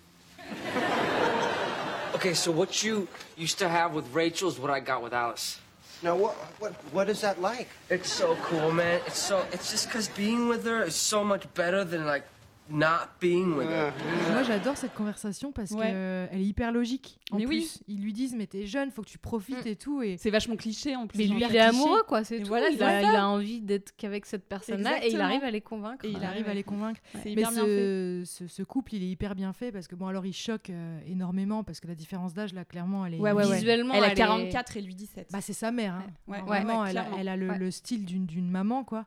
Okay, 2.15 2.33
so 2.33 2.51
what 2.51 2.83
you 2.83 3.07
used 3.37 3.59
to 3.59 3.69
have 3.69 3.93
with 3.93 4.11
Rachel 4.13 4.49
is 4.49 4.57
what 4.57 4.71
I 4.71 4.79
got 4.79 5.01
with 5.01 5.13
Alice. 5.13 5.59
Now, 6.03 6.15
what, 6.15 6.35
what, 6.59 6.73
what 6.91 7.09
is 7.09 7.21
that 7.21 7.41
like? 7.41 7.69
It's 7.89 8.11
so 8.11 8.35
cool, 8.43 8.71
man. 8.71 9.01
It's 9.07 9.19
so. 9.19 9.45
It's 9.51 9.71
just 9.71 9.87
because 9.87 10.09
being 10.09 10.47
with 10.47 10.65
her 10.65 10.83
is 10.83 10.95
so 10.95 11.23
much 11.23 11.51
better 11.53 11.83
than 11.83 12.05
like 12.05 12.23
not 12.69 13.07
being 13.21 13.55
with 13.55 13.67
her. 13.67 13.91
Moi, 14.31 14.43
j'adore 14.43 14.75
cette 14.77 14.93
conversation 14.93 15.51
parce 15.51 15.71
Ouais. 15.71 15.87
qu'elle 16.31 16.41
est 16.41 16.45
hyper 16.45 16.71
logique. 16.71 17.19
En 17.31 17.37
Mais 17.37 17.45
plus, 17.45 17.55
oui. 17.87 17.95
ils 17.95 18.01
lui 18.01 18.11
disent 18.13 18.35
Mais 18.35 18.47
t'es 18.47 18.65
jeune, 18.65 18.89
faut 18.91 19.01
que 19.03 19.07
tu 19.09 19.17
profites 19.17 19.65
Mm. 19.65 19.69
et 19.69 19.75
tout. 19.75 20.01
Et 20.01 20.17
C'est 20.17 20.29
vachement 20.31 20.55
cliché 20.55 20.95
en 20.95 21.07
plus. 21.07 21.17
Mais 21.19 21.25
lui, 21.27 21.43
il 21.47 21.55
est 21.55 21.59
amoureux, 21.59 22.03
quoi, 22.07 22.23
c'est 22.23 22.39
tout. 22.39 22.47
voilà, 22.47 22.69
il, 22.69 22.81
a, 22.81 23.01
ça. 23.01 23.09
il 23.09 23.15
a 23.15 23.27
envie 23.27 23.61
d'être 23.61 23.95
qu'avec 23.95 24.25
cette 24.25 24.47
personne-là 24.47 25.05
et 25.05 25.11
il 25.11 25.21
arrive 25.21 25.43
à 25.43 25.51
les 25.51 25.61
convaincre. 25.61 26.03
Et 26.05 26.09
il 26.09 26.23
arrive 26.23 26.47
à 26.49 26.53
les 26.53 26.63
convaincre. 26.63 26.99
C'est 27.13 27.25
Mais 27.25 27.31
hyper 27.31 27.51
bien 27.51 27.61
fait. 27.61 27.65
ce, 27.67 28.23
ce, 28.25 28.47
ce 28.47 28.63
couple, 28.63 28.95
il 28.95 29.03
est 29.03 29.09
hyper 29.09 29.35
bien 29.35 29.53
fait 29.53 29.71
parce 29.71 29.87
que, 29.87 29.95
bon, 29.95 30.07
alors 30.07 30.25
il 30.25 30.33
choque 30.33 30.69
euh, 30.69 30.99
énormément 31.07 31.63
parce 31.63 31.79
que 31.79 31.87
la 31.87 31.95
différence 31.95 32.33
d'âge, 32.33 32.53
là, 32.53 32.65
clairement, 32.65 33.05
elle 33.05 33.15
est. 33.15 33.19
Ouais, 33.19 33.31
ouais, 33.31 33.45
ouais. 33.45 33.55
Visuellement, 33.55 33.93
Elle 33.93 34.03
a 34.03 34.11
est- 34.11 34.15
44 34.15 34.77
et 34.77 34.81
lui 34.81 34.95
17. 34.95 35.29
Bah, 35.31 35.39
c'est 35.41 35.53
sa 35.53 35.71
mère. 35.71 35.93
hein. 35.95 36.03
Ouais, 36.27 36.37
ouais, 36.39 36.43
Vraiment, 36.45 36.81
ouais, 36.81 36.89
elle, 36.89 36.97
a, 36.97 37.01
clairement. 37.01 37.17
elle 37.19 37.27
a 37.29 37.35
le, 37.37 37.49
Ouais. 37.49 37.57
le 37.59 37.71
style 37.71 38.05
d'une 38.05 38.25
d'une 38.25 38.49
maman, 38.49 38.83
quoi. 38.83 39.05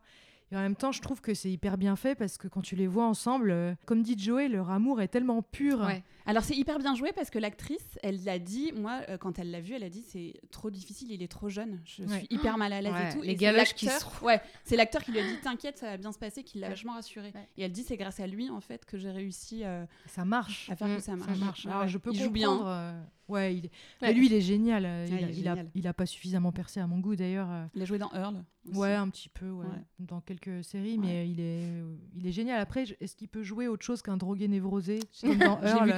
Et 0.50 0.56
en 0.56 0.60
même 0.60 0.76
temps, 0.76 0.92
je 0.92 1.02
trouve 1.02 1.20
que 1.20 1.34
c'est 1.34 1.50
hyper 1.50 1.76
bien 1.76 1.94
fait 1.96 2.14
parce 2.14 2.38
que 2.38 2.48
quand 2.48 2.62
tu 2.62 2.74
les 2.74 2.86
vois 2.86 3.04
ensemble, 3.06 3.50
euh, 3.50 3.74
comme 3.84 4.02
dit 4.02 4.16
Joey, 4.18 4.48
leur 4.48 4.70
amour 4.70 5.00
est 5.02 5.08
tellement 5.08 5.42
pur. 5.42 5.82
Alors 6.28 6.44
c'est 6.44 6.54
hyper 6.54 6.78
bien 6.78 6.94
joué 6.94 7.10
parce 7.12 7.30
que 7.30 7.38
l'actrice, 7.38 7.98
elle 8.02 8.22
l'a 8.24 8.38
dit, 8.38 8.72
moi 8.76 9.00
euh, 9.08 9.16
quand 9.16 9.38
elle 9.38 9.50
l'a 9.50 9.60
vu, 9.60 9.72
elle 9.74 9.82
a 9.82 9.88
dit 9.88 10.02
c'est 10.06 10.34
trop 10.50 10.70
difficile, 10.70 11.10
il 11.10 11.22
est 11.22 11.28
trop 11.28 11.48
jeune, 11.48 11.80
je 11.86 12.02
Ouais. 12.04 12.18
suis 12.18 12.26
hyper 12.30 12.58
mal 12.58 12.72
à 12.72 12.80
l'aise 12.82 12.92
Ouais, 12.92 13.08
et 13.10 13.14
tout. 13.14 13.22
les 13.22 13.30
et 13.32 13.34
galoches 13.34 13.74
qui 13.74 13.86
se- 13.86 14.24
Ouais, 14.24 14.40
c'est 14.64 14.76
l'acteur 14.76 15.02
qui 15.02 15.10
lui 15.12 15.20
a 15.20 15.22
dit 15.22 15.36
t'inquiète, 15.42 15.78
ça 15.78 15.86
va 15.86 15.96
bien 15.96 16.12
se 16.12 16.18
passer, 16.18 16.42
qui 16.44 16.58
l'a 16.58 16.66
Ouais. 16.66 16.72
vachement 16.74 16.92
rassurée. 16.92 17.32
Ouais. 17.34 17.48
Et 17.56 17.62
elle 17.62 17.72
dit 17.72 17.82
c'est 17.82 17.96
grâce 17.96 18.20
à 18.20 18.26
lui 18.26 18.50
en 18.50 18.60
fait 18.60 18.84
que 18.84 18.98
j'ai 18.98 19.10
réussi 19.10 19.64
euh, 19.64 19.86
Ça 20.06 20.24
marche. 20.26 20.68
à 20.70 20.76
faire 20.76 20.88
Mm, 20.88 20.96
que 20.96 21.00
ça 21.02 21.12
Ça 21.12 21.16
marche. 21.16 21.38
marche. 21.38 21.64
Ouais, 21.64 21.72
Alors, 21.72 21.88
je 21.88 21.98
peux 21.98 22.12
il 22.12 22.18
joue 22.20 22.30
comprendre. 22.30 22.64
bien. 22.64 22.68
euh, 22.72 23.02
Ouais, 23.28 23.56
il. 23.56 23.68
Mais 24.00 24.14
lui, 24.14 24.24
il 24.24 24.32
est 24.32 24.40
génial. 24.40 24.84
il, 25.06 25.12
il 25.14 25.20
est 25.20 25.24
a- 25.24 25.32
génial. 25.32 25.70
il 25.74 25.86
a 25.86 25.92
pas 25.92 26.06
suffisamment 26.06 26.50
percé 26.50 26.80
à 26.80 26.86
mon 26.86 26.98
goût 26.98 27.14
d'ailleurs. 27.14 27.50
Il 27.74 27.82
a 27.82 27.84
joué 27.84 27.98
dans 27.98 28.10
Earl. 28.14 28.42
aussi. 28.66 28.78
Ouais, 28.78 28.94
un 28.94 29.06
petit 29.10 29.28
peu, 29.28 29.52
dans 29.98 30.22
quelques 30.22 30.64
séries, 30.64 30.96
mais 30.96 31.28
il 31.28 31.38
est, 31.38 31.68
il 32.16 32.26
est 32.26 32.32
génial. 32.32 32.58
Après, 32.58 32.84
est-ce 33.00 33.14
qu'il 33.16 33.28
peut 33.28 33.42
jouer 33.42 33.68
autre 33.68 33.84
chose 33.84 34.00
qu'un 34.00 34.16
drogué 34.16 34.48
névrosé 34.48 35.00
J'ai 35.12 35.28
vu 35.34 35.38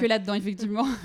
que 0.01 0.07
là-dedans 0.21 0.35
effectivement. 0.35 0.87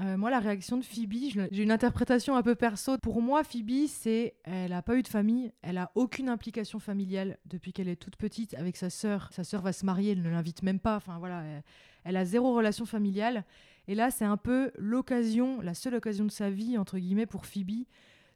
Euh, 0.00 0.16
Moi, 0.16 0.30
la 0.30 0.40
réaction 0.40 0.78
de 0.78 0.82
Phoebe, 0.82 1.12
j'ai 1.52 1.62
une 1.62 1.70
interprétation 1.70 2.34
un 2.34 2.42
peu 2.42 2.56
perso. 2.56 2.96
Pour 2.98 3.20
moi, 3.22 3.44
Phoebe, 3.44 3.86
c'est, 3.86 4.34
elle 4.42 4.72
a 4.72 4.82
pas 4.82 4.96
eu 4.96 5.02
de 5.02 5.06
famille, 5.06 5.52
elle 5.60 5.78
a 5.78 5.92
aucune 5.94 6.28
implication 6.30 6.80
familiale 6.80 7.38
depuis 7.44 7.72
qu'elle 7.72 7.88
est 7.88 7.94
toute 7.96 8.16
petite 8.16 8.54
avec 8.54 8.76
sa 8.76 8.90
sœur. 8.90 9.28
Sa 9.32 9.44
sœur 9.44 9.60
va 9.62 9.72
se 9.72 9.84
marier, 9.86 10.12
elle 10.12 10.22
ne 10.22 10.30
l'invite 10.30 10.62
même 10.64 10.80
pas. 10.80 10.96
Enfin 10.96 11.18
voilà, 11.18 11.42
elle, 11.44 11.62
elle 12.04 12.16
a 12.16 12.24
zéro 12.24 12.52
relation 12.54 12.84
familiale. 12.84 13.44
Et 13.86 13.94
là, 13.94 14.10
c'est 14.10 14.24
un 14.24 14.38
peu 14.38 14.72
l'occasion, 14.76 15.60
la 15.60 15.74
seule 15.74 15.94
occasion 15.94 16.24
de 16.24 16.32
sa 16.32 16.50
vie 16.50 16.78
entre 16.78 16.98
guillemets 16.98 17.26
pour 17.26 17.46
Phoebe 17.46 17.84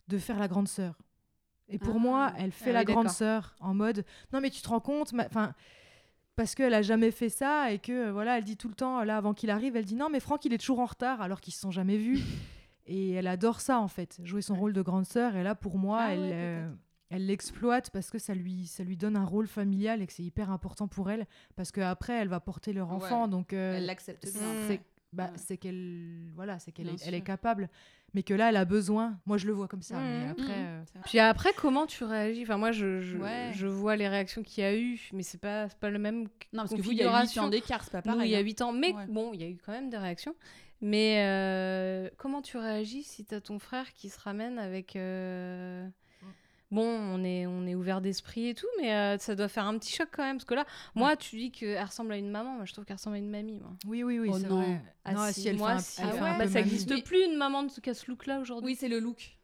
de 0.07 0.19
faire 0.19 0.39
la 0.39 0.47
grande 0.49 0.69
sœur. 0.69 0.95
Et 1.69 1.79
pour 1.79 1.97
Ah. 1.97 2.01
moi, 2.01 2.33
elle 2.39 2.53
fait 2.53 2.71
Ah 2.71 2.75
la 2.75 2.81
oui, 2.81 2.85
grande 2.85 3.09
sœur 3.09 3.57
en 3.61 3.75
mode 3.75 4.05
non 4.33 4.41
mais 4.41 4.51
tu 4.51 4.61
te 4.63 4.69
rends 4.69 4.79
compte, 4.81 5.15
ma- 5.15 5.27
enfin 5.27 5.53
parce 6.37 6.55
qu'elle 6.55 6.75
a 6.75 6.83
jamais 6.83 7.11
fait 7.11 7.29
ça 7.31 7.73
et 7.73 7.79
que 7.79 7.93
euh, 8.09 8.13
voilà, 8.13 8.39
elle 8.39 8.45
dit 8.45 8.57
tout 8.57 8.69
le 8.69 8.75
temps 8.75 9.03
là 9.03 9.17
avant 9.17 9.35
qu'il 9.35 9.51
arrive, 9.51 9.75
elle 9.77 9.85
dit 9.85 9.97
non 9.97 10.09
mais 10.11 10.21
Franck 10.21 10.45
il 10.45 10.53
est 10.53 10.59
toujours 10.59 10.81
en 10.81 10.85
retard 10.87 11.21
alors 11.23 11.41
qu'ils 11.41 11.55
se 11.55 11.61
sont 11.61 11.71
jamais 11.71 11.97
vus. 11.97 12.21
Et 12.89 13.11
elle 13.15 13.27
adore 13.27 13.61
ça 13.61 13.81
en 13.81 13.89
fait, 13.89 14.21
jouer 14.23 14.43
son 14.43 14.55
rôle 14.55 14.73
de 14.73 14.81
grande 14.81 15.07
sœur. 15.07 15.35
Et 15.35 15.43
là 15.43 15.57
pour 15.57 15.77
moi 15.77 15.99
Ah 16.03 16.13
elle 16.13 16.21
ouais, 16.21 16.31
euh, 16.33 16.71
elle 17.11 17.27
l'exploite 17.27 17.91
parce 17.91 18.11
que 18.11 18.19
ça 18.19 18.33
lui, 18.33 18.67
ça 18.67 18.85
lui 18.85 18.97
donne 18.97 19.17
un 19.17 19.25
rôle 19.25 19.49
familial 19.49 20.03
et 20.03 20.07
que 20.07 20.13
c'est 20.13 20.23
hyper 20.23 20.53
important 20.53 20.87
pour 20.87 21.11
elle. 21.11 21.27
Parce 21.57 21.73
qu'après 21.73 22.13
elle 22.13 22.29
va 22.29 22.39
porter 22.39 22.73
leur 22.73 22.91
Ouais. 22.91 22.95
enfant 22.95 23.27
donc 23.27 23.53
euh, 23.53 23.77
Elle 23.77 23.87
l'accepte 23.87 24.23
bien. 24.33 24.41
c'est 24.69 24.81
bah, 25.17 25.25
Ouais. 25.25 25.31
c'est 25.37 25.57
qu'elle 25.57 26.29
voilà 26.35 26.59
c'est 26.59 26.71
qu'elle 26.73 26.89
est, 26.89 27.07
elle 27.07 27.15
est 27.15 27.21
capable 27.23 27.69
mais 28.15 28.23
que 28.23 28.35
là 28.35 28.51
elle 28.51 28.57
a 28.57 28.65
besoin 28.65 29.19
moi 29.27 29.37
je 29.39 29.47
le 29.47 29.53
vois 29.53 29.67
comme 29.67 29.83
ça 29.83 29.97
mais 29.99 30.25
Mhm. 30.25 30.31
après 30.31 30.43
Mhm. 30.45 30.67
euh, 30.67 30.83
Puis 31.07 31.19
après, 31.19 31.53
comment 31.57 31.87
tu 31.87 32.05
réagis? 32.05 32.43
Enfin, 32.43 32.57
moi, 32.57 32.73
je, 32.73 33.01
je, 33.01 33.17
Ouais. 33.19 33.51
je 33.55 33.67
vois 33.67 33.97
les 33.97 34.09
réactions 34.09 34.43
qu'il 34.43 34.63
y 34.63 34.67
a 34.67 34.77
eu, 34.77 34.99
mais 35.13 35.23
c'est 35.23 35.39
pas, 35.41 35.69
c'est 35.69 35.79
pas 35.79 35.91
le 35.91 35.99
même. 35.99 36.23
Non, 36.53 36.63
parce 36.63 36.75
que 36.75 36.81
vous, 36.81 36.93
il 36.93 36.99
y 36.99 37.03
a 37.03 37.05
8 37.07 37.11
configuration. 37.11 37.43
ans 37.45 37.49
d'écart, 37.49 37.85
c'est 37.85 37.91
pas 37.91 38.03
Nous, 38.05 38.13
pareil. 38.15 38.31
il 38.31 38.33
y 38.33 38.37
a 38.37 38.39
hein. 38.39 38.43
8 38.43 38.61
ans. 38.63 38.73
Mais 38.73 38.93
Ouais. 38.95 39.07
bon, 39.09 39.33
il 39.35 39.41
y 39.43 39.45
a 39.45 39.49
eu 39.49 39.59
quand 39.65 39.73
même 39.73 39.91
des 39.91 39.99
réactions. 39.99 40.35
Mais 40.81 41.23
euh, 41.27 42.09
comment 42.17 42.43
tu 42.43 42.57
réagis 42.59 43.03
si 43.03 43.25
t'as 43.25 43.41
ton 43.41 43.59
frère 43.59 43.93
qui 43.93 44.09
se 44.09 44.19
ramène 44.21 44.59
avec. 44.59 44.97
euh, 44.97 45.87
Bon, 46.73 46.83
on 46.85 47.23
est, 47.23 47.47
on 47.47 47.65
est 47.67 47.75
ouvert 47.77 48.01
d'esprit 48.01 48.49
et 48.49 48.55
tout, 48.55 48.67
mais 48.81 48.93
euh, 48.93 49.19
ça 49.19 49.37
doit 49.37 49.47
faire 49.49 49.67
un 49.67 49.79
petit 49.79 49.95
choc 49.95 50.09
quand 50.11 50.25
même. 50.25 50.37
Parce 50.37 50.45
que 50.45 50.55
là, 50.55 50.65
moi, 50.97 51.17
tu 51.17 51.37
dis 51.37 51.53
qu'elle 51.53 51.81
ressemble 51.83 52.13
à 52.13 52.17
une 52.17 52.29
maman. 52.31 52.57
Moi, 52.57 52.65
je 52.65 52.73
trouve 52.73 52.85
qu'elle 52.85 52.97
ressemble 52.97 53.17
à 53.17 53.19
une 53.21 53.31
mamie. 53.31 53.61
Moi. 53.61 53.73
oui 53.87 54.03
oui 54.03 54.19
oui 54.19 54.31
Oh 54.33 54.39
c'est 54.41 54.49
non. 54.49 54.57
vrai 54.63 54.83
Ah 55.05 55.13
non 55.13 55.27
si, 55.29 55.43
si 55.43 55.49
elle 55.49 55.59
moi, 55.59 55.69
fait 55.71 55.75
un, 55.77 55.79
si. 55.81 56.01
elle 56.03 56.07
Ah 56.09 56.13
fait 56.13 56.21
ouais. 56.23 56.29
un 56.29 56.39
Bah, 56.39 56.45
peu 56.45 56.51
ça 56.51 56.59
n'existe 56.61 57.05
plus 57.05 57.25
une 57.25 57.37
maman 57.37 57.63
de 57.63 57.71
ce 57.71 57.81
ce 57.93 58.11
look-là 58.11 58.41
aujourd'hui. 58.41 58.73
Oui, 58.73 58.77
c'est 58.79 58.89
le 58.89 58.99
look. 58.99 59.37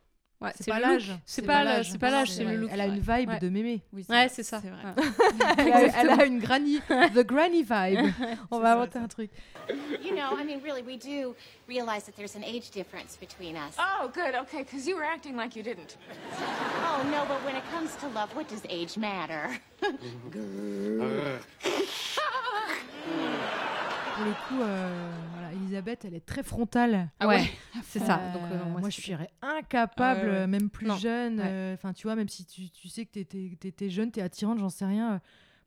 Ouais, 0.43 0.53
c'est 0.59 0.67
pas 0.71 0.81
l'âge 0.81 1.13
C'est 1.25 1.43
pas 1.43 1.63
l'âge, 1.65 1.91
c'est 1.91 1.99
pas 1.99 2.11
l'âge, 2.11 2.31
c'est 2.31 2.37
c'est 2.39 2.45
le 2.45 2.57
look. 2.57 2.71
elle 2.73 2.81
a 2.81 2.87
une 2.87 2.99
vibe 2.99 3.29
Ouais. 3.29 3.39
de 3.39 3.49
mémé 3.49 3.83
Oui, 3.93 4.05
Ouais, 4.09 4.29
c'est 4.29 4.43
ça. 4.43 4.59
vrai. 4.59 4.73
Elle 5.59 5.73
a, 5.73 6.01
elle 6.01 6.11
a 6.21 6.25
une 6.25 6.39
granny 6.41 6.81
the 7.15 7.25
granny 7.25 7.63
vibe 7.63 8.13
on 8.51 8.59
va 8.59 8.73
inventer 8.73 8.99
un 8.99 9.09
truc 9.09 9.31
You 10.05 10.13
know, 10.17 10.37
I 10.37 10.45
mean, 10.45 10.61
really, 10.65 10.83
we 10.83 10.97
do 10.99 11.37
realize 11.69 12.05
that 12.07 12.17
there's 12.17 12.35
an 12.35 12.43
age 12.43 12.71
difference 12.73 13.17
between 13.17 13.55
us. 13.57 13.77
Oh, 13.79 14.09
good. 14.13 14.35
Okay, 14.35 14.65
because 14.65 14.89
you 14.89 14.97
were 14.97 15.05
acting 15.05 15.37
like 15.37 15.55
you 15.55 15.63
didn't. 15.63 15.97
Oh, 16.85 17.01
no, 17.13 17.25
but 17.29 17.39
when 17.45 17.55
it 17.55 17.63
comes 17.71 17.95
to 18.01 18.09
love, 18.09 18.35
what 18.35 18.49
does 18.49 18.63
age 18.69 18.97
matter? 18.99 19.61
pour 24.17 24.25
le 24.27 24.33
coup 24.49 24.61
euh, 24.63 25.11
voilà, 25.33 25.42
Elisabeth 25.53 26.05
elle 26.05 26.15
est 26.15 26.25
très 26.27 26.43
frontale 26.43 27.09
Ah 27.21 27.29
ouais, 27.29 27.45
c'est 27.85 27.99
ça. 28.01 28.19
Euh, 28.21 28.33
Donc, 28.35 28.43
euh, 28.51 28.65
moi, 28.71 28.81
moi, 28.81 28.91
je 28.91 29.01
serais 29.01 29.31
incapable, 29.43 30.29
ouais, 30.29 30.37
ouais. 30.39 30.47
même 30.47 30.71
plus 30.71 30.87
Non. 30.87 30.97
jeune. 30.97 31.41
Euh, 31.43 31.75
Enfin, 31.75 31.93
tu 31.93 32.07
vois, 32.07 32.17
même 32.17 32.29
si 32.29 32.45
tu, 32.45 32.71
tu 32.71 32.89
sais 32.89 33.05
que 33.07 33.13
t'étais 33.13 33.51
étais 33.63 33.91
jeune, 33.91 34.11
t'es 34.11 34.23
attirante, 34.23 34.59
j'en 34.59 34.69
sais 34.71 34.85
rien. 34.87 35.21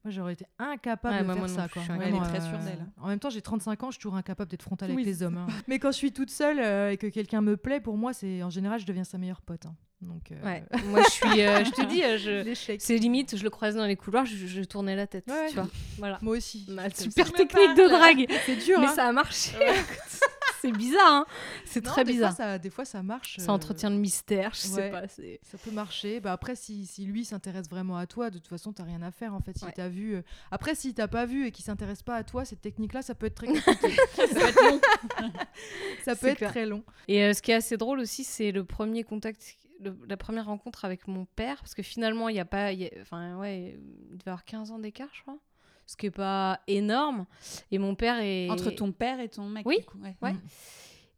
Euh, 0.05 0.09
moi, 0.09 0.11
j'aurais 0.11 0.33
été 0.33 0.45
incapable 0.59 1.15
Ouais, 1.15 1.21
de 1.21 1.25
moi, 1.25 1.33
faire 1.35 1.41
moi 1.43 1.47
ça. 1.49 1.67
Quoi. 1.67 1.81
je 1.81 1.85
suis 1.85 1.91
incapable. 1.93 2.11
Vraiment, 2.11 2.25
Elle 2.29 2.35
est 2.35 2.39
très 2.39 2.49
sûre 2.49 2.59
d'elle. 2.59 2.85
En 3.01 3.07
même 3.07 3.19
temps, 3.19 3.29
j'ai 3.29 3.41
35 3.41 3.83
ans, 3.83 3.87
je 3.87 3.93
suis 3.93 3.99
toujours 4.01 4.15
incapable 4.17 4.49
d'être 4.51 4.61
frontale 4.63 4.89
Oui, 4.89 4.95
avec 4.95 5.05
les 5.07 5.23
hommes. 5.23 5.37
hein. 5.37 5.47
Mais 5.67 5.79
quand 5.79 5.91
je 5.91 5.97
suis 5.97 6.11
toute 6.11 6.29
seule 6.31 6.59
euh, 6.59 6.91
et 6.91 6.97
que 6.97 7.07
quelqu'un 7.07 7.41
me 7.41 7.57
plaît, 7.57 7.79
pour 7.79 7.97
moi, 7.97 8.13
c'est 8.13 8.43
en 8.43 8.49
général, 8.49 8.79
je 8.79 8.85
deviens 8.85 9.03
sa 9.03 9.17
meilleure 9.17 9.41
pote. 9.41 9.65
hein. 9.65 9.75
Donc, 10.01 10.31
euh, 10.31 10.43
Ouais. 10.43 10.63
moi, 10.89 11.01
je 11.03 11.09
suis. 11.09 11.41
euh, 11.41 11.63
je 11.63 11.71
te 11.71 11.81
dis, 11.87 12.03
euh, 12.03 12.17
je... 12.17 12.75
c'est 12.79 12.97
limite, 12.97 13.37
je 13.37 13.43
le 13.43 13.49
croisais 13.49 13.77
dans 13.79 13.85
les 13.87 13.95
couloirs, 13.95 14.25
je, 14.25 14.35
je 14.35 14.61
tournais 14.61 14.95
la 14.95 15.07
tête. 15.07 15.25
Ouais. 15.27 15.47
Tu 15.49 15.55
vois. 15.55 15.67
Voilà. 15.97 16.19
Moi 16.21 16.37
aussi. 16.37 16.65
Ma 16.69 16.89
super 16.89 17.31
technique 17.31 17.75
de 17.75 17.87
drague. 17.89 18.27
C'est 18.45 18.57
dur, 18.63 18.79
Mais 18.81 18.87
hein. 18.87 18.93
ça 18.95 19.07
a 19.07 19.11
marché. 19.11 19.51
c'est 20.71 20.77
bizarre, 20.77 21.11
hein. 21.13 21.25
C'est 21.65 21.83
Non, 21.83 21.91
très 21.91 22.03
des 22.03 22.13
bizarre. 22.13 22.35
Fois, 22.35 22.45
ça, 22.45 22.57
des 22.57 22.69
fois, 22.69 22.85
ça 22.85 23.03
marche. 23.03 23.37
Ça 23.39 23.51
euh, 23.51 23.55
entretient 23.55 23.89
le 23.89 23.97
mystère, 23.97 24.51
je 24.53 24.59
sais 24.59 24.89
pas. 24.91 25.07
c'est- 25.07 25.39
Ça 25.43 25.57
peut 25.57 25.71
marcher. 25.71 26.19
Bah 26.19 26.31
après, 26.33 26.55
si, 26.55 26.85
si 26.85 27.05
lui 27.05 27.25
s'intéresse 27.25 27.69
vraiment 27.69 27.97
à 27.97 28.05
toi, 28.07 28.29
de 28.29 28.37
toute 28.37 28.47
façon, 28.47 28.73
t'as 28.73 28.83
rien 28.83 29.01
à 29.01 29.11
faire 29.11 29.33
en 29.33 29.41
fait. 29.41 29.57
Si 29.57 29.65
Ouais. 29.65 29.71
t'as 29.75 29.89
vu. 29.89 30.15
euh, 30.15 30.21
Après, 30.51 30.75
si 30.75 30.93
t'as 30.93 31.07
pas 31.07 31.25
vu 31.25 31.45
et 31.47 31.51
qu'il 31.51 31.65
s'intéresse 31.65 32.03
pas 32.03 32.15
à 32.15 32.23
toi, 32.23 32.45
cette 32.45 32.61
technique-là, 32.61 33.01
ça 33.01 33.15
peut 33.15 33.25
être 33.27 33.35
très 33.35 33.47
compliqué. 33.47 33.95
Ça 34.15 34.25
va 34.27 34.49
être 34.49 34.63
long. 34.63 34.81
ça 36.03 36.11
peut 36.15 36.17
C'est 36.21 36.29
être 36.31 36.37
clair. 36.37 36.49
très 36.51 36.65
long. 36.65 36.83
Et 37.07 37.23
euh, 37.23 37.33
ce 37.33 37.41
qui 37.41 37.51
est 37.51 37.55
assez 37.55 37.77
drôle 37.77 37.99
aussi, 37.99 38.23
c'est 38.23 38.51
le 38.51 38.63
premier 38.63 39.03
contact, 39.03 39.57
le- 39.81 39.97
la 40.07 40.17
première 40.17 40.45
rencontre 40.45 40.85
avec 40.85 41.07
mon 41.07 41.25
père, 41.25 41.57
parce 41.57 41.73
que 41.75 41.83
finalement, 41.83 42.29
il 42.29 42.35
y 42.35 42.39
a 42.39 42.45
pas, 42.45 42.71
il 42.71 42.81
y 42.81 42.85
a- 42.85 42.91
enfin 43.01 43.37
ouais, 43.37 43.77
il 44.11 44.17
devait 44.17 44.31
avoir 44.31 44.45
15 44.45 44.71
ans 44.71 44.79
d'écart, 44.79 45.09
je 45.13 45.21
crois, 45.21 45.37
ce 45.85 45.95
qui 45.95 46.07
est 46.07 46.11
pas 46.11 46.59
énorme. 46.67 47.25
Et 47.71 47.77
mon 47.77 47.95
père 47.95 48.19
est 48.19 48.49
Entre 48.49 48.71
ton 48.71 48.91
père 48.91 49.19
et 49.19 49.29
ton 49.29 49.45
mec. 49.45 49.65
Oui. 49.65 49.79
du 49.79 49.85
coup, 49.85 49.97
ouais. 49.99 50.15
Ouais. 50.21 50.35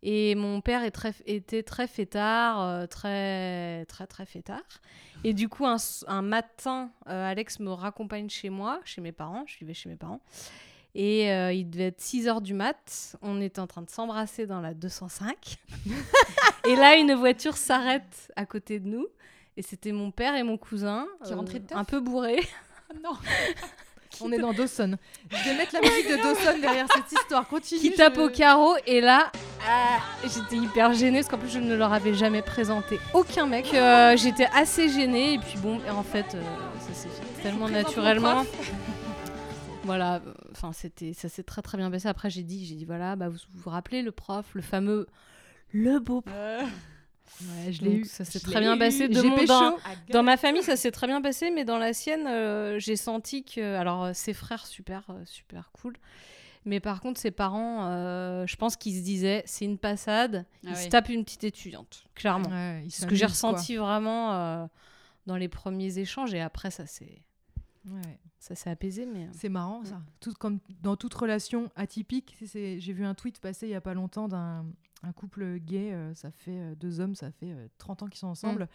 Et 0.03 0.35
mon 0.35 0.61
père 0.61 0.83
est 0.83 0.91
très, 0.91 1.13
était 1.25 1.63
très 1.63 1.87
fêtard, 1.87 2.61
euh, 2.61 2.85
très, 2.85 3.85
très, 3.85 4.05
très 4.05 4.25
fêtard. 4.25 4.61
Et 5.23 5.33
du 5.33 5.49
coup, 5.49 5.65
un, 5.65 5.77
un 6.07 6.21
matin, 6.21 6.91
euh, 7.07 7.31
Alex 7.31 7.59
me 7.59 7.71
raccompagne 7.71 8.29
chez 8.29 8.49
moi, 8.49 8.79
chez 8.85 9.01
mes 9.01 9.11
parents. 9.11 9.43
Je 9.47 9.57
vivais 9.57 9.73
chez 9.73 9.89
mes 9.89 9.95
parents. 9.95 10.21
Et 10.93 11.31
euh, 11.31 11.51
il 11.51 11.69
devait 11.69 11.87
être 11.87 12.01
6 12.01 12.27
heures 12.27 12.41
du 12.41 12.53
mat. 12.53 13.17
On 13.21 13.41
était 13.41 13.59
en 13.59 13.67
train 13.67 13.81
de 13.81 13.89
s'embrasser 13.89 14.45
dans 14.45 14.61
la 14.61 14.73
205. 14.73 15.57
et 16.67 16.75
là, 16.75 16.95
une 16.97 17.13
voiture 17.13 17.57
s'arrête 17.57 18.31
à 18.35 18.45
côté 18.45 18.79
de 18.79 18.87
nous. 18.87 19.07
Et 19.57 19.63
c'était 19.63 19.91
mon 19.91 20.11
père 20.11 20.35
et 20.35 20.43
mon 20.43 20.57
cousin. 20.57 21.07
Qui 21.25 21.33
rentraient 21.33 21.59
de 21.59 21.73
Un 21.73 21.83
peu 21.83 21.99
bourrés. 21.99 22.41
non. 23.03 23.11
On 24.21 24.31
est 24.31 24.37
dans 24.39 24.53
Dawson. 24.53 24.97
Je 25.29 25.49
vais 25.49 25.55
mettre 25.57 25.73
la 25.73 25.81
musique 25.87 26.09
de 26.09 26.15
Dawson 26.17 26.59
derrière 26.61 26.85
cette 26.93 27.11
histoire. 27.11 27.47
Continue. 27.47 27.79
qui 27.81 27.91
tape 27.93 28.15
je- 28.15 28.21
au 28.21 28.29
carreau 28.29 28.75
et 28.85 29.01
là 29.01 29.31
ah, 29.69 29.97
j'étais 30.23 30.55
hyper 30.57 30.93
gênée 30.93 31.19
parce 31.19 31.27
qu'en 31.29 31.37
plus 31.37 31.49
je 31.49 31.59
ne 31.59 31.75
leur 31.75 31.91
avais 31.93 32.13
jamais 32.13 32.41
présenté 32.41 32.99
aucun 33.13 33.45
mec 33.47 33.73
Euh, 33.73 34.15
j'étais 34.17 34.47
assez 34.55 34.87
gênée 34.89 35.33
et 35.33 35.39
puis 35.39 35.57
bon 35.57 35.79
en 35.91 36.03
fait 36.03 36.35
euh, 36.35 36.41
ça 36.79 36.93
s'est 36.93 37.09
fait 37.09 37.41
tellement 37.43 37.67
naturellement 37.67 38.45
voilà 39.83 40.21
enfin 40.51 40.71
c'était 40.73 41.13
ça 41.13 41.29
s'est 41.29 41.43
très 41.43 41.61
très 41.61 41.77
bien 41.77 41.89
passé 41.89 42.07
après 42.07 42.29
j'ai 42.29 42.43
dit 42.43 42.65
j'ai 42.65 42.75
dit 42.75 42.85
voilà 42.85 43.15
bah 43.15 43.29
vous 43.29 43.37
vous 43.55 43.69
rappelez 43.69 44.01
le 44.01 44.11
prof 44.11 44.45
le 44.53 44.61
fameux 44.61 45.07
le 45.73 45.99
beau 45.99 46.21
prof 46.21 46.33
Euh, 46.35 46.61
Ouais, 47.41 47.71
je 47.71 47.81
l'ai 47.83 47.95
eu. 47.97 48.05
ça 48.05 48.25
s'est 48.25 48.39
très 48.39 48.59
bien 48.59 48.75
eu. 48.75 48.79
passé 48.79 49.07
de 49.07 49.13
J'ai 49.21 49.29
mon- 49.29 49.45
dans- 49.45 49.77
dans 50.09 50.23
ma 50.23 50.37
famille, 50.37 50.63
ça 50.63 50.75
s'est 50.75 50.91
très 50.91 51.07
bien 51.07 51.21
passé, 51.21 51.51
mais 51.51 51.65
dans 51.65 51.77
la 51.77 51.93
sienne, 51.93 52.25
euh, 52.27 52.79
j'ai 52.79 52.95
senti 52.95 53.43
que. 53.43 53.75
Alors, 53.75 54.05
euh, 54.05 54.11
ses 54.13 54.33
frères, 54.33 54.65
super, 54.65 55.03
euh, 55.09 55.21
super 55.25 55.71
cool. 55.71 55.93
Mais 56.65 56.79
par 56.81 56.99
contre, 56.99 57.19
ses 57.19 57.31
parents, 57.31 57.85
euh, 57.85 58.45
je 58.45 58.55
pense 58.57 58.75
qu'ils 58.75 58.97
se 58.97 59.03
disaient, 59.03 59.43
c'est 59.45 59.63
une 59.65 59.77
passade, 59.77 60.45
Ah 60.65 60.69
ils 60.71 60.75
se 60.75 60.89
tapent 60.89 61.09
une 61.09 61.23
petite 61.23 61.45
étudiante, 61.45 62.05
clairement. 62.15 62.49
Ouais, 62.49 62.83
ce 62.89 63.05
que 63.05 63.15
j'ai 63.15 63.21
quoi. 63.25 63.29
ressenti 63.29 63.75
vraiment 63.77 64.33
euh, 64.33 64.65
dans 65.27 65.37
les 65.37 65.47
premiers 65.47 65.97
échanges, 65.99 66.33
et 66.33 66.41
après, 66.41 66.69
ça 66.71 66.85
s'est 66.85 67.21
Ouais. 67.87 68.19
ça 68.39 68.55
s'est 68.55 68.69
apaisé, 68.69 69.05
mais. 69.05 69.25
euh, 69.25 69.31
C'est 69.33 69.49
marrant 69.49 69.83
ça. 69.85 70.01
Tout, 70.19 70.33
comme 70.33 70.59
dans 70.81 70.95
toute 70.95 71.13
relation 71.13 71.71
atypique, 71.75 72.35
j'ai 72.41 72.77
vu 72.93 73.05
un 73.05 73.13
tweet 73.15 73.39
passer 73.39 73.67
il 73.67 73.71
y 73.71 73.75
a 73.75 73.81
pas 73.81 73.93
longtemps 73.93 74.27
d'un 74.27 74.65
un 75.03 75.11
couple 75.13 75.59
gay, 75.59 75.93
euh, 75.93 76.13
ça 76.15 76.31
fait 76.31 76.57
euh, 76.59 76.75
deux 76.75 76.99
hommes, 76.99 77.15
ça 77.15 77.31
fait 77.31 77.51
euh, 77.51 77.67
30 77.77 78.03
ans 78.03 78.07
qu'ils 78.07 78.19
sont 78.19 78.27
ensemble. 78.27 78.63
Mm. 78.63 78.67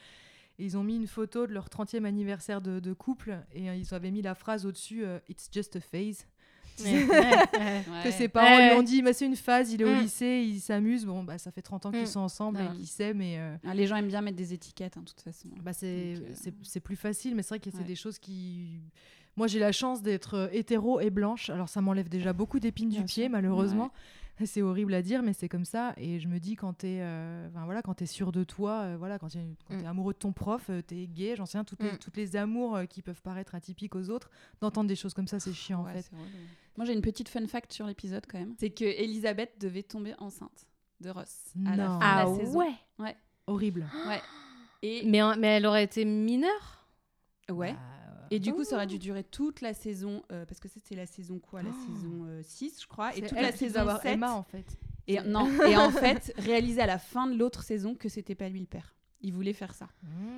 Et 0.59 0.65
ils 0.67 0.77
ont 0.77 0.85
mis 0.85 0.97
une 0.97 1.07
photo 1.07 1.47
de 1.47 1.53
leur 1.53 1.69
30e 1.69 2.05
anniversaire 2.05 2.61
de, 2.61 2.79
de 2.79 2.93
couple 2.93 3.39
et 3.53 3.67
ils 3.67 3.95
avaient 3.95 4.11
mis 4.11 4.23
la 4.23 4.35
phrase 4.35 4.67
au-dessus 4.67 5.05
It's 5.29 5.49
just 5.51 5.77
a 5.77 5.81
phase. 5.81 6.27
Que 8.05 8.11
ses 8.11 8.29
parents 8.29 8.59
lui 8.59 8.73
ont 8.77 8.83
dit, 8.83 9.03
mais 9.03 9.13
c'est 9.13 9.27
une 9.27 9.37
phase, 9.37 9.73
il 9.73 9.83
est 9.83 9.85
au 9.85 9.95
Mm. 9.95 10.01
lycée, 10.01 10.45
ils 10.47 10.61
s'amusent. 10.61 11.05
Bon, 11.07 11.23
bah, 11.25 11.39
ça 11.39 11.51
fait 11.51 11.63
30 11.63 11.87
ans 11.87 11.91
qu'ils 11.91 12.03
Mm. 12.03 12.07
sont 12.07 12.21
ensemble 12.21 12.61
et 12.61 12.77
qu'ils 12.77 12.87
s'aiment. 12.87 13.23
Et, 13.23 13.39
euh, 13.39 13.57
Ah, 13.67 13.75
les 13.75 13.87
gens 13.87 13.97
aiment 13.97 14.09
bien 14.09 14.21
mettre 14.23 14.37
des 14.37 14.53
étiquettes, 14.53 14.97
hein, 14.97 15.03
de 15.03 15.09
toute 15.11 15.21
façon. 15.21 15.49
bah, 15.63 15.73
c'est 15.73 16.15
euh, 16.17 16.51
c'est- 16.63 16.81
plus 16.81 16.97
facile, 16.97 17.35
mais 17.35 17.43
c'est 17.43 17.51
vrai 17.51 17.61
que 17.61 17.71
c'est 17.71 17.85
des 17.85 17.95
choses 17.97 18.19
qui. 18.19 18.81
Moi, 19.37 19.47
j'ai 19.47 19.59
la 19.59 19.73
chance 19.73 20.03
d'être 20.03 20.35
euh, 20.35 20.49
hétéro 20.53 21.01
et 21.01 21.11
blanche. 21.11 21.49
Alors, 21.51 21.69
ça 21.69 21.81
m'enlève 21.81 22.09
déjà 22.09 22.33
beaucoup 22.33 22.61
d'épines 22.61 22.91
du 22.91 23.03
pied, 23.05 23.29
malheureusement. 23.29 23.91
C'est 24.45 24.63
horrible 24.63 24.93
à 24.95 25.03
dire, 25.03 25.23
mais 25.23 25.35
c'est 25.35 25.49
comme 25.49 25.67
ça. 25.67 25.93
Et 25.99 26.19
je 26.19 26.27
me 26.27 26.41
dis, 26.41 26.57
quand 26.57 26.73
t'es 26.73 26.99
euh, 27.01 27.47
enfin, 27.49 27.65
voilà, 27.67 27.81
quand 27.83 28.03
es 28.03 28.07
sûr 28.07 28.33
de 28.33 28.43
toi, 28.45 28.81
euh, 28.81 28.97
voilà, 28.99 29.19
quand 29.19 29.29
tu 29.29 29.39
es, 29.39 29.45
Mm. 29.77 29.87
amoureux 29.87 30.15
de 30.15 30.19
ton 30.19 30.33
prof, 30.33 30.69
euh, 30.71 30.81
t'es 30.83 31.07
gay, 31.07 31.37
j'en 31.37 31.47
sais 31.47 31.59
rien, 31.59 31.65
toutes, 31.65 31.83
les, 31.83 31.93
Mm. 31.93 31.99
toutes 31.99 32.17
les 32.17 32.35
amours 32.35 32.75
euh, 32.75 32.85
qui 32.87 33.03
peuvent 33.03 33.21
paraître 33.23 33.55
atypiques 33.55 33.95
aux 33.95 34.09
autres, 34.11 34.31
d'entendre 34.61 34.89
des 34.89 34.97
choses 34.97 35.15
comme 35.15 35.29
ça, 35.29 35.39
c'est 35.39 35.53
chiant, 35.53 35.83
en 35.83 35.85
fait. 35.85 36.11
Moi, 36.77 36.87
j'ai 36.87 36.95
une 36.95 37.03
petite 37.03 37.29
fun 37.29 37.47
fact 37.47 37.73
sur 37.73 37.87
l'épisode 37.87 38.25
quand 38.27 38.39
même. 38.39 38.55
C'est 38.59 38.71
que 38.71 38.85
Elisabeth 38.85 39.53
devait 39.61 39.83
tomber 39.85 40.15
enceinte 40.19 40.67
de 41.01 41.11
Ross 41.11 41.53
à 41.67 41.77
la 41.77 41.87
fin 41.87 41.99
Ah 42.03 42.25
de 42.25 42.31
la 42.31 42.37
saison. 42.45 42.59
ouais 42.59 43.17
Horrible. 43.47 43.87
Ouais. 44.09 44.21
Et 44.83 45.05
mais, 45.09 45.21
mais 45.37 45.49
elle 45.59 45.67
aurait 45.67 45.85
été 45.85 46.05
mineure? 46.05 46.87
Ouais. 47.51 47.75
Bah, 47.75 47.79
Et 48.33 48.39
du 48.39 48.53
coup, 48.53 48.65
ça 48.65 48.77
aurait 48.77 48.87
dû 48.87 48.99
durer 48.99 49.25
toute 49.25 49.61
la 49.61 49.75
saison, 49.75 50.23
euh, 50.33 50.47
parce 50.47 50.59
que 50.59 50.69
c'était 50.69 50.95
la 50.95 51.07
saison 51.07 51.39
quoi 51.39 51.63
La 51.63 51.73
saison 51.73 52.25
euh, 52.27 52.41
6, 52.43 52.81
je 52.83 52.87
crois. 52.87 53.15
Et 53.17 53.21
toute 53.21 53.33
la 53.33 53.53
saison 53.53 53.81
devait 53.81 53.81
avoir 53.81 54.03
7. 54.03 54.13
Emma, 54.13 54.33
en 54.33 54.43
fait. 54.43 54.79
Et, 55.07 55.21
non, 55.21 55.49
et 55.67 55.77
en 55.77 55.91
fait, 55.91 56.33
réalisé 56.39 56.81
à 56.81 56.87
la 56.87 56.99
fin 56.99 57.27
de 57.27 57.37
l'autre 57.37 57.63
saison 57.63 57.95
que 57.95 58.09
c'était 58.09 58.35
pas 58.35 58.49
lui 58.49 58.61
le 58.61 58.67
père. 58.67 58.95
Il 59.25 59.33
voulait 59.33 59.53
faire 59.53 59.73
ça. 59.75 59.87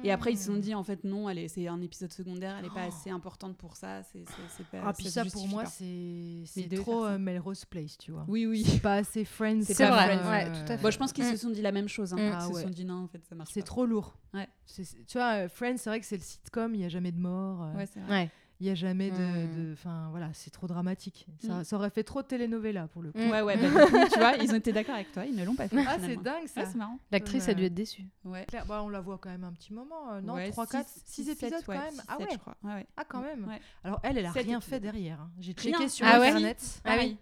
Et 0.03 0.11
après, 0.11 0.33
ils 0.33 0.37
se 0.39 0.45
sont 0.47 0.57
dit, 0.59 0.75
en 0.75 0.85
fait, 0.85 1.05
non, 1.05 1.27
c'est 1.49 1.67
un 1.69 1.81
épisode 1.81 2.13
secondaire, 2.13 2.57
elle 2.59 2.67
est 2.67 2.75
pas 2.75 2.83
assez 2.83 3.09
importante 3.11 3.57
pour 3.57 3.77
ça. 3.77 4.03
C'est, 4.03 4.25
c'est, 4.29 4.43
c'est 4.57 4.67
pas, 4.67 4.83
Ah, 4.87 4.93
puis 4.93 5.07
ça, 5.11 5.25
pour 5.25 5.49
moi, 5.49 5.63
pas. 5.65 5.71
c'est 5.71 6.69
trop 6.77 7.07
euh, 7.07 7.19
Melrose 7.19 7.65
Place, 7.65 7.97
tu 7.99 8.13
vois. 8.13 8.25
Oui, 8.29 8.47
oui. 8.47 8.63
C'est 8.65 8.81
pas 8.83 8.97
assez 8.97 9.25
Friends. 9.25 9.63
C'est 9.63 9.75
C'est 9.75 9.89
pas 9.89 10.05
vrai, 10.07 10.19
Friends. 10.19 10.31
ouais, 10.31 10.45
tout 10.67 10.73
à 10.73 10.77
fait. 10.77 10.83
Bon, 10.83 10.91
je 10.91 10.99
pense 10.99 11.13
qu'ils 11.13 11.25
Mm. 11.25 11.31
se 11.31 11.37
sont 11.39 11.51
dit 11.51 11.63
la 11.63 11.73
même 11.73 11.89
chose. 11.89 12.13
Hein. 12.13 12.17
Mm. 12.17 12.21
Ils 12.21 12.33
Ah 12.37 12.41
se 12.43 12.53
ouais. 12.53 12.63
sont 12.63 12.71
dit, 12.71 12.85
non, 12.85 13.05
en 13.05 13.09
fait, 13.09 13.25
ça 13.25 13.35
marche 13.35 13.51
C'est 13.53 13.61
pas. 13.61 13.67
trop 13.67 13.87
lourd. 13.87 14.17
Ouais. 14.35 14.49
C'est- 14.67 14.85
c'est- 14.85 15.05
tu 15.07 15.17
vois, 15.19 15.45
euh, 15.45 15.49
Friends, 15.49 15.79
c'est 15.79 15.89
vrai 15.91 16.01
que 16.01 16.07
c'est 16.07 16.17
le 16.17 16.23
sitcom, 16.23 16.75
il 16.75 16.79
n'y 16.81 16.85
a 16.85 16.89
jamais 16.91 17.13
de 17.13 17.19
mort. 17.21 17.63
euh, 17.63 17.75
Ouais, 17.75 17.87
c'est 17.87 18.01
vrai. 18.01 18.31
Il 18.61 18.69
y 18.69 18.71
a 18.71 18.75
jamais 18.77 19.11
de, 19.11 19.17
Hmm. 19.17 19.57
de- 19.69 19.73
enfin 19.73 20.09
voilà, 20.11 20.31
c'est 20.33 20.51
trop 20.51 20.67
dramatique. 20.69 21.27
Ça, 21.45 21.55
Mm. 21.61 21.65
ça 21.65 21.77
aurait 21.77 21.91
fait 21.91 22.05
trop 22.05 22.23
de 22.23 22.27
telenovela 22.29 22.87
pour 22.87 23.03
le 23.03 23.11
coup. 23.11 23.19
Mm. 23.19 23.31
Ouais, 23.31 23.43
ouais, 23.43 23.57
bah, 23.57 23.63
du 23.87 23.91
coup, 23.91 23.99
tu 24.13 24.19
vois, 24.19 24.37
ils 24.37 24.51
ont 24.53 24.55
été 24.55 24.73
d'accord 24.73 24.95
avec 24.95 25.11
toi, 25.11 25.25
ils 25.27 25.35
ne 25.35 25.45
l'ont 25.45 25.57
pas 25.57 25.67
fait. 25.69 25.77
Ah, 25.87 25.97
c'est 26.01 26.17
dingue 26.17 26.47
ça. 26.47 26.65
C'est 26.65 26.77
marrant. 26.77 26.99
L'actrice 27.11 27.49
a 27.49 27.55
dû 27.55 27.65
être 27.65 27.75
déçue. 27.75 28.05
Ouais. 28.25 28.45
Claire, 28.47 28.65
bah, 28.67 28.83
on 28.85 28.89
la 28.89 29.01
voit 29.01 29.19
quand 29.19 29.29
même 29.31 29.43
un 29.45 29.53
petit 29.53 29.73
moment, 29.73 30.13
euh, 30.13 30.21
non 30.21 30.35
Ouais, 30.35 30.51
3, 30.51 30.67
six- 30.67 30.73
4, 30.73 30.89
six, 30.89 31.25
6 31.25 31.29
épisodes 31.31 31.53
ouais, 31.55 31.63
quand 31.67 31.73
même. 31.75 32.03
ah 32.07 32.19
ouais. 32.19 32.27
je 32.33 32.39
crois. 32.39 32.57
Ouais, 32.63 32.75
ouais. 32.75 32.87
Ah 32.97 33.05
quand 33.09 33.21
même. 33.23 33.45
Ouais. 33.49 33.61
Alors 33.83 33.99
elle, 34.05 34.19
elle 34.19 34.27
a 34.27 34.31
rien 34.31 34.43
épisodes. 34.43 34.63
fait 34.63 34.81
derrière. 34.81 35.21
hein. 35.21 35.31
J'ai 35.41 35.53
checké 35.53 35.89
sur 35.89 36.07
Ah 36.07 36.17
internet. 36.21 36.81
Ah 36.85 36.97
oui. 36.99 37.17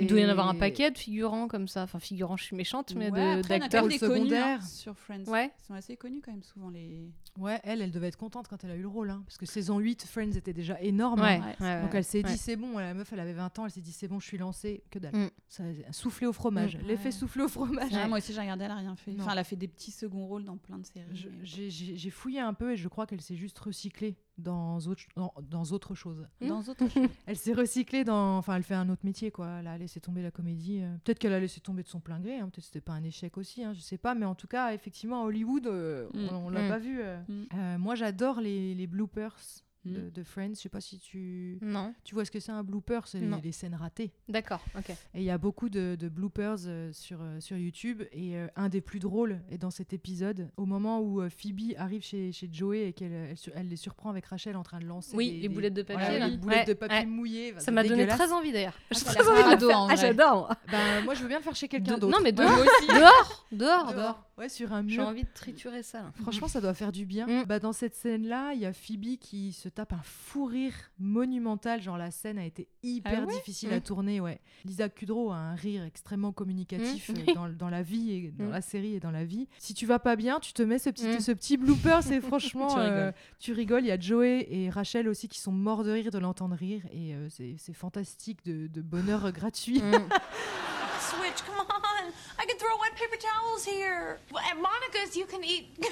Il 0.00 0.06
doit 0.06 0.20
y 0.20 0.26
en 0.26 0.28
avoir 0.28 0.48
un 0.48 0.54
paquet 0.54 0.90
de 0.90 0.98
figurants 0.98 1.48
comme 1.48 1.68
ça. 1.68 1.82
Enfin, 1.84 1.98
figurants, 1.98 2.36
je 2.36 2.44
suis 2.44 2.56
méchante, 2.56 2.94
mais 2.94 3.10
Ouais, 3.10 3.36
de- 3.36 3.42
d'acteurs. 3.48 3.86
des 3.88 3.98
connus 3.98 4.12
hein, 4.12 4.16
secondaires. 4.16 4.62
sur 4.66 4.98
Friends. 4.98 5.24
Ouais. 5.26 5.50
Ils 5.62 5.66
sont 5.66 5.74
assez 5.74 5.96
connus 5.96 6.20
quand 6.24 6.32
même 6.32 6.42
souvent 6.42 6.70
les. 6.70 7.10
Ouais, 7.38 7.60
elle, 7.64 7.82
elle 7.82 7.90
devait 7.90 8.06
être 8.08 8.16
contente 8.16 8.46
quand 8.48 8.62
elle 8.62 8.70
a 8.70 8.76
eu 8.76 8.82
le 8.82 8.88
rôle, 8.88 9.10
hein, 9.10 9.22
parce 9.26 9.38
que 9.38 9.46
saison 9.46 9.78
8, 9.80 10.04
Friends 10.04 10.32
était 10.36 10.52
déjà 10.52 10.80
énorme. 10.80 11.20
Ouais, 11.20 11.40
hein. 11.42 11.54
ouais, 11.60 11.80
Donc 11.82 11.92
ouais. 11.92 11.98
elle 11.98 12.04
s'est 12.04 12.22
dit 12.22 12.38
c'est 12.38 12.54
bon, 12.54 12.78
la 12.78 12.94
meuf 12.94 13.12
elle 13.12 13.18
avait 13.20 13.32
20 13.32 13.58
ans, 13.58 13.64
elle 13.64 13.72
s'est 13.72 13.80
dit 13.80 13.90
c'est 13.92 14.06
bon, 14.06 14.20
je 14.20 14.26
suis 14.26 14.38
lancée, 14.38 14.84
que 14.90 15.00
dalle. 15.00 15.16
Mm. 15.16 15.30
Ça 15.48 15.64
a 15.88 15.92
soufflé 15.92 16.26
au 16.28 16.32
fromage, 16.32 16.76
Mm. 16.76 16.86
l'effet 16.86 17.04
Ouais. 17.06 17.10
soufflé 17.10 17.42
au 17.42 17.48
fromage. 17.48 17.90
Ouais, 17.92 18.06
moi 18.08 18.18
aussi 18.18 18.32
j'ai 18.32 18.40
regardé, 18.40 18.64
elle 18.66 18.70
a 18.70 18.76
rien 18.76 18.94
fait. 18.94 19.10
Non. 19.12 19.22
Enfin, 19.24 19.32
elle 19.32 19.38
a 19.38 19.44
fait 19.44 19.56
des 19.56 19.66
petits 19.68 19.90
seconds 19.90 20.26
rôles 20.26 20.44
dans 20.44 20.56
plein 20.56 20.78
de 20.78 20.86
séries. 20.86 21.26
J'ai 21.42 22.10
fouillé 22.10 22.40
un 22.40 22.54
peu 22.54 22.72
et 22.72 22.76
je 22.76 22.86
crois 22.88 23.06
qu'elle 23.06 23.20
s'est 23.20 23.36
juste 23.36 23.58
recyclée 23.58 24.14
dans 24.38 24.78
autre, 24.80 25.02
dans, 25.16 25.32
dans 25.42 25.62
autre 25.72 25.94
chose. 25.94 26.26
Dans 26.40 26.60
autre 26.60 26.88
chose. 26.88 27.08
Elle 27.26 27.36
s'est 27.36 27.52
recyclée 27.52 28.04
dans. 28.04 28.36
Enfin, 28.38 28.56
elle 28.56 28.62
fait 28.62 28.74
un 28.74 28.88
autre 28.88 29.04
métier, 29.04 29.30
quoi. 29.30 29.48
Elle 29.60 29.66
a 29.68 29.78
laissé 29.78 30.00
tomber 30.00 30.22
la 30.22 30.30
comédie. 30.30 30.80
euh. 30.82 30.94
Peut-être 31.04 31.18
qu'elle 31.18 31.32
a 31.32 31.40
laissé 31.40 31.60
tomber 31.60 31.82
de 31.82 31.88
son 31.88 32.00
plein 32.00 32.18
gré. 32.20 32.38
hein. 32.38 32.44
Peut-être 32.46 32.56
que 32.56 32.62
c'était 32.62 32.80
pas 32.80 32.92
un 32.94 33.02
échec 33.04 33.36
aussi. 33.38 33.62
hein, 33.62 33.72
Je 33.74 33.80
sais 33.80 33.98
pas. 33.98 34.14
Mais 34.14 34.26
en 34.26 34.34
tout 34.34 34.48
cas, 34.48 34.72
effectivement, 34.74 35.22
à 35.22 35.26
Hollywood, 35.26 35.66
euh, 35.66 36.08
Mm. 36.14 36.28
on, 36.32 36.36
on 36.46 36.50
l'a 36.50 36.66
Mm. 36.66 36.68
pas 36.68 36.78
vu. 36.78 37.00
euh. 37.00 37.20
Mm. 37.28 37.42
Euh, 37.54 37.78
moi, 37.78 37.94
j'adore 37.94 38.40
les, 38.40 38.74
les 38.74 38.86
bloopers 38.86 39.36
de, 39.84 40.00
Mm. 40.00 40.10
de 40.10 40.22
Friends. 40.22 40.50
Je 40.54 40.60
sais 40.60 40.68
pas 40.68 40.80
si 40.80 40.98
tu. 40.98 41.58
Non, 41.62 41.94
Tu 42.04 42.14
vois 42.14 42.24
ce 42.24 42.30
que 42.30 42.40
c'est 42.40 42.52
un 42.52 42.62
blooper 42.62 43.00
C'est 43.06 43.20
les, 43.20 43.30
les 43.42 43.52
scènes 43.52 43.74
ratées. 43.74 44.12
d'accord, 44.28 44.64
ok. 44.78 44.90
Et 44.90 44.96
il 45.16 45.22
y 45.24 45.30
a 45.30 45.38
beaucoup 45.38 45.68
de, 45.68 45.96
de 45.98 46.08
bloopers 46.08 46.56
euh, 46.66 46.92
sur, 46.92 47.18
euh, 47.20 47.40
sur 47.40 47.56
YouTube. 47.56 48.02
Et 48.12 48.36
euh, 48.36 48.46
un 48.56 48.68
des 48.68 48.80
plus 48.80 48.98
drôles 48.98 49.40
est 49.50 49.58
dans 49.58 49.70
cet 49.70 49.92
épisode, 49.92 50.48
au 50.56 50.66
moment 50.66 51.00
où 51.00 51.20
euh, 51.20 51.28
Phoebe 51.30 51.72
arrive 51.76 52.02
chez, 52.02 52.32
chez 52.32 52.48
Joey 52.52 52.88
et 52.88 52.92
qu'elle 52.92 53.34
elle, 53.54 53.68
les 53.68 53.76
surprend 53.76 54.10
avec 54.10 54.26
Rachel 54.26 54.56
en 54.56 54.62
train 54.62 54.78
de 54.78 54.84
lancer. 54.86 55.16
Oui, 55.16 55.32
des- 55.32 55.40
les 55.40 55.48
boulettes 55.48 55.74
de 55.74 55.82
papier. 55.82 56.02
voilà, 56.04 56.18
là. 56.18 56.28
les 56.28 56.36
boulettes 56.36 56.58
Ouais, 56.60 56.64
de 56.66 56.78
papier 56.78 56.98
ouais. 56.98 57.06
mouillées. 57.06 57.54
Ça 57.58 57.70
m'a 57.70 57.82
donné 57.84 58.06
très 58.06 58.32
envie 58.32 58.52
d'ailleurs. 58.52 58.74
Ah, 58.90 58.94
Je 58.94 58.98
ça 58.98 59.10
a 59.10 59.14
trouve 59.14 59.26
l'air 59.34 59.36
ça 59.36 59.42
crado, 59.50 59.66
bien. 59.68 59.78
en 59.78 59.88
Ah, 59.88 59.96
j'adore. 59.96 60.54
Bah, 60.70 60.78
moi, 61.04 61.14
je 61.14 61.22
veux 61.22 61.28
bien 61.28 61.38
le 61.38 61.42
faire 61.44 61.54
chez 61.56 61.68
quelqu'un 61.68 61.94
De- 61.96 62.00
d'autre. 62.00 62.12
Non, 62.16 62.22
mais 62.22 62.30
Ouais, 62.30 62.32
dehors, 62.32 62.50
moi 62.56 62.64
aussi. 62.64 62.86
dehors, 62.88 63.46
dehors, 63.52 63.84
dehors. 63.86 63.94
dehors. 63.94 64.24
Ouais, 64.36 64.48
sur 64.48 64.72
un 64.72 64.86
J'ai 64.88 64.96
mur. 64.98 65.06
envie 65.06 65.22
de 65.22 65.28
triturer 65.32 65.82
ça. 65.84 65.98
là. 66.02 66.12
Franchement, 66.20 66.48
ça 66.48 66.60
doit 66.60 66.74
faire 66.74 66.90
du 66.90 67.06
bien. 67.06 67.26
Mm. 67.26 67.44
Bah, 67.46 67.60
dans 67.60 67.72
cette 67.72 67.94
scène-là, 67.94 68.52
il 68.54 68.60
y 68.60 68.66
a 68.66 68.72
Phoebe 68.72 69.16
qui 69.20 69.52
se 69.52 69.68
tape 69.68 69.92
un 69.92 70.02
fou 70.02 70.46
rire 70.46 70.74
monumental. 70.98 71.80
Genre, 71.80 71.96
la 71.96 72.10
scène 72.10 72.38
a 72.38 72.44
été 72.44 72.66
hyper 72.82 73.20
Ah 73.22 73.26
ouais 73.26 73.34
difficile 73.34 73.72
à 73.72 73.76
Mm. 73.78 73.82
tourner. 73.82 74.20
Ouais. 74.20 74.40
Lisa 74.64 74.88
Kudrow 74.88 75.30
a 75.30 75.36
un 75.36 75.54
rire 75.54 75.84
extrêmement 75.84 76.32
communicatif 76.32 77.10
Mm. 77.10 77.14
euh, 77.28 77.34
dans, 77.34 77.48
dans 77.48 77.70
la 77.70 77.82
vie 77.82 78.10
et 78.10 78.30
dans 78.32 78.48
la 78.48 78.60
série 78.60 78.94
et 78.94 79.00
dans 79.00 79.12
la 79.12 79.24
vie. 79.24 79.46
Si 79.58 79.72
tu 79.72 79.86
vas 79.86 79.98
pas 80.00 80.16
bien, 80.16 80.40
tu 80.40 80.52
te 80.52 80.62
mets 80.62 80.78
ce 80.80 80.90
petit, 80.90 81.22
ce 81.22 81.30
petit 81.32 81.56
blooper. 81.56 82.00
C'est 82.02 82.20
franchement. 82.20 82.66
Tu 82.74 82.80
rigoles. 82.80 82.92
euh, 82.92 83.12
tu 83.38 83.52
rigoles. 83.52 83.82
Il 83.84 83.88
y 83.88 83.92
a 83.92 84.00
Joey 84.00 84.46
et 84.50 84.68
Rachel 84.68 85.08
aussi 85.08 85.28
qui 85.28 85.38
sont 85.38 85.52
morts 85.52 85.84
de 85.84 85.90
rire 85.92 86.10
de 86.10 86.18
l'entendre 86.18 86.56
rire. 86.56 86.82
Et 86.92 87.14
euh, 87.14 87.28
c'est 87.30 87.54
c'est 87.58 87.72
fantastique 87.72 88.44
de, 88.44 88.66
de 88.66 88.82
bonheur 88.82 89.30
gratuit. 89.32 89.80
Switch, 91.16 91.44
come 91.44 91.58
on. 91.58 92.12
I 92.38 92.46
can 92.46 92.56
throw 92.58 92.76
wet 92.80 92.96
paper 92.96 93.16
towels 93.16 93.64
here. 93.64 94.18
Well, 94.32 94.42
at 94.42 94.56
Monica's, 94.56 95.16
you 95.16 95.26
can 95.26 95.44
eat. 95.44 95.68
no, 95.80 95.88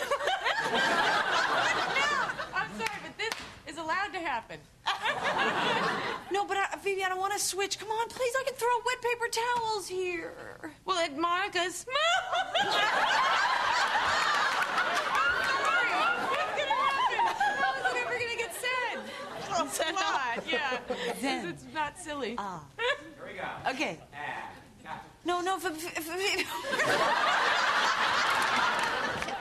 I'm 2.55 2.71
sorry, 2.77 2.99
but 3.03 3.17
this 3.19 3.31
is 3.67 3.79
allowed 3.79 4.13
to 4.13 4.19
happen. 4.19 4.59
no, 6.33 6.45
but 6.45 6.57
I, 6.57 6.77
Phoebe, 6.81 7.05
I 7.05 7.09
don't 7.09 7.21
want 7.21 7.33
to 7.35 7.39
switch. 7.39 7.79
Come 7.79 7.89
on, 7.91 8.09
please. 8.09 8.33
I 8.41 8.45
can 8.45 8.55
throw 8.55 8.69
wet 8.85 9.03
paper 9.03 9.29
towels 9.31 9.87
here. 9.89 10.73
Well, 10.85 10.99
at 10.99 11.17
Monica's. 11.17 11.87
How 17.63 17.75
is 17.79 17.95
it 17.95 17.97
ever 18.01 18.19
gonna 18.19 18.37
get 18.37 18.55
said? 18.55 18.99
Well, 19.51 19.69
said 19.69 19.95
what? 19.95 20.47
Yeah. 20.51 20.79
Because 20.89 21.45
it's 21.45 21.65
not 21.75 21.99
silly. 21.99 22.35
Ah. 22.39 22.65
Okay. 24.85 24.95
No, 25.25 25.41
no, 25.41 25.57
f- 25.57 25.67
f- 25.67 25.99
f- 25.99 26.09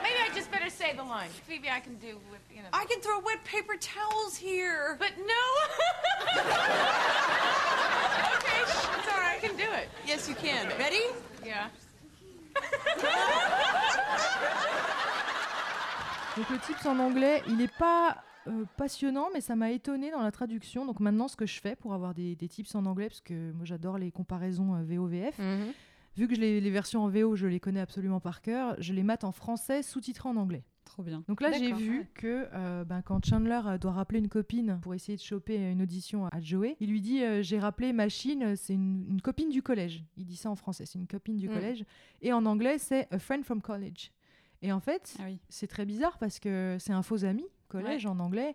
Maybe 0.02 0.18
I 0.20 0.28
just 0.34 0.50
better 0.52 0.70
say 0.70 0.94
the 0.94 1.02
line. 1.02 1.30
Phoebe, 1.48 1.68
I 1.68 1.80
can 1.80 1.96
do 1.96 2.18
with, 2.30 2.40
you 2.54 2.62
know. 2.62 2.68
I 2.72 2.84
can 2.84 3.00
throw 3.00 3.18
wet 3.20 3.42
paper 3.44 3.74
towels 3.80 4.36
here. 4.36 4.96
But 4.98 5.12
no. 5.18 5.24
okay, 8.36 8.60
it's 8.62 9.08
all 9.12 9.18
right. 9.18 9.36
I 9.36 9.38
can 9.40 9.56
do 9.56 9.64
it. 9.64 9.88
Yes, 10.06 10.28
you 10.28 10.34
can. 10.36 10.68
Ready? 10.78 11.06
Yeah. 11.44 11.68
Donc 16.36 16.48
le 16.48 16.58
tips 16.60 16.86
en 16.86 16.98
anglais, 16.98 17.42
il 17.46 17.56
n'est 17.56 17.68
pas 17.68 18.16
euh, 18.46 18.64
passionnant, 18.76 19.28
mais 19.32 19.40
ça 19.40 19.56
m'a 19.56 19.70
étonné 19.70 20.10
dans 20.10 20.22
la 20.22 20.30
traduction. 20.32 20.84
Donc 20.86 21.00
maintenant, 21.00 21.28
ce 21.28 21.36
que 21.36 21.46
je 21.46 21.60
fais 21.60 21.76
pour 21.76 21.94
avoir 21.94 22.14
des, 22.14 22.34
des 22.36 22.48
tips 22.48 22.74
en 22.74 22.86
anglais, 22.86 23.08
parce 23.08 23.20
que 23.20 23.52
moi 23.52 23.64
j'adore 23.64 23.98
les 23.98 24.10
comparaisons 24.10 24.74
euh, 24.74 24.82
VO-VF, 24.82 25.38
Mhm. 25.38 25.72
vu 26.16 26.28
que 26.28 26.34
les, 26.34 26.60
les 26.60 26.70
versions 26.70 27.02
en 27.04 27.08
VO, 27.08 27.36
je 27.36 27.46
les 27.46 27.60
connais 27.60 27.80
absolument 27.80 28.20
par 28.20 28.42
cœur, 28.42 28.76
je 28.78 28.92
les 28.92 29.02
mate 29.02 29.24
en 29.24 29.32
français 29.32 29.82
sous-titrés 29.82 30.28
en 30.28 30.36
anglais. 30.36 30.64
Trop 30.84 31.04
bien. 31.04 31.22
Donc 31.28 31.40
là, 31.40 31.52
j'ai 31.52 31.72
vu 31.72 32.00
ouais. 32.00 32.08
que 32.12 32.48
euh, 32.52 32.84
ben, 32.84 33.00
quand 33.02 33.24
Chandler 33.24 33.60
euh, 33.64 33.78
doit 33.78 33.92
rappeler 33.92 34.18
une 34.18 34.28
copine 34.28 34.78
pour 34.82 34.92
essayer 34.94 35.16
de 35.16 35.22
choper 35.22 35.56
une 35.70 35.80
audition 35.80 36.26
à 36.26 36.40
Joey, 36.40 36.76
il 36.80 36.90
lui 36.90 37.00
dit 37.00 37.22
J'ai 37.40 37.58
rappelé 37.60 37.92
Machine, 37.92 38.56
c'est 38.56 38.74
une, 38.74 39.06
une 39.08 39.22
copine 39.22 39.48
du 39.48 39.62
collège. 39.62 40.04
Il 40.16 40.24
dit 40.26 40.36
ça 40.36 40.50
en 40.50 40.56
français, 40.56 40.84
c'est 40.84 40.98
une 40.98 41.06
copine 41.06 41.36
du 41.36 41.48
Mm. 41.48 41.52
collège. 41.54 41.84
Et 42.20 42.32
en 42.32 42.44
anglais, 42.44 42.78
c'est 42.78 43.06
A 43.12 43.18
friend 43.20 43.44
from 43.44 43.62
college. 43.62 44.10
Et 44.60 44.70
en 44.72 44.80
fait, 44.80 45.14
Ah 45.18 45.22
oui. 45.26 45.38
c'est 45.48 45.66
très 45.68 45.86
bizarre 45.86 46.18
parce 46.18 46.38
que 46.38 46.76
c'est 46.78 46.92
un 46.92 47.02
faux 47.02 47.24
ami, 47.24 47.44
collège 47.72 48.06
en 48.06 48.18
anglais. 48.18 48.54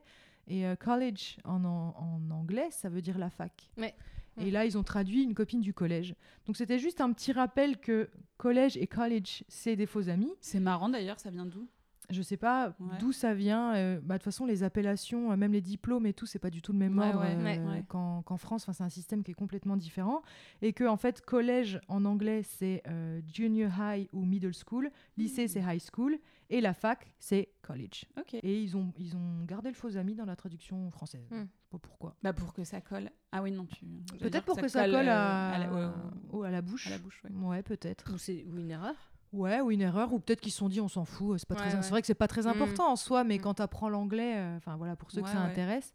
Et 0.50 0.66
euh, 0.66 0.76
college 0.76 1.38
en, 1.44 1.64
en, 1.66 1.94
en 1.98 2.32
anglais, 2.32 2.68
ça 2.72 2.88
veut 2.90 3.02
dire 3.02 3.18
la 3.18 3.30
fac. 3.30 3.70
Ouais. 3.78 3.94
Et 4.40 4.52
là, 4.52 4.66
ils 4.66 4.78
ont 4.78 4.84
traduit 4.84 5.24
une 5.24 5.34
copine 5.34 5.62
du 5.62 5.74
collège. 5.74 6.14
Donc 6.46 6.58
c'était 6.58 6.78
juste 6.80 7.02
un 7.02 7.12
petit 7.12 7.32
rappel 7.32 7.78
que 7.80 8.10
collège 8.38 8.78
et 8.78 8.86
college, 8.88 9.44
c'est 9.48 9.76
des 9.76 9.88
faux 9.88 10.10
amis. 10.10 10.32
C'est 10.42 10.60
marrant 10.60 10.90
d'ailleurs, 10.90 11.20
ça 11.20 11.32
vient 11.32 11.46
d'où? 11.48 11.68
Je 12.10 12.22
sais 12.22 12.38
pas 12.38 12.74
Ouais. 12.80 12.98
d'où 13.00 13.12
ça 13.12 13.34
vient. 13.34 13.76
euh, 13.76 14.00
bah, 14.02 14.14
De 14.16 14.20
toute 14.20 14.26
façon, 14.26 14.46
les 14.46 14.64
appellations, 14.64 15.32
euh, 15.32 15.36
même 15.36 15.52
les 15.52 15.60
diplômes 15.60 16.06
et 16.06 16.14
tout, 16.14 16.26
c'est 16.26 16.40
pas 16.40 16.50
du 16.52 16.62
tout 16.62 16.72
le 16.72 16.78
même 16.78 16.98
Ouais, 16.98 17.08
ordre 17.08 17.20
ouais, 17.20 17.60
euh, 17.60 17.82
qu'en 17.90 18.38
France. 18.38 18.64
Enfin, 18.64 18.72
c'est 18.72 18.84
un 18.84 18.90
système 18.90 19.24
qui 19.24 19.32
est 19.32 19.34
complètement 19.34 19.76
différent. 19.76 20.22
Et 20.62 20.72
que, 20.72 20.86
en 20.86 20.96
fait, 20.96 21.20
collège 21.20 21.82
en 21.90 22.06
anglais, 22.06 22.44
c'est 22.44 22.82
junior 23.34 23.72
high 23.78 24.08
ou 24.14 24.24
middle 24.24 24.54
school. 24.54 24.90
Lycée, 25.18 25.46
Mm. 25.46 25.48
c'est 25.50 25.60
high 25.62 25.82
school. 25.82 26.18
Et 26.50 26.62
la 26.62 26.74
fac, 26.74 27.14
c'est 27.20 27.50
college. 27.62 28.06
Et 28.32 28.62
ils 28.62 28.78
ont, 28.78 28.94
ils 28.98 29.16
ont 29.18 29.44
gardé 29.46 29.70
le 29.70 29.76
faux 29.76 29.98
ami 29.98 30.16
dans 30.16 30.26
la 30.26 30.36
traduction 30.38 30.90
française. 30.92 31.28
Mm. 31.30 31.36
Je 31.36 31.42
sais 31.42 31.70
pas 31.72 31.78
pourquoi. 31.80 32.16
Bah 32.24 32.32
pour 32.34 32.54
que 32.54 32.64
ça 32.64 32.80
colle. 32.80 33.10
Ah 33.34 33.42
oui, 33.42 33.52
non, 33.52 33.66
tu. 33.66 33.86
Peut-être 34.20 34.46
pour 34.46 34.56
que 34.58 34.68
ça 34.70 34.84
colle, 34.86 34.92
colle 34.94 35.08
euh, 35.10 35.52
à, 35.54 35.58
la, 35.60 35.72
ouais, 35.74 35.92
au- 36.32 36.44
à 36.44 36.52
la 36.52 36.62
bouche. 36.62 36.88
à 36.88 36.92
la 36.92 36.98
bouche. 37.00 37.22
ouais. 37.26 37.32
Ouais, 37.32 37.64
peut-être. 37.64 38.12
Ou 38.12 38.54
ou 38.54 38.60
une 38.60 38.72
erreur. 38.72 38.96
Ouais, 39.34 39.60
ou 39.60 39.72
une 39.72 39.82
erreur, 39.82 40.14
ou 40.14 40.20
peut-être 40.20 40.40
qu'ils 40.40 40.54
se 40.54 40.60
sont 40.60 40.70
dit 40.70 40.80
on 40.80 40.88
s'en 40.88 41.04
fout, 41.04 41.36
euh, 41.36 41.38
c'est 41.38 41.48
pas 41.50 41.56
Ouais, 41.56 41.62
très 41.62 41.76
ouais. 41.76 41.82
c'est 41.82 41.90
vrai 41.90 42.00
que 42.02 42.08
c'est 42.08 42.14
pas 42.16 42.30
très 42.30 42.44
Mm. 42.44 42.48
important 42.48 42.90
en 42.90 42.96
soi, 42.96 43.26
mais 43.26 43.38
Mm. 43.38 43.42
quand 43.42 43.54
tu 43.56 43.62
apprends 43.62 43.90
l'anglais, 43.90 44.36
euh, 44.38 44.60
voilà, 44.78 44.96
pour 44.96 45.12
ceux 45.12 45.22
que 45.22 45.28
Ouais, 45.28 45.34
ça 45.34 45.42
ouais. 45.44 45.50
intéresse, 45.52 45.94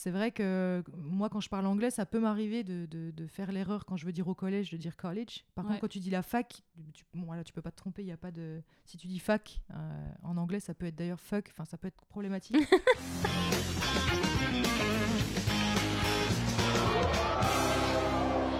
c'est 0.00 0.12
vrai 0.12 0.30
que 0.30 0.84
moi 0.96 1.28
quand 1.28 1.40
je 1.40 1.48
parle 1.48 1.66
anglais, 1.66 1.90
ça 1.90 2.06
peut 2.06 2.20
m'arriver 2.20 2.62
de, 2.62 2.86
de- 2.86 3.10
de 3.10 3.26
faire 3.26 3.50
l'erreur 3.50 3.84
quand 3.84 3.96
je 3.96 4.06
veux 4.06 4.12
dire 4.12 4.28
au 4.28 4.34
collège 4.34 4.70
de 4.70 4.76
dire 4.76 4.96
college. 4.96 5.44
Par 5.56 5.64
Ouais. 5.64 5.70
contre, 5.72 5.80
quand 5.80 5.88
tu 5.88 5.98
dis 5.98 6.10
la 6.10 6.22
fac, 6.22 6.62
tu, 6.94 7.04
bon, 7.14 7.24
voilà, 7.26 7.42
tu 7.42 7.52
peux 7.52 7.62
pas 7.62 7.72
te 7.72 7.76
tromper, 7.78 8.02
il 8.02 8.06
y 8.08 8.12
a 8.12 8.16
pas 8.16 8.30
de 8.30 8.62
si 8.84 8.96
tu 8.96 9.08
dis 9.08 9.18
fac 9.18 9.60
euh, 9.74 10.08
en 10.22 10.36
anglais, 10.36 10.60
ça 10.60 10.72
peut 10.72 10.86
être 10.86 10.94
d'ailleurs 10.94 11.18
fuck, 11.20 11.48
enfin 11.50 11.64
ça 11.64 11.76
peut 11.78 11.88
être 11.88 12.04
problématique. 12.06 12.56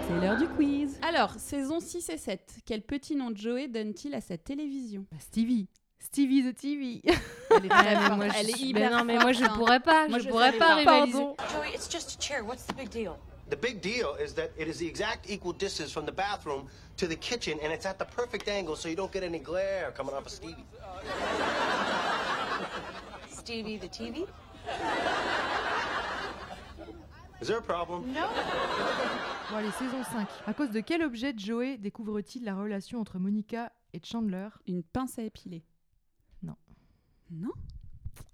C'est 0.07 0.19
l'heure 0.19 0.37
du 0.37 0.47
quiz. 0.47 0.99
Alors, 1.01 1.33
saison 1.35 1.79
6 1.79 2.09
et 2.09 2.17
7, 2.17 2.59
quel 2.65 2.81
petit 2.81 3.15
nom 3.15 3.29
de 3.31 3.37
Joey 3.37 3.67
donne-t-il 3.67 4.13
à 4.15 4.21
sa 4.21 4.37
télévision? 4.37 5.05
Bah, 5.11 5.17
Stevie, 5.19 5.67
Stevie 5.99 6.43
the 6.43 6.55
TV. 6.55 7.01
Elle 7.51 7.65
est 7.65 7.69
très 7.69 7.77
Ah, 7.77 7.83
mais 7.83 7.95
forte, 8.07 8.17
moi, 8.17 8.27
je 8.29 8.33
elle 8.37 8.49
est 8.49 8.53
suis- 8.53 8.69
hyper 8.69 8.89
mais 8.91 8.97
non, 8.97 9.03
mais 9.05 9.17
moi 9.19 9.31
je 9.33 9.43
hein. 9.43 9.49
pourrais 9.55 9.79
pas, 9.79 10.07
Moi, 10.07 10.19
je 10.19 10.23
je 10.25 10.29
pourrais 10.29 10.47
savais 10.47 10.57
pas 10.59 10.83
pas. 10.85 11.03
rivaliser. 11.03 11.17
Joey, 11.17 11.73
it's 11.73 11.89
just 11.91 12.17
a 12.17 12.21
chair. 12.21 12.43
What's 12.45 12.65
the 12.65 12.75
big 12.75 12.89
deal? 12.89 13.13
The 13.49 13.55
big 13.59 13.81
deal 13.81 14.09
is 14.23 14.33
that 14.35 14.49
it 14.59 14.67
is 14.67 14.77
the 14.77 14.87
exact 14.87 15.27
equal 15.29 15.53
distance 15.53 15.91
from 15.91 16.05
the 16.05 16.11
bathroom 16.11 16.67
to 16.97 17.07
the 17.07 17.15
kitchen, 17.15 17.57
and 17.63 17.71
it's 17.73 17.85
at 17.87 17.95
the 17.97 18.05
perfect 18.05 18.47
angle 18.47 18.75
so 18.75 18.87
you 18.87 18.95
don't 18.95 19.11
get 19.11 19.23
any 19.23 19.39
glare 19.39 19.91
coming 19.97 20.13
off 20.13 20.25
of 20.27 20.31
Stevie. 20.31 20.63
Stevie 23.31 23.77
the 23.79 23.87
TV? 23.89 24.27
Is 27.41 27.47
there 27.47 27.57
a 27.57 27.61
problem? 27.61 28.03
Bon, 28.13 29.55
allez, 29.57 29.71
saison 29.71 30.03
5. 30.03 30.27
À 30.45 30.53
cause 30.53 30.69
de 30.71 30.81
quel 30.81 31.01
objet 31.01 31.33
Joey 31.37 31.77
découvre-t-il 31.77 32.43
la 32.43 32.53
relation 32.53 32.99
entre 32.99 33.17
Monica 33.17 33.71
et 33.93 34.01
Chandler? 34.03 34.49
Une 34.67 34.83
pince 34.83 35.17
à 35.17 35.23
épiler. 35.23 35.63
Non. 37.31 37.51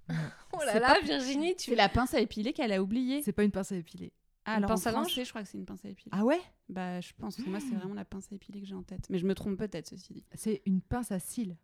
Oh 0.53 0.57
C'est 0.59 0.65
là 0.75 0.79
là, 0.79 0.95
pas- 0.95 1.01
Virginie, 1.01 1.55
tu 1.55 1.71
C'est 1.71 1.75
la 1.75 1.89
pince 1.89 2.13
à 2.13 2.19
épiler 2.21 2.53
qu'elle 2.53 2.71
a 2.71 2.81
oubliée. 2.81 3.21
C'est 3.23 3.33
pas 3.33 3.43
une 3.43 3.51
pince 3.51 3.71
à 3.71 3.75
épiler. 3.75 4.13
Ah, 4.45 4.51
Une 4.51 4.57
alors 4.57 4.69
pince 4.69 4.85
en 4.87 5.01
à 5.03 5.07
je 5.07 5.27
crois 5.29 5.41
que 5.41 5.49
c'est 5.49 5.57
une 5.57 5.65
pince 5.65 5.83
à 5.83 5.89
épiler. 5.89 6.11
Ah 6.13 6.23
ouais? 6.23 6.39
Bah, 6.69 7.01
je 7.01 7.11
pense. 7.17 7.39
Moi, 7.39 7.59
c'est 7.59 7.73
vraiment 7.75 7.95
la 7.95 8.05
pince 8.05 8.27
à 8.31 8.35
épiler 8.35 8.61
que 8.61 8.67
j'ai 8.67 8.75
en 8.75 8.83
tête. 8.83 9.07
Mais 9.09 9.17
je 9.17 9.25
me 9.25 9.33
trompe 9.33 9.57
peut-être, 9.57 9.87
ceci 9.87 10.13
dit. 10.13 10.23
C'est 10.35 10.61
une 10.65 10.81
pince 10.81 11.11
à 11.11 11.19
cils. 11.19 11.57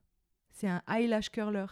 C'est 0.52 0.68
un 0.68 0.82
eyelash 0.90 1.30
curler. 1.30 1.68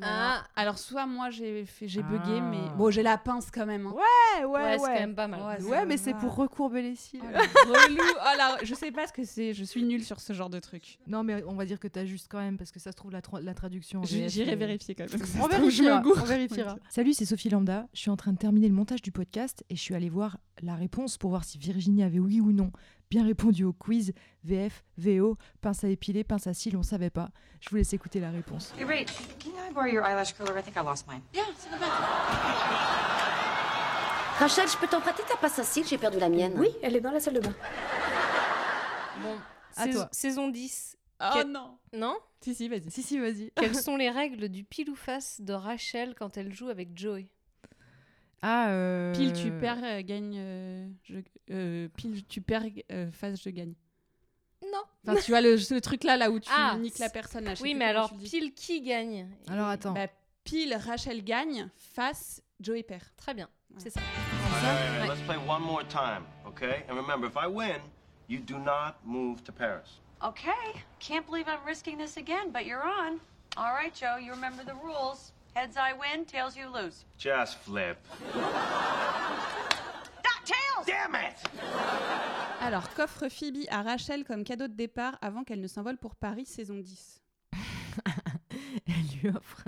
Ah. 0.00 0.44
alors, 0.56 0.78
soit 0.78 1.06
moi, 1.06 1.30
j'ai 1.30 1.66
fait, 1.66 1.86
j'ai 1.86 2.02
bugué, 2.02 2.38
Ah. 2.38 2.50
mais 2.50 2.60
bon, 2.78 2.90
j'ai 2.90 3.02
la 3.02 3.18
pince 3.18 3.50
quand 3.50 3.66
même. 3.66 3.86
hein. 3.86 3.92
Ouais, 3.94 4.44
Ouais, 4.46 4.72
c'est 4.78 4.86
quand 4.86 4.92
même 4.94 5.14
pas 5.14 5.28
mal. 5.28 5.40
Ouais, 5.42 5.62
Ouais, 5.68 5.86
mais 5.86 5.96
c'est 5.96 6.14
pour 6.14 6.34
recourber 6.34 6.80
les 6.82 6.96
cils. 6.96 7.20
Oh, 7.22 7.68
relou. 7.68 7.98
Oh 8.00 8.36
là, 8.38 8.56
je 8.62 8.74
sais 8.74 8.90
pas 8.90 9.06
ce 9.06 9.12
que 9.12 9.24
c'est. 9.24 9.52
Je 9.52 9.64
suis 9.64 9.82
nulle 9.82 10.02
sur 10.02 10.18
ce 10.20 10.32
genre 10.32 10.48
de 10.50 10.58
truc. 10.60 10.98
Non, 11.06 11.22
mais 11.22 11.44
on 11.46 11.54
va 11.54 11.64
dire 11.66 11.78
que 11.78 11.88
t'as 11.88 12.04
juste 12.06 12.28
quand 12.30 12.38
même, 12.38 12.56
parce 12.56 12.70
que 12.72 12.80
ça 12.80 12.90
se 12.92 12.96
trouve 12.96 13.10
la, 13.12 13.20
tra- 13.20 13.40
la 13.42 13.54
traduction. 13.54 14.02
J'irai 14.04 14.52
euh, 14.52 14.56
vérifier 14.56 14.94
quand 14.94 15.10
même. 15.12 15.22
On 15.42 15.46
vérifiera. 15.46 16.02
on 16.04 16.24
vérifiera. 16.24 16.76
Salut, 16.88 17.12
c'est 17.12 17.26
Sophie 17.26 17.50
Lambda. 17.50 17.86
Je 17.92 18.00
suis 18.00 18.10
en 18.10 18.16
train 18.16 18.32
de 18.32 18.38
terminer 18.38 18.68
le 18.68 18.74
montage 18.74 19.02
du 19.02 19.12
podcast 19.12 19.64
et 19.70 19.76
je 19.76 19.80
suis 19.80 19.94
allée 19.94 20.08
voir 20.10 20.38
la 20.62 20.74
réponse 20.74 21.18
pour 21.18 21.30
voir 21.30 21.44
si 21.44 21.58
Virginie 21.58 22.02
avait 22.02 22.18
oui 22.18 22.40
ou 22.40 22.52
non 22.52 22.72
bien 23.12 23.26
répondu 23.26 23.64
au 23.64 23.74
quiz 23.74 24.14
VF, 24.42 24.82
VO, 24.96 25.36
pince 25.60 25.84
à 25.84 25.88
épiler, 25.88 26.24
pince 26.24 26.46
à 26.46 26.54
cils, 26.54 26.74
on 26.78 26.82
savait 26.82 27.10
pas. 27.10 27.28
Je 27.60 27.68
vous 27.68 27.76
laisse 27.76 27.92
écouter 27.92 28.20
la 28.20 28.30
réponse. 28.30 28.72
Hey, 28.78 28.84
Ray, 28.84 29.04
can 29.04 29.50
I 29.50 29.70
borrow 29.74 29.86
your 29.86 30.02
eyelash 30.02 30.32
curler? 30.32 30.58
I 30.58 30.62
think 30.62 30.76
I 30.76 30.80
lost 30.82 31.06
mine. 31.06 31.20
Yeah, 31.34 31.42
it's 31.50 31.66
in 31.66 31.76
the 31.76 31.80
bathroom. 31.80 32.08
Rachel, 34.38 34.66
je 34.66 34.78
peux 34.78 34.86
t'emprunter 34.86 35.22
ta 35.28 35.36
passe 35.36 35.58
à 35.58 35.62
cils? 35.62 35.86
J'ai 35.86 35.98
perdu 35.98 36.18
la 36.18 36.30
mienne. 36.30 36.54
Oui, 36.56 36.68
elle 36.82 36.96
est 36.96 37.02
dans 37.02 37.10
la 37.12 37.20
salle 37.20 37.34
de 37.34 37.40
bain. 37.40 37.54
Bon, 39.22 39.36
À 39.76 39.84
sais- 39.84 39.90
toi. 39.92 40.08
saison 40.10 40.48
10. 40.48 40.96
Oh 41.20 41.24
Quel- 41.34 41.48
non. 41.48 41.76
Non? 41.92 42.16
Si, 42.40 42.54
si, 42.54 42.66
vas-y. 42.70 42.90
Si, 42.90 43.02
si, 43.02 43.18
vas-y. 43.18 43.52
Quelles 43.56 43.76
sont 43.76 43.98
les 43.98 44.08
règles 44.08 44.48
du 44.48 44.64
pile 44.64 44.88
ou 44.88 44.96
face 44.96 45.42
de 45.42 45.52
Rachel 45.52 46.14
quand 46.18 46.38
elle 46.38 46.50
joue 46.54 46.70
avec 46.70 46.98
Joey? 46.98 47.26
Ah, 48.42 48.68
euh... 48.70 49.12
Pile, 49.14 49.32
tu 49.32 49.50
perds, 49.52 49.82
euh, 49.84 50.02
gagne. 50.02 50.34
euh, 50.36 50.88
je- 51.04 51.18
euh, 51.52 51.88
pile, 51.96 52.26
tu 52.26 52.40
perds, 52.40 52.64
euh, 52.90 53.10
face, 53.12 53.40
je 53.42 53.50
gagne. 53.50 53.74
Non. 54.62 54.82
Enfin, 55.06 55.20
tu 55.20 55.30
vois 55.32 55.40
le, 55.40 55.56
ce 55.58 55.74
truc-là, 55.74 56.16
là 56.16 56.30
où 56.30 56.38
tu 56.40 56.48
Ah, 56.52 56.76
niques 56.78 56.98
la 56.98 57.08
personne. 57.08 57.44
Là, 57.44 57.50
je 57.54 57.56
sais 57.56 57.62
Oui, 57.62 57.70
plus 57.70 57.78
mais 57.78 57.86
comment 57.92 57.98
alors 57.98 58.08
tu 58.10 58.14
le 58.16 58.20
dis. 58.22 58.30
pile 58.30 58.54
qui 58.54 58.80
gagne 58.82 59.28
Alors 59.48 59.68
Et- 59.70 59.72
attends. 59.74 59.92
Bah, 59.92 60.06
pile, 60.44 60.74
Rachel 60.74 61.22
gagne, 61.24 61.68
face, 61.76 62.42
Joey 62.60 62.82
perd. 62.82 63.02
Très 63.16 63.34
bien, 63.34 63.48
c'est 63.76 63.90
ça. 63.90 64.00
All 64.00 64.62
right, 64.62 64.64
all 64.64 64.98
right, 65.00 65.08
let's 65.10 65.20
play 65.26 65.36
one 65.48 65.62
more 65.62 65.84
time, 65.88 66.24
okay? 66.46 66.84
And 66.88 66.94
remember, 66.94 67.26
if 67.28 67.36
I 67.36 67.46
win, 67.48 67.80
you 68.28 68.38
do 68.40 68.58
not 68.58 68.96
move 69.04 69.42
to 69.44 69.52
Paris. 69.52 70.00
Okay. 70.24 70.50
Can't 71.00 71.26
believe 71.26 71.46
I'm 71.48 71.64
risking 71.66 71.98
this 71.98 72.16
again, 72.16 72.52
but 72.52 72.64
you're 72.64 72.84
on. 72.84 73.18
All 73.56 73.72
right, 73.74 73.92
Joe, 73.92 74.18
you 74.18 74.30
remember 74.32 74.62
the 74.64 74.74
rules. 74.74 75.32
Heads 75.54 75.76
I 75.76 75.92
win, 75.98 76.24
tails 76.24 76.56
you 76.56 76.66
lose. 76.72 77.04
Just 77.18 77.58
flip. 77.64 77.98
Ah, 80.24 80.44
tails! 80.44 80.86
Damn 80.86 81.14
it! 81.14 81.36
Alors, 82.60 82.92
coffre 82.94 83.28
Phoebe 83.28 83.64
à 83.70 83.82
Rachel 83.82 84.24
comme 84.24 84.42
cadeau 84.44 84.66
de 84.66 84.72
départ 84.72 85.16
avant 85.20 85.44
qu'elle 85.44 85.60
ne 85.60 85.68
s'envole 85.68 85.98
pour 85.98 86.16
Paris, 86.16 86.46
saison 86.46 86.80
10. 86.80 87.20
Elle 88.88 89.20
lui 89.20 89.28
offre 89.28 89.62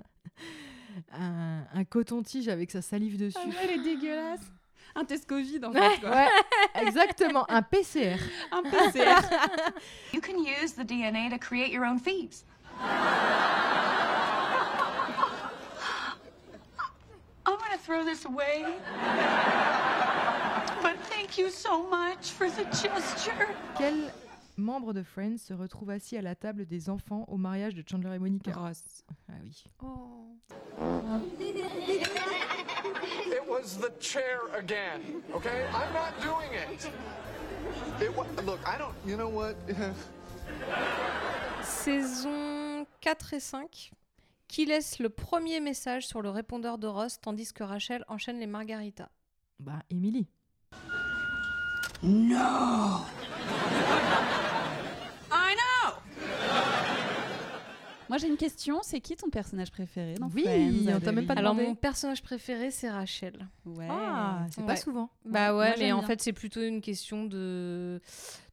un, 1.12 1.64
un 1.72 1.84
coton-tige 1.84 2.48
avec 2.48 2.72
sa 2.72 2.82
salive 2.82 3.16
dessus. 3.18 3.38
Ah 3.40 3.60
elle 3.62 3.70
est 3.72 3.82
dégueulasse. 3.84 4.40
Un 4.96 5.04
test 5.04 5.28
Covid, 5.28 5.60
en 5.64 5.72
fait. 5.72 5.98
Quoi. 6.00 6.10
Ouais, 6.10 6.28
exactement, 6.76 7.44
un 7.50 7.62
PCR. 7.62 8.16
Un 8.52 8.62
PCR. 8.62 9.22
You 10.12 10.20
can 10.20 10.38
use 10.38 10.74
the 10.74 10.84
DNA 10.84 11.30
to 11.30 11.38
create 11.38 11.72
your 11.72 11.84
own 11.84 11.98
thieves. 11.98 12.44
I'm 17.46 17.58
gonna 17.58 17.73
throw 17.84 18.02
this 18.04 18.24
away. 18.24 18.64
But 20.82 20.96
thank 21.10 21.36
you 21.38 21.50
so 21.50 21.86
much 21.88 22.30
for 22.30 22.48
the 22.48 22.64
gesture. 22.64 23.48
Quel 23.76 24.10
membre 24.56 24.92
de 24.94 25.02
Friends 25.02 25.38
se 25.38 25.52
retrouve 25.54 25.90
assis 25.90 26.16
à 26.16 26.22
la 26.22 26.34
table 26.34 26.64
des 26.66 26.88
enfants 26.88 27.24
au 27.28 27.36
mariage 27.36 27.74
de 27.74 27.82
Chandler 27.86 28.14
et 28.14 28.18
Monica 28.18 28.52
Ross. 28.52 29.04
Ah 29.28 29.34
oui. 29.42 29.64
Oh. 29.82 30.30
It 33.26 33.48
was 33.48 33.76
the 33.78 33.90
chair 34.00 34.40
again, 34.56 35.22
okay? 35.34 35.66
I'm 35.72 35.92
not 35.92 36.12
doing 36.22 36.52
it. 36.54 36.90
It 38.00 38.16
wa- 38.16 38.26
look, 38.44 38.60
I 38.66 38.78
don't. 38.78 38.94
You 39.06 39.16
know 39.16 39.28
what? 39.28 39.56
Saison 41.62 42.86
4 43.02 43.32
et 43.34 43.40
5. 43.40 43.90
Qui 44.48 44.66
laisse 44.66 44.98
le 44.98 45.08
premier 45.08 45.60
message 45.60 46.06
sur 46.06 46.22
le 46.22 46.30
répondeur 46.30 46.78
de 46.78 46.86
Ross 46.86 47.18
tandis 47.20 47.52
que 47.52 47.64
Rachel 47.64 48.04
enchaîne 48.08 48.38
les 48.38 48.46
margaritas 48.46 49.08
Bah, 49.58 49.82
Emily. 49.90 50.26
No. 52.02 52.36
I 55.32 55.54
know. 55.56 55.94
Moi, 58.08 58.18
j'ai 58.18 58.28
une 58.28 58.36
question. 58.36 58.80
C'est 58.82 59.00
qui 59.00 59.16
ton 59.16 59.30
personnage 59.30 59.70
préféré 59.70 60.14
dans 60.14 60.28
Oui, 60.28 60.42
Friends, 60.44 60.96
on 60.96 61.00
t'a 61.00 61.12
même 61.12 61.26
pas 61.26 61.34
Alors 61.34 61.52
demandé. 61.54 61.68
mon 61.68 61.74
personnage 61.74 62.22
préféré 62.22 62.70
c'est 62.70 62.90
Rachel. 62.90 63.48
Ouais. 63.64 63.88
Ah, 63.90 64.46
c'est 64.50 64.64
pas 64.64 64.76
souvent. 64.76 65.08
Bah 65.24 65.54
Ouais, 65.56 65.68
moi, 65.68 65.74
mais 65.78 65.92
en 65.92 65.98
bien. 65.98 66.06
fait 66.06 66.20
c'est 66.20 66.32
plutôt 66.32 66.60
une 66.62 66.80
question 66.80 67.24
de 67.24 68.00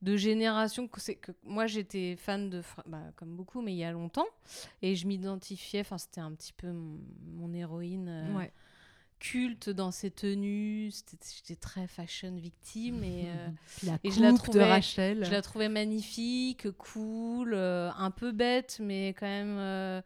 de 0.01 0.15
génération. 0.17 0.87
que 0.87 0.99
c'est 1.01 1.15
que 1.15 1.31
moi 1.43 1.67
j'étais 1.67 2.15
fan 2.15 2.49
de 2.49 2.61
Fra- 2.61 2.83
bah, 2.87 3.01
comme 3.15 3.35
beaucoup, 3.35 3.61
mais 3.61 3.73
il 3.73 3.77
y 3.77 3.83
a 3.83 3.91
longtemps 3.91 4.25
et 4.81 4.95
je 4.95 5.05
m'identifiais. 5.07 5.81
Enfin 5.81 5.97
c'était 5.97 6.21
un 6.21 6.31
petit 6.33 6.53
peu 6.53 6.71
mon, 6.71 6.99
mon 7.35 7.53
héroïne. 7.53 8.07
euh, 8.09 8.37
Ouais. 8.37 8.51
Culte 9.21 9.69
dans 9.69 9.91
ses 9.91 10.09
tenues, 10.09 10.89
c'était- 10.91 11.17
j'étais 11.37 11.55
très 11.55 11.87
fashion 11.87 12.35
victime 12.35 13.03
et, 13.03 13.25
euh, 13.27 13.47
la 13.83 13.97
et 14.03 14.09
je 14.11 14.19
la 14.19 14.31
de 14.31 14.37
trouvais, 14.37 14.63
Rachel. 14.69 15.23
je 15.23 15.29
la 15.31 15.41
trouvais 15.43 15.69
magnifique, 15.69 16.71
cool, 16.71 17.53
euh, 17.53 17.91
un 17.97 18.09
peu 18.09 18.31
bête 18.31 18.79
mais 18.81 19.09
quand 19.09 19.27
même 19.27 19.57
euh, 19.59 20.01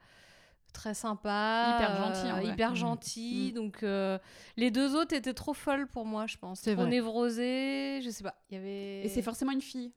très 0.74 0.94
sympa, 0.94 1.78
Hyper 1.78 1.92
en 2.34 2.38
euh, 2.38 2.42
vrai. 2.42 2.54
hyper 2.54 2.72
Mm. 2.74 2.76
gentil. 2.76 3.52
Mm. 3.54 3.56
Donc 3.56 3.84
euh, 3.84 4.20
les 4.58 4.70
deux 4.70 4.94
autres 4.96 5.16
étaient 5.16 5.34
trop 5.34 5.54
folles 5.54 5.88
pour 5.88 6.06
moi, 6.06 6.28
je 6.28 6.36
pense. 6.38 6.62
Trop 6.74 6.76
vrai. 6.76 6.90
névrosées, 6.90 8.02
je 8.04 8.10
sais 8.10 8.24
pas. 8.24 8.36
Il 8.52 8.56
y 8.56 8.58
avait 8.58 9.06
Et 9.06 9.10
c'est 9.10 9.22
forcément 9.22 9.54
une 9.54 9.62
fille, 9.62 9.94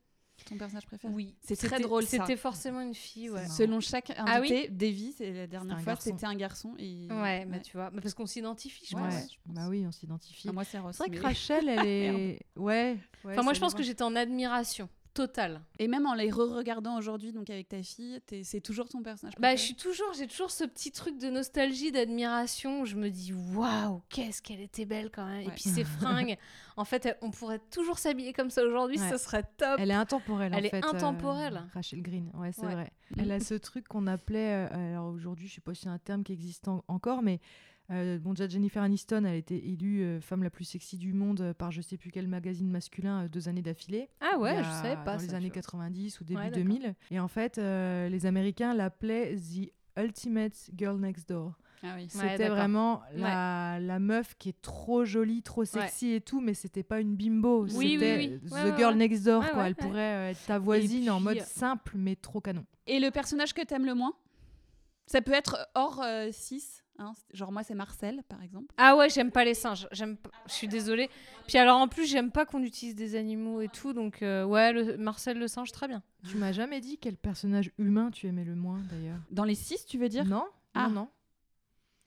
ton 0.49 0.57
personnage 0.57 0.85
préféré 0.85 1.13
oui, 1.13 1.35
C'est 1.41 1.55
très 1.55 1.79
drôle. 1.79 2.05
C'était 2.05 2.35
forcément 2.37 2.81
une 2.81 2.93
fille, 2.93 3.29
ouais. 3.29 3.47
Selon 3.47 3.79
chaque 3.79 4.11
Ah 4.17 4.39
oui 4.41 4.51
invité, 4.51 4.67
Davy, 4.69 5.13
c'est 5.17 5.31
la 5.31 5.47
dernière 5.47 5.77
fois, 5.81 5.93
garçon. 5.93 6.09
c'était 6.11 6.25
un 6.25 6.35
garçon. 6.35 6.75
Et... 6.77 7.07
Ouais, 7.11 7.45
bah 7.45 7.59
tu 7.59 7.77
vois, 7.77 7.91
parce 7.91 8.13
qu'on 8.13 8.25
s'identifie, 8.25 8.85
je 8.89 8.95
Ouais, 8.95 9.01
pense. 9.03 9.13
ouais, 9.13 9.27
je 9.31 9.37
pense. 9.45 9.55
Bah 9.55 9.67
oui, 9.69 9.85
on 9.87 9.91
s'identifie. 9.91 10.47
Ah, 10.49 10.51
moi, 10.51 10.63
c'est 10.63 10.79
Ross. 10.79 10.95
c'est 10.97 11.03
vrai 11.03 11.09
que 11.15 11.21
mais- 11.21 11.27
Rachel, 11.27 11.69
elle 11.69 11.85
est. 11.87 12.39
ouais. 12.57 12.97
ouais, 13.23 13.33
Enfin, 13.33 13.43
moi, 13.43 13.53
je 13.53 13.59
pense 13.59 13.73
que 13.73 13.83
j'étais 13.83 14.03
en 14.03 14.15
admiration 14.15 14.89
Et 15.79 15.87
même 15.87 16.05
en 16.05 16.13
les 16.13 16.29
re-regardant 16.31 16.97
aujourd'hui, 16.97 17.31
donc 17.31 17.49
avec 17.49 17.69
ta 17.69 17.81
fille, 17.83 18.19
c'est 18.43 18.61
toujours 18.61 18.87
ton 18.89 19.01
personnage 19.01 19.33
Bah, 19.35 19.49
préféré 19.49 19.57
je 19.57 19.61
suis 19.63 19.75
toujours, 19.75 20.13
j'ai 20.17 20.27
toujours 20.27 20.51
ce 20.51 20.63
petit 20.63 20.91
truc 20.91 21.17
de 21.19 21.29
nostalgie, 21.29 21.91
d'admiration. 21.91 22.81
où 22.81 22.85
Je 22.85 22.95
me 22.95 23.09
dis, 23.09 23.33
waouh, 23.33 24.01
qu'est-ce 24.09 24.41
qu'elle 24.41 24.61
était 24.61 24.85
belle 24.85 25.09
quand 25.11 25.25
même. 25.25 25.41
Et 25.41 25.51
puis 25.51 25.63
ses 25.69 25.83
fringues, 26.29 26.37
en 26.77 26.85
fait, 26.85 27.17
on 27.21 27.31
pourrait 27.31 27.59
toujours 27.71 27.97
s'habiller 27.99 28.33
comme 28.33 28.49
ça 28.49 28.63
aujourd'hui, 28.63 28.99
Ouais. 28.99 29.09
ça 29.09 29.17
serait 29.17 29.43
top. 29.57 29.75
Elle 29.79 29.91
est 29.91 29.93
intemporelle. 29.95 30.53
Elle 30.55 30.63
en 30.63 30.67
est 30.67 30.69
fait, 30.69 30.83
euh, 30.85 30.89
intemporelle. 30.89 31.63
Rachel 31.73 32.01
Green, 32.01 32.31
ouais, 32.35 32.51
c'est 32.51 32.65
Ouais. 32.65 32.73
vrai. 32.73 32.91
Elle 33.17 33.31
a 33.31 33.39
ce 33.39 33.53
truc 33.55 33.87
qu'on 33.87 34.07
appelait, 34.07 34.67
euh, 34.71 34.91
alors 34.93 35.07
aujourd'hui, 35.13 35.47
je 35.47 35.55
sais 35.55 35.61
pas 35.61 35.73
si 35.73 35.81
c'est 35.81 35.89
un 35.89 35.97
terme 35.97 36.23
qui 36.23 36.33
existe 36.33 36.67
en- 36.67 36.83
encore, 36.87 37.21
mais 37.21 37.39
euh, 37.91 38.19
bon, 38.19 38.33
déjà 38.33 38.47
Jennifer 38.47 38.83
Aniston, 38.83 39.19
elle 39.25 39.33
a 39.33 39.35
été 39.35 39.67
élue 39.69 40.01
euh, 40.03 40.21
femme 40.21 40.43
la 40.43 40.49
plus 40.49 40.65
sexy 40.65 40.97
du 40.97 41.13
monde 41.13 41.41
euh, 41.41 41.53
par 41.53 41.71
je 41.71 41.81
sais 41.81 41.97
plus 41.97 42.11
quel 42.11 42.27
magazine 42.27 42.69
masculin 42.69 43.23
euh, 43.23 43.27
deux 43.27 43.49
années 43.49 43.61
d'affilée. 43.61 44.09
Ah 44.21 44.37
ouais, 44.37 44.57
je 44.63 44.69
savais 44.69 44.95
pas. 45.03 45.17
Dans 45.17 45.23
les 45.23 45.33
années 45.33 45.47
tu 45.47 45.53
vois. 45.53 45.61
90 45.63 46.21
ou 46.21 46.23
début 46.23 46.39
Ouais, 46.39 46.49
d'accord. 46.49 46.63
2000. 46.63 46.95
Et 47.11 47.19
en 47.19 47.27
fait, 47.27 47.57
les 47.57 48.25
Américains 48.25 48.73
l'appelaient 48.73 49.35
The 49.35 49.71
Ultimate 49.97 50.69
Girl 50.77 50.99
Next 50.99 51.27
Door. 51.29 51.53
Ah 51.81 51.93
oui. 51.95 52.07
C'était 52.09 52.49
vraiment 52.49 53.01
la, 53.15 53.79
la 53.79 53.99
meuf 53.99 54.35
qui 54.37 54.49
est 54.49 54.61
trop 54.61 55.05
jolie, 55.05 55.41
trop 55.41 55.63
sexy 55.65 56.11
et 56.11 56.21
tout, 56.21 56.41
mais 56.41 56.53
c'était 56.53 56.83
pas 56.83 56.99
une 56.99 57.15
bimbo. 57.15 57.65
Oui, 57.73 57.93
c'était 57.93 58.17
oui. 58.17 58.39
The 58.49 58.77
Girl. 58.77 58.95
Next 58.95 59.23
Door, 59.25 59.49
quoi. 59.51 59.67
Elle 59.67 59.75
pourrait 59.75 60.31
être 60.31 60.45
ta 60.45 60.59
voisine 60.59 61.09
en 61.09 61.19
mode 61.19 61.41
simple, 61.41 61.93
mais 61.95 62.15
trop 62.15 62.41
canon. 62.41 62.65
Et 62.85 62.99
le 62.99 63.11
personnage 63.11 63.53
que 63.53 63.63
t'aimes 63.63 63.85
le 63.85 63.95
moins? 63.95 64.13
Ça 65.05 65.21
peut 65.21 65.33
être 65.33 65.67
hors 65.73 66.03
6. 66.31 66.83
Genre, 67.33 67.51
moi, 67.51 67.63
c'est 67.63 67.75
Marcel, 67.75 68.23
par 68.27 68.41
exemple. 68.43 68.73
Ah 68.77 68.95
ouais, 68.95 69.09
j'aime 69.09 69.31
pas 69.31 69.45
les 69.45 69.53
singes. 69.53 69.87
J'aime. 69.91 70.17
pas- 70.17 70.29
Je 70.47 70.53
suis 70.53 70.67
désolée. 70.67 71.09
Puis 71.47 71.57
alors 71.57 71.77
en 71.77 71.87
plus, 71.87 72.05
j'aime 72.05 72.31
pas 72.31 72.45
qu'on 72.45 72.61
utilise 72.63 72.95
des 72.95 73.15
animaux 73.15 73.61
et 73.61 73.69
tout. 73.69 73.93
Donc 73.93 74.21
euh, 74.21 74.43
ouais, 74.45 74.71
le... 74.73 74.97
Marcel 74.97 75.37
le 75.39 75.47
singe, 75.47 75.71
très 75.71 75.87
bien. 75.87 76.03
Tu 76.27 76.37
m'as 76.37 76.51
jamais 76.51 76.81
dit 76.81 76.97
quel 76.97 77.15
personnage 77.17 77.71
humain 77.77 78.11
tu 78.11 78.27
aimais 78.27 78.43
le 78.43 78.55
moins, 78.55 78.79
d'ailleurs. 78.91 79.19
Dans 79.31 79.43
les 79.45 79.55
6, 79.55 79.85
tu 79.85 79.97
veux 79.97 80.09
dire? 80.09 80.25
Non 80.25 80.45
Ah. 80.73 80.87
Non, 80.87 80.93
non. 80.93 81.09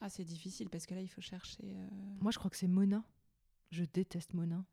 Ah, 0.00 0.08
c'est 0.08 0.24
difficile 0.24 0.68
parce 0.68 0.84
que 0.86 0.94
là, 0.94 1.00
il 1.00 1.08
faut 1.08 1.20
chercher. 1.20 1.62
euh, 1.64 1.86
Moi, 2.20 2.32
je 2.32 2.38
crois 2.38 2.50
que 2.50 2.56
c'est 2.56 2.66
Mona. 2.68 3.02
Je 3.70 3.84
déteste 3.84 4.34
Mona. 4.34 4.64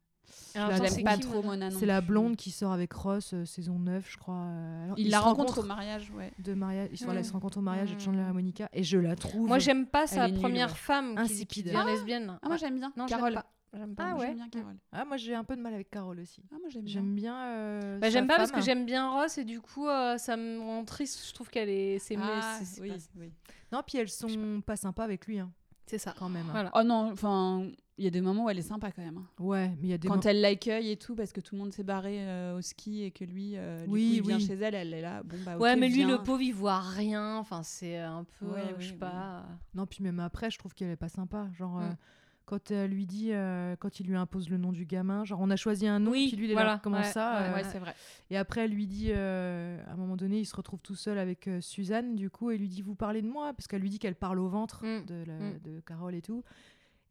La- 0.55 0.87
c'est 0.89 1.03
pas 1.03 1.15
qui, 1.15 1.21
trop 1.21 1.41
Mona 1.43 1.71
C'est 1.71 1.85
la 1.85 2.01
blonde 2.01 2.35
qui 2.35 2.51
sort 2.51 2.71
avec 2.71 2.91
Ross, 2.93 3.33
euh, 3.33 3.45
saison 3.45 3.77
9, 3.79 4.05
je 4.11 4.17
crois. 4.17 4.35
euh, 4.35 4.83
alors, 4.85 4.99
Il 4.99 5.07
ils 5.07 5.11
la 5.11 5.19
se 5.19 5.23
rencontre 5.23 5.49
rencontrent 5.53 5.63
au 5.65 5.67
mariage, 5.67 6.11
ouais. 6.17 6.31
de 6.39 6.53
mariage. 6.53 6.89
Ils, 6.93 7.03
voilà, 7.05 7.19
ils 7.21 7.23
se 7.25 7.29
Mm. 7.29 7.33
rencontrent 7.33 7.57
au 7.59 7.61
mariage 7.61 7.91
de 7.91 7.95
Mm. 7.95 7.99
Chandler 7.99 8.25
et 8.29 8.33
Monica. 8.33 8.69
Et 8.73 8.83
je 8.83 8.97
la 8.97 9.15
trouve. 9.15 9.47
Moi, 9.47 9.59
j'aime 9.59 9.85
pas 9.85 10.07
sa 10.07 10.27
nulle, 10.27 10.39
première 10.39 10.69
ouais. 10.69 10.75
femme 10.75 11.09
qui, 11.09 11.15
qui 11.27 11.33
Insipide. 11.33 11.65
devient 11.67 11.81
Ah. 11.81 11.85
lesbienne. 11.91 12.39
Ah, 12.41 12.47
moi 12.47 12.57
j'aime 12.57 12.75
bien. 12.79 12.91
Non, 12.97 13.05
Carole. 13.05 13.33
pas. 13.33 13.45
J'aime 13.71 13.93
pas. 13.93 14.03
Ah, 14.11 14.15
ouais. 14.15 14.25
j'aime 14.27 14.35
bien 14.37 14.49
Carole. 14.49 14.77
Ah, 14.91 15.05
moi, 15.05 15.17
j'ai 15.17 15.35
un 15.35 15.43
peu 15.43 15.55
de 15.55 15.61
mal 15.61 15.75
avec 15.75 15.91
Carole 15.91 16.19
aussi. 16.19 16.41
Ah, 16.51 16.55
moi 16.59 16.69
j'aime 16.69 16.81
bien. 16.85 16.93
J'aime 16.93 17.15
bien. 17.15 17.35
euh, 17.43 17.99
Bah, 17.99 18.09
j'aime 18.09 18.25
pas 18.25 18.37
parce 18.37 18.51
que 18.51 18.61
j'aime 18.61 18.83
bien 18.85 19.11
Ross 19.11 19.37
et 19.37 19.43
du 19.45 19.61
coup 19.61 19.87
euh, 19.87 20.17
ça 20.17 20.35
me 20.37 20.59
rend 20.59 20.83
triste. 20.85 21.23
Je 21.27 21.33
trouve 21.35 21.49
qu'elle 21.49 21.69
est. 21.69 21.99
C'est 21.99 22.17
Ah, 22.19 22.59
oui, 22.81 22.89
pas- 22.89 22.95
oui. 23.19 23.31
Non, 23.71 23.81
puis 23.85 23.99
elles 23.99 24.09
sont 24.09 24.61
pas 24.65 24.75
sympas 24.75 25.03
avec 25.03 25.27
lui, 25.27 25.37
hein, 25.37 25.51
c'est 25.85 25.99
ça. 25.99 26.15
quand 26.17 26.29
même. 26.29 26.47
Voilà. 26.49 26.71
Oh 26.73 26.81
non, 26.81 27.11
enfin, 27.11 27.67
il 27.99 28.03
y 28.05 28.07
a 28.07 28.09
des 28.09 28.21
moments 28.21 28.45
où 28.45 28.49
elle 28.49 28.57
est 28.57 28.63
sympa 28.63 28.91
quand 28.91 29.01
même. 29.03 29.17
hein. 29.17 29.27
Ouais, 29.39 29.67
mais 29.79 29.87
il 29.87 29.89
y 29.89 29.93
a 29.93 29.97
des. 29.97 30.07
Quand 30.07 30.25
elle 30.25 30.41
l'accueille 30.41 30.89
et 30.91 30.97
tout, 30.97 31.13
parce 31.15 31.31
que 31.31 31.41
tout 31.41 31.53
le 31.55 31.59
monde 31.61 31.71
s'est 31.73 31.83
barré 31.83 32.17
euh, 32.27 32.57
au 32.57 32.61
ski 32.61 33.03
et 33.03 33.11
que 33.11 33.23
lui, 33.25 33.53
euh, 33.57 33.83
du 33.85 33.89
Oui, 33.91 34.09
coup, 34.09 34.15
il 34.15 34.27
vient 34.37 34.39
chez 34.39 34.53
elle, 34.55 34.73
elle 34.73 34.93
est 34.93 35.01
là. 35.01 35.21
Bon, 35.23 35.37
bah, 35.45 35.57
Ouais, 35.57 35.75
mais 35.75 35.87
lui, 35.89 35.97
viens. 36.05 36.07
le 36.17 36.23
pauvre, 36.23 36.41
il 36.41 36.53
voit 36.53 36.79
rien. 36.79 37.35
Enfin, 37.37 37.61
c'est 37.61 37.97
un 37.97 38.25
peu. 38.39 38.45
Ouais, 38.47 38.59
euh, 38.61 38.65
oui, 38.69 38.75
je 38.79 38.85
sais 38.87 38.91
oui. 38.93 38.97
pas. 38.99 39.45
Non, 39.75 39.85
puis 39.85 40.03
même 40.03 40.19
après, 40.19 40.49
je 40.49 40.57
trouve 40.57 40.73
qu'elle 40.73 40.89
est 40.89 40.95
pas 40.95 41.09
sympa. 41.09 41.47
Genre, 41.57 41.79
euh, 41.79 41.89
Mm. 41.89 41.97
quand 42.45 42.71
elle 42.71 42.89
lui 42.89 43.05
dit, 43.05 43.29
euh, 43.31 43.75
quand 43.77 43.99
il 43.99 44.07
lui 44.07 44.15
impose 44.15 44.49
le 44.49 44.57
nom 44.57 44.71
du 44.71 44.85
gamin, 44.85 45.23
genre, 45.25 45.39
on 45.41 45.49
a 45.51 45.55
choisi 45.55 45.85
un 45.85 45.99
nom, 45.99 46.09
Oui, 46.11 46.29
puis 46.29 46.37
lui, 46.37 46.45
il 46.45 46.51
est 46.51 46.53
voilà, 46.53 46.73
là, 46.73 46.79
comment 46.81 46.97
ouais, 46.97 47.03
ça 47.03 47.41
ouais, 47.41 47.47
euh, 47.49 47.53
Ouais, 47.55 47.63
c'est 47.63 47.77
vrai. 47.79 47.93
Et 48.31 48.37
après, 48.37 48.61
elle 48.61 48.71
lui 48.71 48.87
dit, 48.87 49.09
euh, 49.11 49.77
à 49.87 49.91
un 49.91 49.95
moment 49.97 50.15
donné, 50.17 50.39
il 50.39 50.45
se 50.45 50.55
retrouve 50.55 50.81
tout 50.81 50.95
seul 50.95 51.19
avec 51.19 51.47
euh, 51.47 51.61
Suzanne, 51.61 52.15
du 52.15 52.29
coup, 52.31 52.49
et 52.49 52.57
lui 52.57 52.67
dit, 52.69 52.81
vous 52.81 52.95
parlez 52.95 53.21
de 53.21 53.27
moi 53.27 53.53
Parce 53.53 53.67
qu'elle 53.67 53.81
lui 53.81 53.89
dit 53.89 53.99
qu'elle 53.99 54.15
parle 54.15 54.39
au 54.39 54.47
ventre 54.47 54.83
Mm. 54.85 55.05
de, 55.05 55.23
la- 55.27 55.33
Mm. 55.39 55.59
de 55.63 55.79
Carole 55.81 56.15
et 56.15 56.21
tout. 56.23 56.43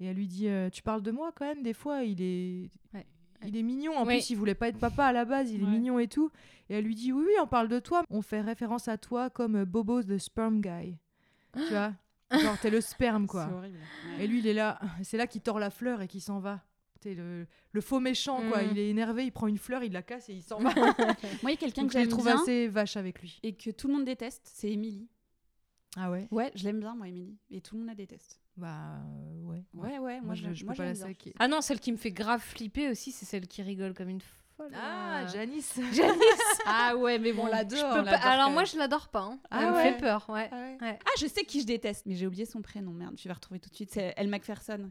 Et 0.01 0.07
elle 0.07 0.17
lui 0.17 0.29
dit, 0.29 0.49
euh, 0.49 0.71
tu 0.71 0.83
parles 0.83 1.03
de 1.03 1.11
moi 1.11 1.33
quand 1.35 1.45
même, 1.45 1.63
des 1.63 1.75
fois, 1.75 2.05
il 2.05 2.21
est. 2.23 2.71
Ouais. 2.95 3.07
Il 3.47 3.57
est 3.57 3.63
mignon, 3.63 3.97
en 3.97 4.05
plus 4.05 4.31
il 4.31 4.37
voulait 4.37 4.55
pas 4.57 4.69
être 4.69 4.79
papa 4.79 5.05
à 5.07 5.13
la 5.13 5.25
base, 5.25 5.51
il 5.53 5.63
est 5.63 5.67
mignon 5.67 5.99
et 6.01 6.09
tout. 6.09 6.31
Et 6.69 6.75
elle 6.75 6.85
lui 6.85 6.95
dit 6.97 7.13
oui 7.13 7.23
oui 7.25 7.33
on 7.41 7.47
parle 7.47 7.69
de 7.69 7.79
toi, 7.79 8.03
on 8.11 8.21
fait 8.21 8.41
référence 8.41 8.89
à 8.89 8.99
toi 8.99 9.31
comme 9.31 9.55
euh, 9.57 9.65
Bobo 9.65 10.03
the 10.03 10.19
sperm 10.19 10.61
guy. 10.61 10.97
tu 11.55 11.61
vois? 11.71 11.93
Genre 12.33 12.59
t'es 12.61 12.71
le 12.71 12.81
sperme 12.81 13.27
quoi. 13.29 13.47
C'est 13.49 13.55
horrible. 13.55 13.79
Et 14.21 14.27
lui, 14.27 14.41
il 14.41 14.47
est 14.49 14.55
là. 14.55 14.81
C'est 15.03 15.17
là 15.17 15.27
qu'il 15.29 15.41
tord 15.41 15.59
la 15.61 15.71
fleur 15.71 16.03
et 16.03 16.09
qu'il 16.09 16.21
s'en 16.21 16.41
va. 16.41 16.63
T'es 17.01 17.15
le, 17.15 17.47
le 17.71 17.81
faux 17.81 18.01
méchant, 18.01 18.43
quoi. 18.51 18.61
Mm. 18.63 18.69
Il 18.73 18.79
est 18.81 18.89
énervé, 18.91 19.25
il 19.25 19.31
prend 19.31 19.47
une 19.47 19.57
fleur, 19.57 19.85
il 19.85 19.93
la 19.93 20.03
casse 20.03 20.29
et 20.31 20.35
il 20.35 20.43
s'en 20.43 20.59
va. 20.61 20.75
Moi, 20.75 20.85
il 21.45 21.51
y 21.51 21.53
a 21.53 21.57
quelqu'un 21.57 21.87
que 21.87 21.93
j'aime 21.93 22.09
trouve 22.09 22.25
bien 22.25 22.41
assez 22.43 22.67
vache 22.67 22.97
avec 22.97 23.23
lui. 23.23 23.39
et 23.45 23.53
que 23.55 23.71
tout 23.71 23.87
le 23.87 23.95
monde 23.95 24.05
déteste, 24.05 24.43
c'est 24.53 24.71
Émilie. 24.73 25.07
Ah 25.97 26.11
ouais? 26.11 26.27
Ouais, 26.33 26.51
je 26.57 26.65
l'aime 26.65 26.81
bien, 26.81 26.97
moi, 26.97 27.07
Émilie. 27.09 27.39
Et 27.53 27.61
tout 27.61 27.77
le 27.77 27.81
monde 27.83 27.89
la 27.89 27.95
déteste. 27.95 28.41
Bah 28.57 28.99
ouais. 29.75 29.91
Ouais, 29.91 29.99
ouais, 29.99 30.21
moi, 30.21 30.35
je, 30.35 30.45
je, 30.49 30.53
je 30.55 30.65
moi, 30.65 30.75
peux 30.75 30.79
pas 30.79 30.89
la 30.89 30.95
saquer. 30.95 31.35
Ah 31.39 31.49
non, 31.49 31.61
celle 31.61 31.81
qui 31.81 31.93
me 31.93 31.97
fait 31.97 32.13
grave 32.13 32.41
flipper 32.41 32.89
aussi, 32.91 33.13
c'est 33.13 33.25
celle 33.27 33.47
qui 33.47 33.63
rigole 33.63 33.95
comme 33.95 34.09
une 34.09 34.21
folle. 34.21 34.73
Ah, 34.75 35.23
Euh, 35.23 35.29
Janice 35.29 35.75
Janice. 35.93 36.19
Ah 36.67 36.97
ouais, 36.97 37.19
mais 37.19 37.33
bon, 37.33 37.43
on 37.45 37.47
Je 37.47 37.51
l'adore. 37.53 38.05
pas- 38.05 38.17
Alors 38.17 38.51
moi, 38.51 38.65
je 38.65 38.77
l'adore 38.77 39.09
pas. 39.09 39.21
hein. 39.21 39.39
Ah 39.51 39.61
Elle 39.63 39.71
me 39.71 39.77
ouais. 39.77 39.93
fait 39.93 39.99
peur, 39.99 40.27
ouais. 40.31 40.49
Ah 40.51 40.57
ouais. 40.57 40.77
Ouais. 40.81 40.99
Ah, 41.05 41.11
je 41.21 41.27
sais 41.27 41.45
qui 41.45 41.61
je 41.61 41.67
déteste, 41.67 42.05
mais 42.07 42.15
j'ai 42.17 42.27
oublié 42.27 42.45
son 42.45 42.61
prénom. 42.61 42.93
Merde, 42.93 43.15
tu 43.17 43.29
vas 43.29 43.35
retrouver 43.35 43.61
tout 43.61 43.71
de 43.71 43.75
suite. 43.75 43.91
C'est 43.93 44.15
Elle 44.17 44.29
Macpherson. 44.29 44.91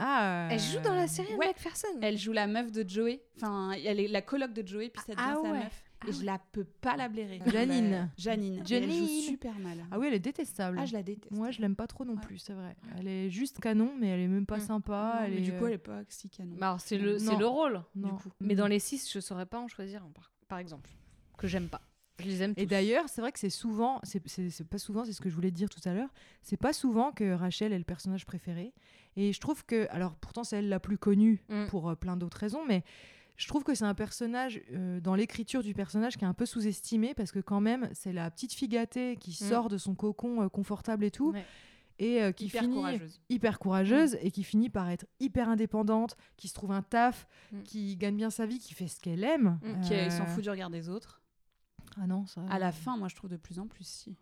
Ah 0.00 0.48
Elle 0.50 0.60
joue 0.60 0.78
dans 0.80 0.94
la 0.94 1.08
série 1.08 1.34
Ouais. 1.34 1.48
McPherson. 1.48 1.88
Elle 2.02 2.16
joue 2.18 2.32
la 2.32 2.46
meuf 2.46 2.70
de 2.70 2.88
Joey. 2.88 3.20
Enfin, 3.36 3.72
elle 3.72 3.98
est 4.00 4.06
la 4.08 4.22
coloc 4.22 4.52
de 4.52 4.66
Joey, 4.66 4.90
puis 4.90 5.02
ça 5.04 5.12
devient 5.14 5.24
Ah 5.28 5.34
sa 5.42 5.50
ouais. 5.50 5.58
meuf. 5.58 5.84
Et 6.06 6.12
je 6.12 6.24
la 6.24 6.38
peux 6.52 6.64
pas 6.64 6.96
la 6.96 7.08
blairer. 7.08 7.40
Janine. 7.46 7.90
Bah, 7.90 8.08
Janine. 8.16 8.54
Et 8.68 8.72
Elle 8.74 8.84
joue 8.84 8.90
Janine. 9.06 9.22
super 9.22 9.58
mal. 9.58 9.84
Ah 9.90 9.98
oui, 9.98 10.06
elle 10.06 10.14
est 10.14 10.18
détestable. 10.20 10.78
Ah, 10.80 10.86
je 10.86 10.92
la 10.92 11.02
déteste. 11.02 11.32
Moi, 11.34 11.50
je 11.50 11.60
l'aime 11.60 11.74
pas 11.74 11.86
trop 11.88 12.04
non 12.04 12.14
Ouais. 12.14 12.20
plus, 12.20 12.38
c'est 12.38 12.52
vrai. 12.52 12.76
Elle 12.96 13.08
est 13.08 13.30
juste 13.30 13.58
canon, 13.58 13.92
mais 13.98 14.08
elle 14.08 14.20
est 14.20 14.28
même 14.28 14.46
pas 14.46 14.58
Mm. 14.58 14.60
sympa. 14.60 15.14
Non, 15.18 15.24
elle 15.26 15.30
mais 15.32 15.38
est, 15.38 15.40
du 15.42 15.52
coup, 15.52 15.64
euh, 15.64 15.68
elle 15.68 15.74
est 15.74 15.78
pas 15.78 16.00
si 16.08 16.28
canon. 16.28 16.54
Bah, 16.58 16.68
alors, 16.68 16.80
c'est 16.80 16.98
le, 16.98 17.18
c'est 17.18 17.36
le 17.36 17.46
rôle, 17.46 17.82
Non. 17.96 18.08
du 18.08 18.14
coup. 18.14 18.30
Mais 18.40 18.54
dans 18.54 18.68
les 18.68 18.78
six, 18.78 19.10
je 19.12 19.18
saurais 19.20 19.46
pas 19.46 19.58
en 19.58 19.66
choisir 19.68 20.04
un, 20.04 20.10
par, 20.10 20.30
par 20.46 20.58
exemple. 20.58 20.90
Que 21.36 21.46
j'aime 21.48 21.68
pas. 21.68 21.80
Je 22.20 22.24
les 22.26 22.42
aime 22.42 22.54
tous. 22.54 22.60
Et 22.62 22.66
d'ailleurs, 22.66 23.08
c'est 23.08 23.20
vrai 23.20 23.30
que 23.30 23.38
c'est 23.38 23.48
souvent, 23.50 24.00
c'est- 24.02 24.26
c'est 24.26 24.50
c'est 24.50 24.64
pas 24.68 24.78
souvent, 24.78 25.04
c'est 25.04 25.12
ce 25.12 25.20
que 25.20 25.28
je 25.30 25.34
voulais 25.36 25.52
dire 25.52 25.68
tout 25.68 25.80
à 25.84 25.94
l'heure, 25.94 26.08
c'est 26.42 26.56
pas 26.56 26.72
souvent 26.72 27.12
que 27.12 27.32
Rachel 27.32 27.72
est 27.72 27.78
le 27.78 27.84
personnage 27.84 28.26
préféré. 28.26 28.72
Et 29.16 29.32
je 29.32 29.40
trouve 29.40 29.64
que, 29.64 29.86
alors 29.90 30.16
pourtant 30.16 30.42
c'est 30.42 30.56
elle 30.58 30.68
la 30.68 30.80
plus 30.80 30.98
connue 30.98 31.44
Mm. 31.48 31.66
pour 31.68 31.88
euh, 31.88 31.94
plein 31.94 32.16
d'autres 32.16 32.38
raisons, 32.38 32.64
mais 32.66 32.82
je 33.38 33.46
trouve 33.48 33.64
que 33.64 33.74
c'est 33.74 33.84
un 33.86 33.94
personnage, 33.94 34.60
euh, 34.72 35.00
dans 35.00 35.14
l'écriture 35.14 35.62
du 35.62 35.72
personnage, 35.72 36.18
qui 36.18 36.24
est 36.24 36.28
un 36.28 36.34
peu 36.34 36.44
sous-estimé, 36.44 37.14
parce 37.14 37.32
que 37.32 37.38
quand 37.38 37.60
même, 37.60 37.88
c'est 37.94 38.12
la 38.12 38.30
petite 38.30 38.52
fille 38.52 38.68
gâtée 38.68 39.16
qui 39.16 39.30
Mm. 39.30 39.48
sort 39.48 39.68
de 39.70 39.78
son 39.78 39.94
cocon 39.94 40.42
euh, 40.42 40.48
confortable 40.48 41.04
et 41.04 41.10
tout, 41.10 41.30
Ouais. 41.32 41.44
et 42.00 42.22
euh, 42.22 42.32
qui 42.32 42.46
Hyper 42.46 42.62
finit 42.62 42.74
courageuse. 42.74 43.20
hyper 43.30 43.58
courageuse 43.58 44.18
et 44.20 44.30
qui 44.30 44.42
finit 44.44 44.68
par 44.70 44.90
être 44.90 45.06
hyper 45.20 45.48
indépendante, 45.48 46.16
qui 46.36 46.48
se 46.48 46.54
trouve 46.54 46.72
un 46.72 46.82
taf, 46.82 47.26
Mm. 47.52 47.62
qui 47.62 47.96
gagne 47.96 48.16
bien 48.16 48.30
sa 48.30 48.44
vie, 48.44 48.58
qui 48.58 48.74
fait 48.74 48.88
ce 48.88 49.00
qu'elle 49.00 49.24
aime. 49.24 49.58
Mm. 49.62 49.80
Qui 49.82 50.10
s'en 50.10 50.26
fout 50.26 50.42
du 50.42 50.50
regard 50.50 50.68
des 50.70 50.88
autres. 50.88 51.22
Ah 52.00 52.06
non, 52.06 52.26
ça. 52.26 52.42
À 52.50 52.58
la 52.58 52.70
fin, 52.72 52.96
moi, 52.96 53.08
je 53.08 53.14
trouve 53.16 53.30
de 53.30 53.36
plus 53.36 53.58
en 53.58 53.66
plus 53.66 53.84
si. 53.86 54.16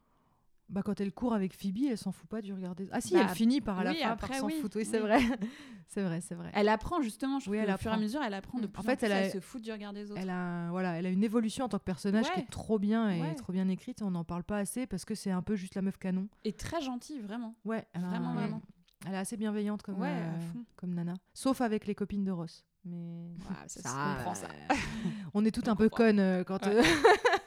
Bah, 0.69 0.83
quand 0.85 1.01
elle 1.01 1.13
court 1.13 1.33
avec 1.33 1.55
Phoebe, 1.55 1.85
elle 1.91 1.97
s'en 1.97 2.11
fout 2.11 2.29
pas 2.29 2.43
du 2.43 2.53
regard 2.53 2.75
des. 2.75 2.89
Ah 2.91 3.01
si, 3.01 3.15
Bah, 3.15 3.21
elle 3.23 3.29
finit 3.37 3.61
par 3.61 3.79
à 3.79 3.85
la 3.85 3.91
oui, 3.93 3.99
fin 4.01 4.11
après, 4.11 4.29
par 4.29 4.37
s'en 4.39 4.47
oui, 4.47 4.55
foutre. 4.61 4.77
Oui, 4.79 4.85
c'est 4.85 4.97
oui. 5.01 5.07
vrai. 5.07 5.19
c'est 5.87 6.03
vrai, 6.03 6.21
c'est 6.21 6.35
vrai. 6.35 6.51
Elle 6.55 6.69
apprend 6.69 7.01
justement, 7.03 7.39
je 7.39 7.49
Oui, 7.49 7.59
elle 7.59 7.71
qu'au 7.71 7.79
fur 7.79 7.93
et 7.93 7.95
à 7.95 7.99
mesure, 7.99 8.21
elle 8.23 8.35
apprend 8.35 8.59
de 8.59 8.67
plus 8.67 8.81
En 8.81 8.83
en, 8.83 8.85
fait, 8.85 8.97
plus 8.97 9.07
elle 9.07 9.13
a- 9.13 9.31
se 9.31 9.39
foutre 9.39 9.63
du 9.65 9.71
regard 9.71 9.93
des 9.93 10.11
autres. 10.11 10.21
Elle 10.21 10.31
a, 10.31 10.69
voilà, 10.71 10.99
elle 10.99 11.07
a 11.07 11.11
une 11.11 11.23
évolution 11.23 11.67
en 11.67 11.69
tant 11.69 11.79
que 11.79 11.85
personnage 11.85 12.31
qui 12.33 12.41
est 12.41 12.51
trop 12.51 12.81
bien 12.81 13.11
et 13.11 13.21
Ouais. 13.21 13.35
trop 13.37 13.53
bien 13.53 13.69
écrite. 13.69 14.03
On 14.03 14.11
n'en 14.11 14.25
parle 14.25 14.43
pas 14.43 14.59
assez 14.59 14.87
parce 14.89 15.05
que 15.05 15.15
c'est 15.15 15.31
un 15.31 15.43
peu 15.43 15.55
juste 15.55 15.77
la 15.77 15.83
meuf 15.83 15.99
canon. 15.99 16.27
Et 16.45 16.53
très 16.53 16.81
gentille, 16.81 17.21
vraiment. 17.21 17.55
Ouais, 17.65 17.87
elle 17.93 18.03
Vraiment, 18.03 18.35
vraiment. 18.35 18.61
Elle 19.07 19.15
est 19.15 19.19
assez 19.19 19.37
bienveillante 19.37 19.83
comme, 19.83 20.01
Ouais, 20.01 20.09
euh, 20.11 20.39
comme 20.75 20.95
Nana. 20.95 21.15
Sauf 21.33 21.61
avec 21.61 21.87
les 21.87 21.95
copines 21.95 22.25
de 22.25 22.33
Ross. 22.33 22.65
Mais 22.85 23.29
ça 23.69 23.91
comprend, 23.91 24.35
ça. 24.35 24.49
on 25.35 25.45
est 25.45 25.53
toutes 25.53 25.69
un 25.69 25.77
peu 25.77 25.89
connes 25.89 26.19
euh, 26.19 26.43
quand, 26.45 26.67
euh, 26.67 26.83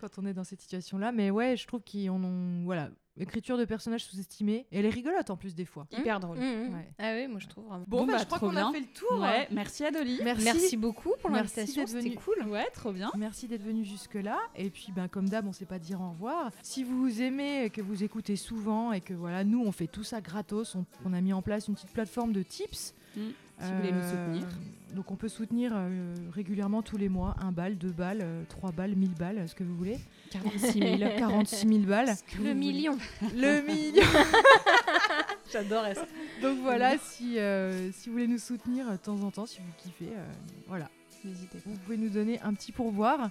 quand 0.00 0.18
on 0.18 0.26
est 0.26 0.34
dans 0.34 0.44
cette 0.44 0.60
situation-là. 0.60 1.12
Mais 1.12 1.30
ouais, 1.30 1.56
je 1.56 1.66
trouve 1.66 1.82
qu'ils 1.82 2.10
en 2.10 2.22
ont. 2.22 2.64
Voilà, 2.64 2.90
écriture 3.18 3.58
de 3.58 3.64
personnage 3.64 4.04
sous-estimé. 4.04 4.66
Et 4.72 4.78
elle 4.78 4.86
est 4.86 4.90
rigolote 4.90 5.30
en 5.30 5.36
plus 5.36 5.54
des 5.54 5.64
fois. 5.64 5.86
Hyper 5.92 6.20
drôle. 6.20 6.38
Mm, 6.38 6.42
mm. 6.42 6.74
Ouais. 6.74 6.92
Ah 6.98 7.12
oui, 7.14 7.28
moi 7.28 7.38
je 7.38 7.48
trouve 7.48 7.66
vraiment. 7.66 7.84
Bon, 7.86 8.06
bah, 8.06 8.14
bah, 8.14 8.18
je 8.20 8.24
crois 8.26 8.38
qu'on 8.38 8.56
a 8.56 8.72
fait 8.72 8.80
le 8.80 8.86
tour. 8.86 9.20
Ouais, 9.20 9.48
merci 9.50 9.84
Adoli. 9.84 10.20
Merci. 10.24 10.44
Merci 10.44 10.76
beaucoup 10.76 11.12
pour 11.20 11.30
l'invitation, 11.30 11.82
d'être 11.82 11.88
c'était 11.90 12.08
venu. 12.08 12.16
cool. 12.16 12.48
Ouais, 12.48 12.66
trop 12.72 12.92
bien. 12.92 13.10
Merci 13.16 13.48
d'être 13.48 13.62
venu 13.62 13.84
jusque-là. 13.84 14.38
Et 14.56 14.70
puis, 14.70 14.92
ben, 14.94 15.08
comme 15.08 15.28
d'hab, 15.28 15.44
on 15.44 15.48
ne 15.48 15.54
sait 15.54 15.66
pas 15.66 15.78
dire 15.78 16.00
au 16.00 16.10
revoir. 16.10 16.50
Si 16.62 16.82
vous 16.84 17.20
aimez, 17.22 17.70
que 17.70 17.82
vous 17.82 18.02
écoutez 18.02 18.36
souvent 18.36 18.92
et 18.92 19.00
que 19.00 19.14
voilà, 19.14 19.44
nous, 19.44 19.62
on 19.62 19.72
fait 19.72 19.86
tout 19.86 20.04
ça 20.04 20.20
gratos, 20.20 20.74
on, 20.74 20.84
on 21.04 21.12
a 21.12 21.20
mis 21.20 21.32
en 21.32 21.42
place 21.42 21.68
une 21.68 21.74
petite 21.74 21.92
plateforme 21.92 22.32
de 22.32 22.42
tips. 22.42 22.94
Mm. 23.16 23.20
Si 23.60 23.70
vous 23.70 23.76
voulez 23.76 23.92
nous 23.92 23.98
Euh, 24.00 24.26
soutenir. 24.26 24.48
Donc, 24.94 25.10
on 25.12 25.14
peut 25.16 25.28
soutenir 25.28 25.70
euh, 25.74 26.14
régulièrement 26.32 26.82
tous 26.82 26.96
les 26.96 27.08
mois, 27.08 27.36
un 27.40 27.52
balle, 27.52 27.76
deux 27.78 27.92
balles, 27.92 28.20
euh, 28.22 28.42
trois 28.48 28.72
balles, 28.72 28.96
1000 28.96 29.14
balles, 29.14 29.48
ce 29.48 29.54
que 29.54 29.62
vous 29.62 29.76
voulez. 29.76 29.98
46 30.32 30.72
000. 30.98 30.98
46 31.18 31.68
000 31.68 31.80
balles. 31.82 32.14
Le 32.42 32.54
million. 32.54 32.98
Le 33.36 33.60
million. 33.66 34.02
J'adorais 35.52 35.94
ça. 35.94 36.06
Donc 36.42 36.58
voilà, 36.62 36.98
si, 36.98 37.38
euh, 37.38 37.92
si 37.92 38.08
vous 38.08 38.14
voulez 38.14 38.26
nous 38.26 38.38
soutenir 38.38 38.90
de 38.90 38.96
temps 38.96 39.20
en 39.22 39.30
temps, 39.30 39.46
si 39.46 39.58
vous 39.60 39.72
kiffez, 39.78 40.12
euh, 40.16 40.24
voilà, 40.66 40.88
N'hésitez 41.24 41.58
pas. 41.58 41.64
vous 41.70 41.76
pouvez 41.78 41.96
nous 41.96 42.08
donner 42.10 42.40
un 42.40 42.52
petit 42.54 42.72
pourboire. 42.72 43.30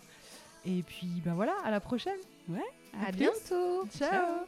Et 0.65 0.83
puis, 0.83 1.07
ben 1.25 1.33
voilà, 1.33 1.53
à 1.65 1.71
la 1.71 1.79
prochaine. 1.81 2.19
À 3.01 3.07
plus. 3.07 3.17
bientôt. 3.19 3.85
Ciao 3.97 4.45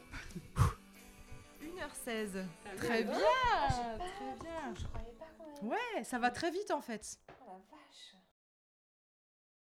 1h16. 1.62 2.44
Très 2.78 3.02
bien. 3.04 3.12
Très 3.12 4.34
bien. 4.40 4.74
Ouais, 5.62 6.04
ça 6.04 6.18
va 6.18 6.30
très 6.30 6.50
vite 6.50 6.70
en 6.72 6.80
fait. 6.80 7.18
Oh. 7.46 7.52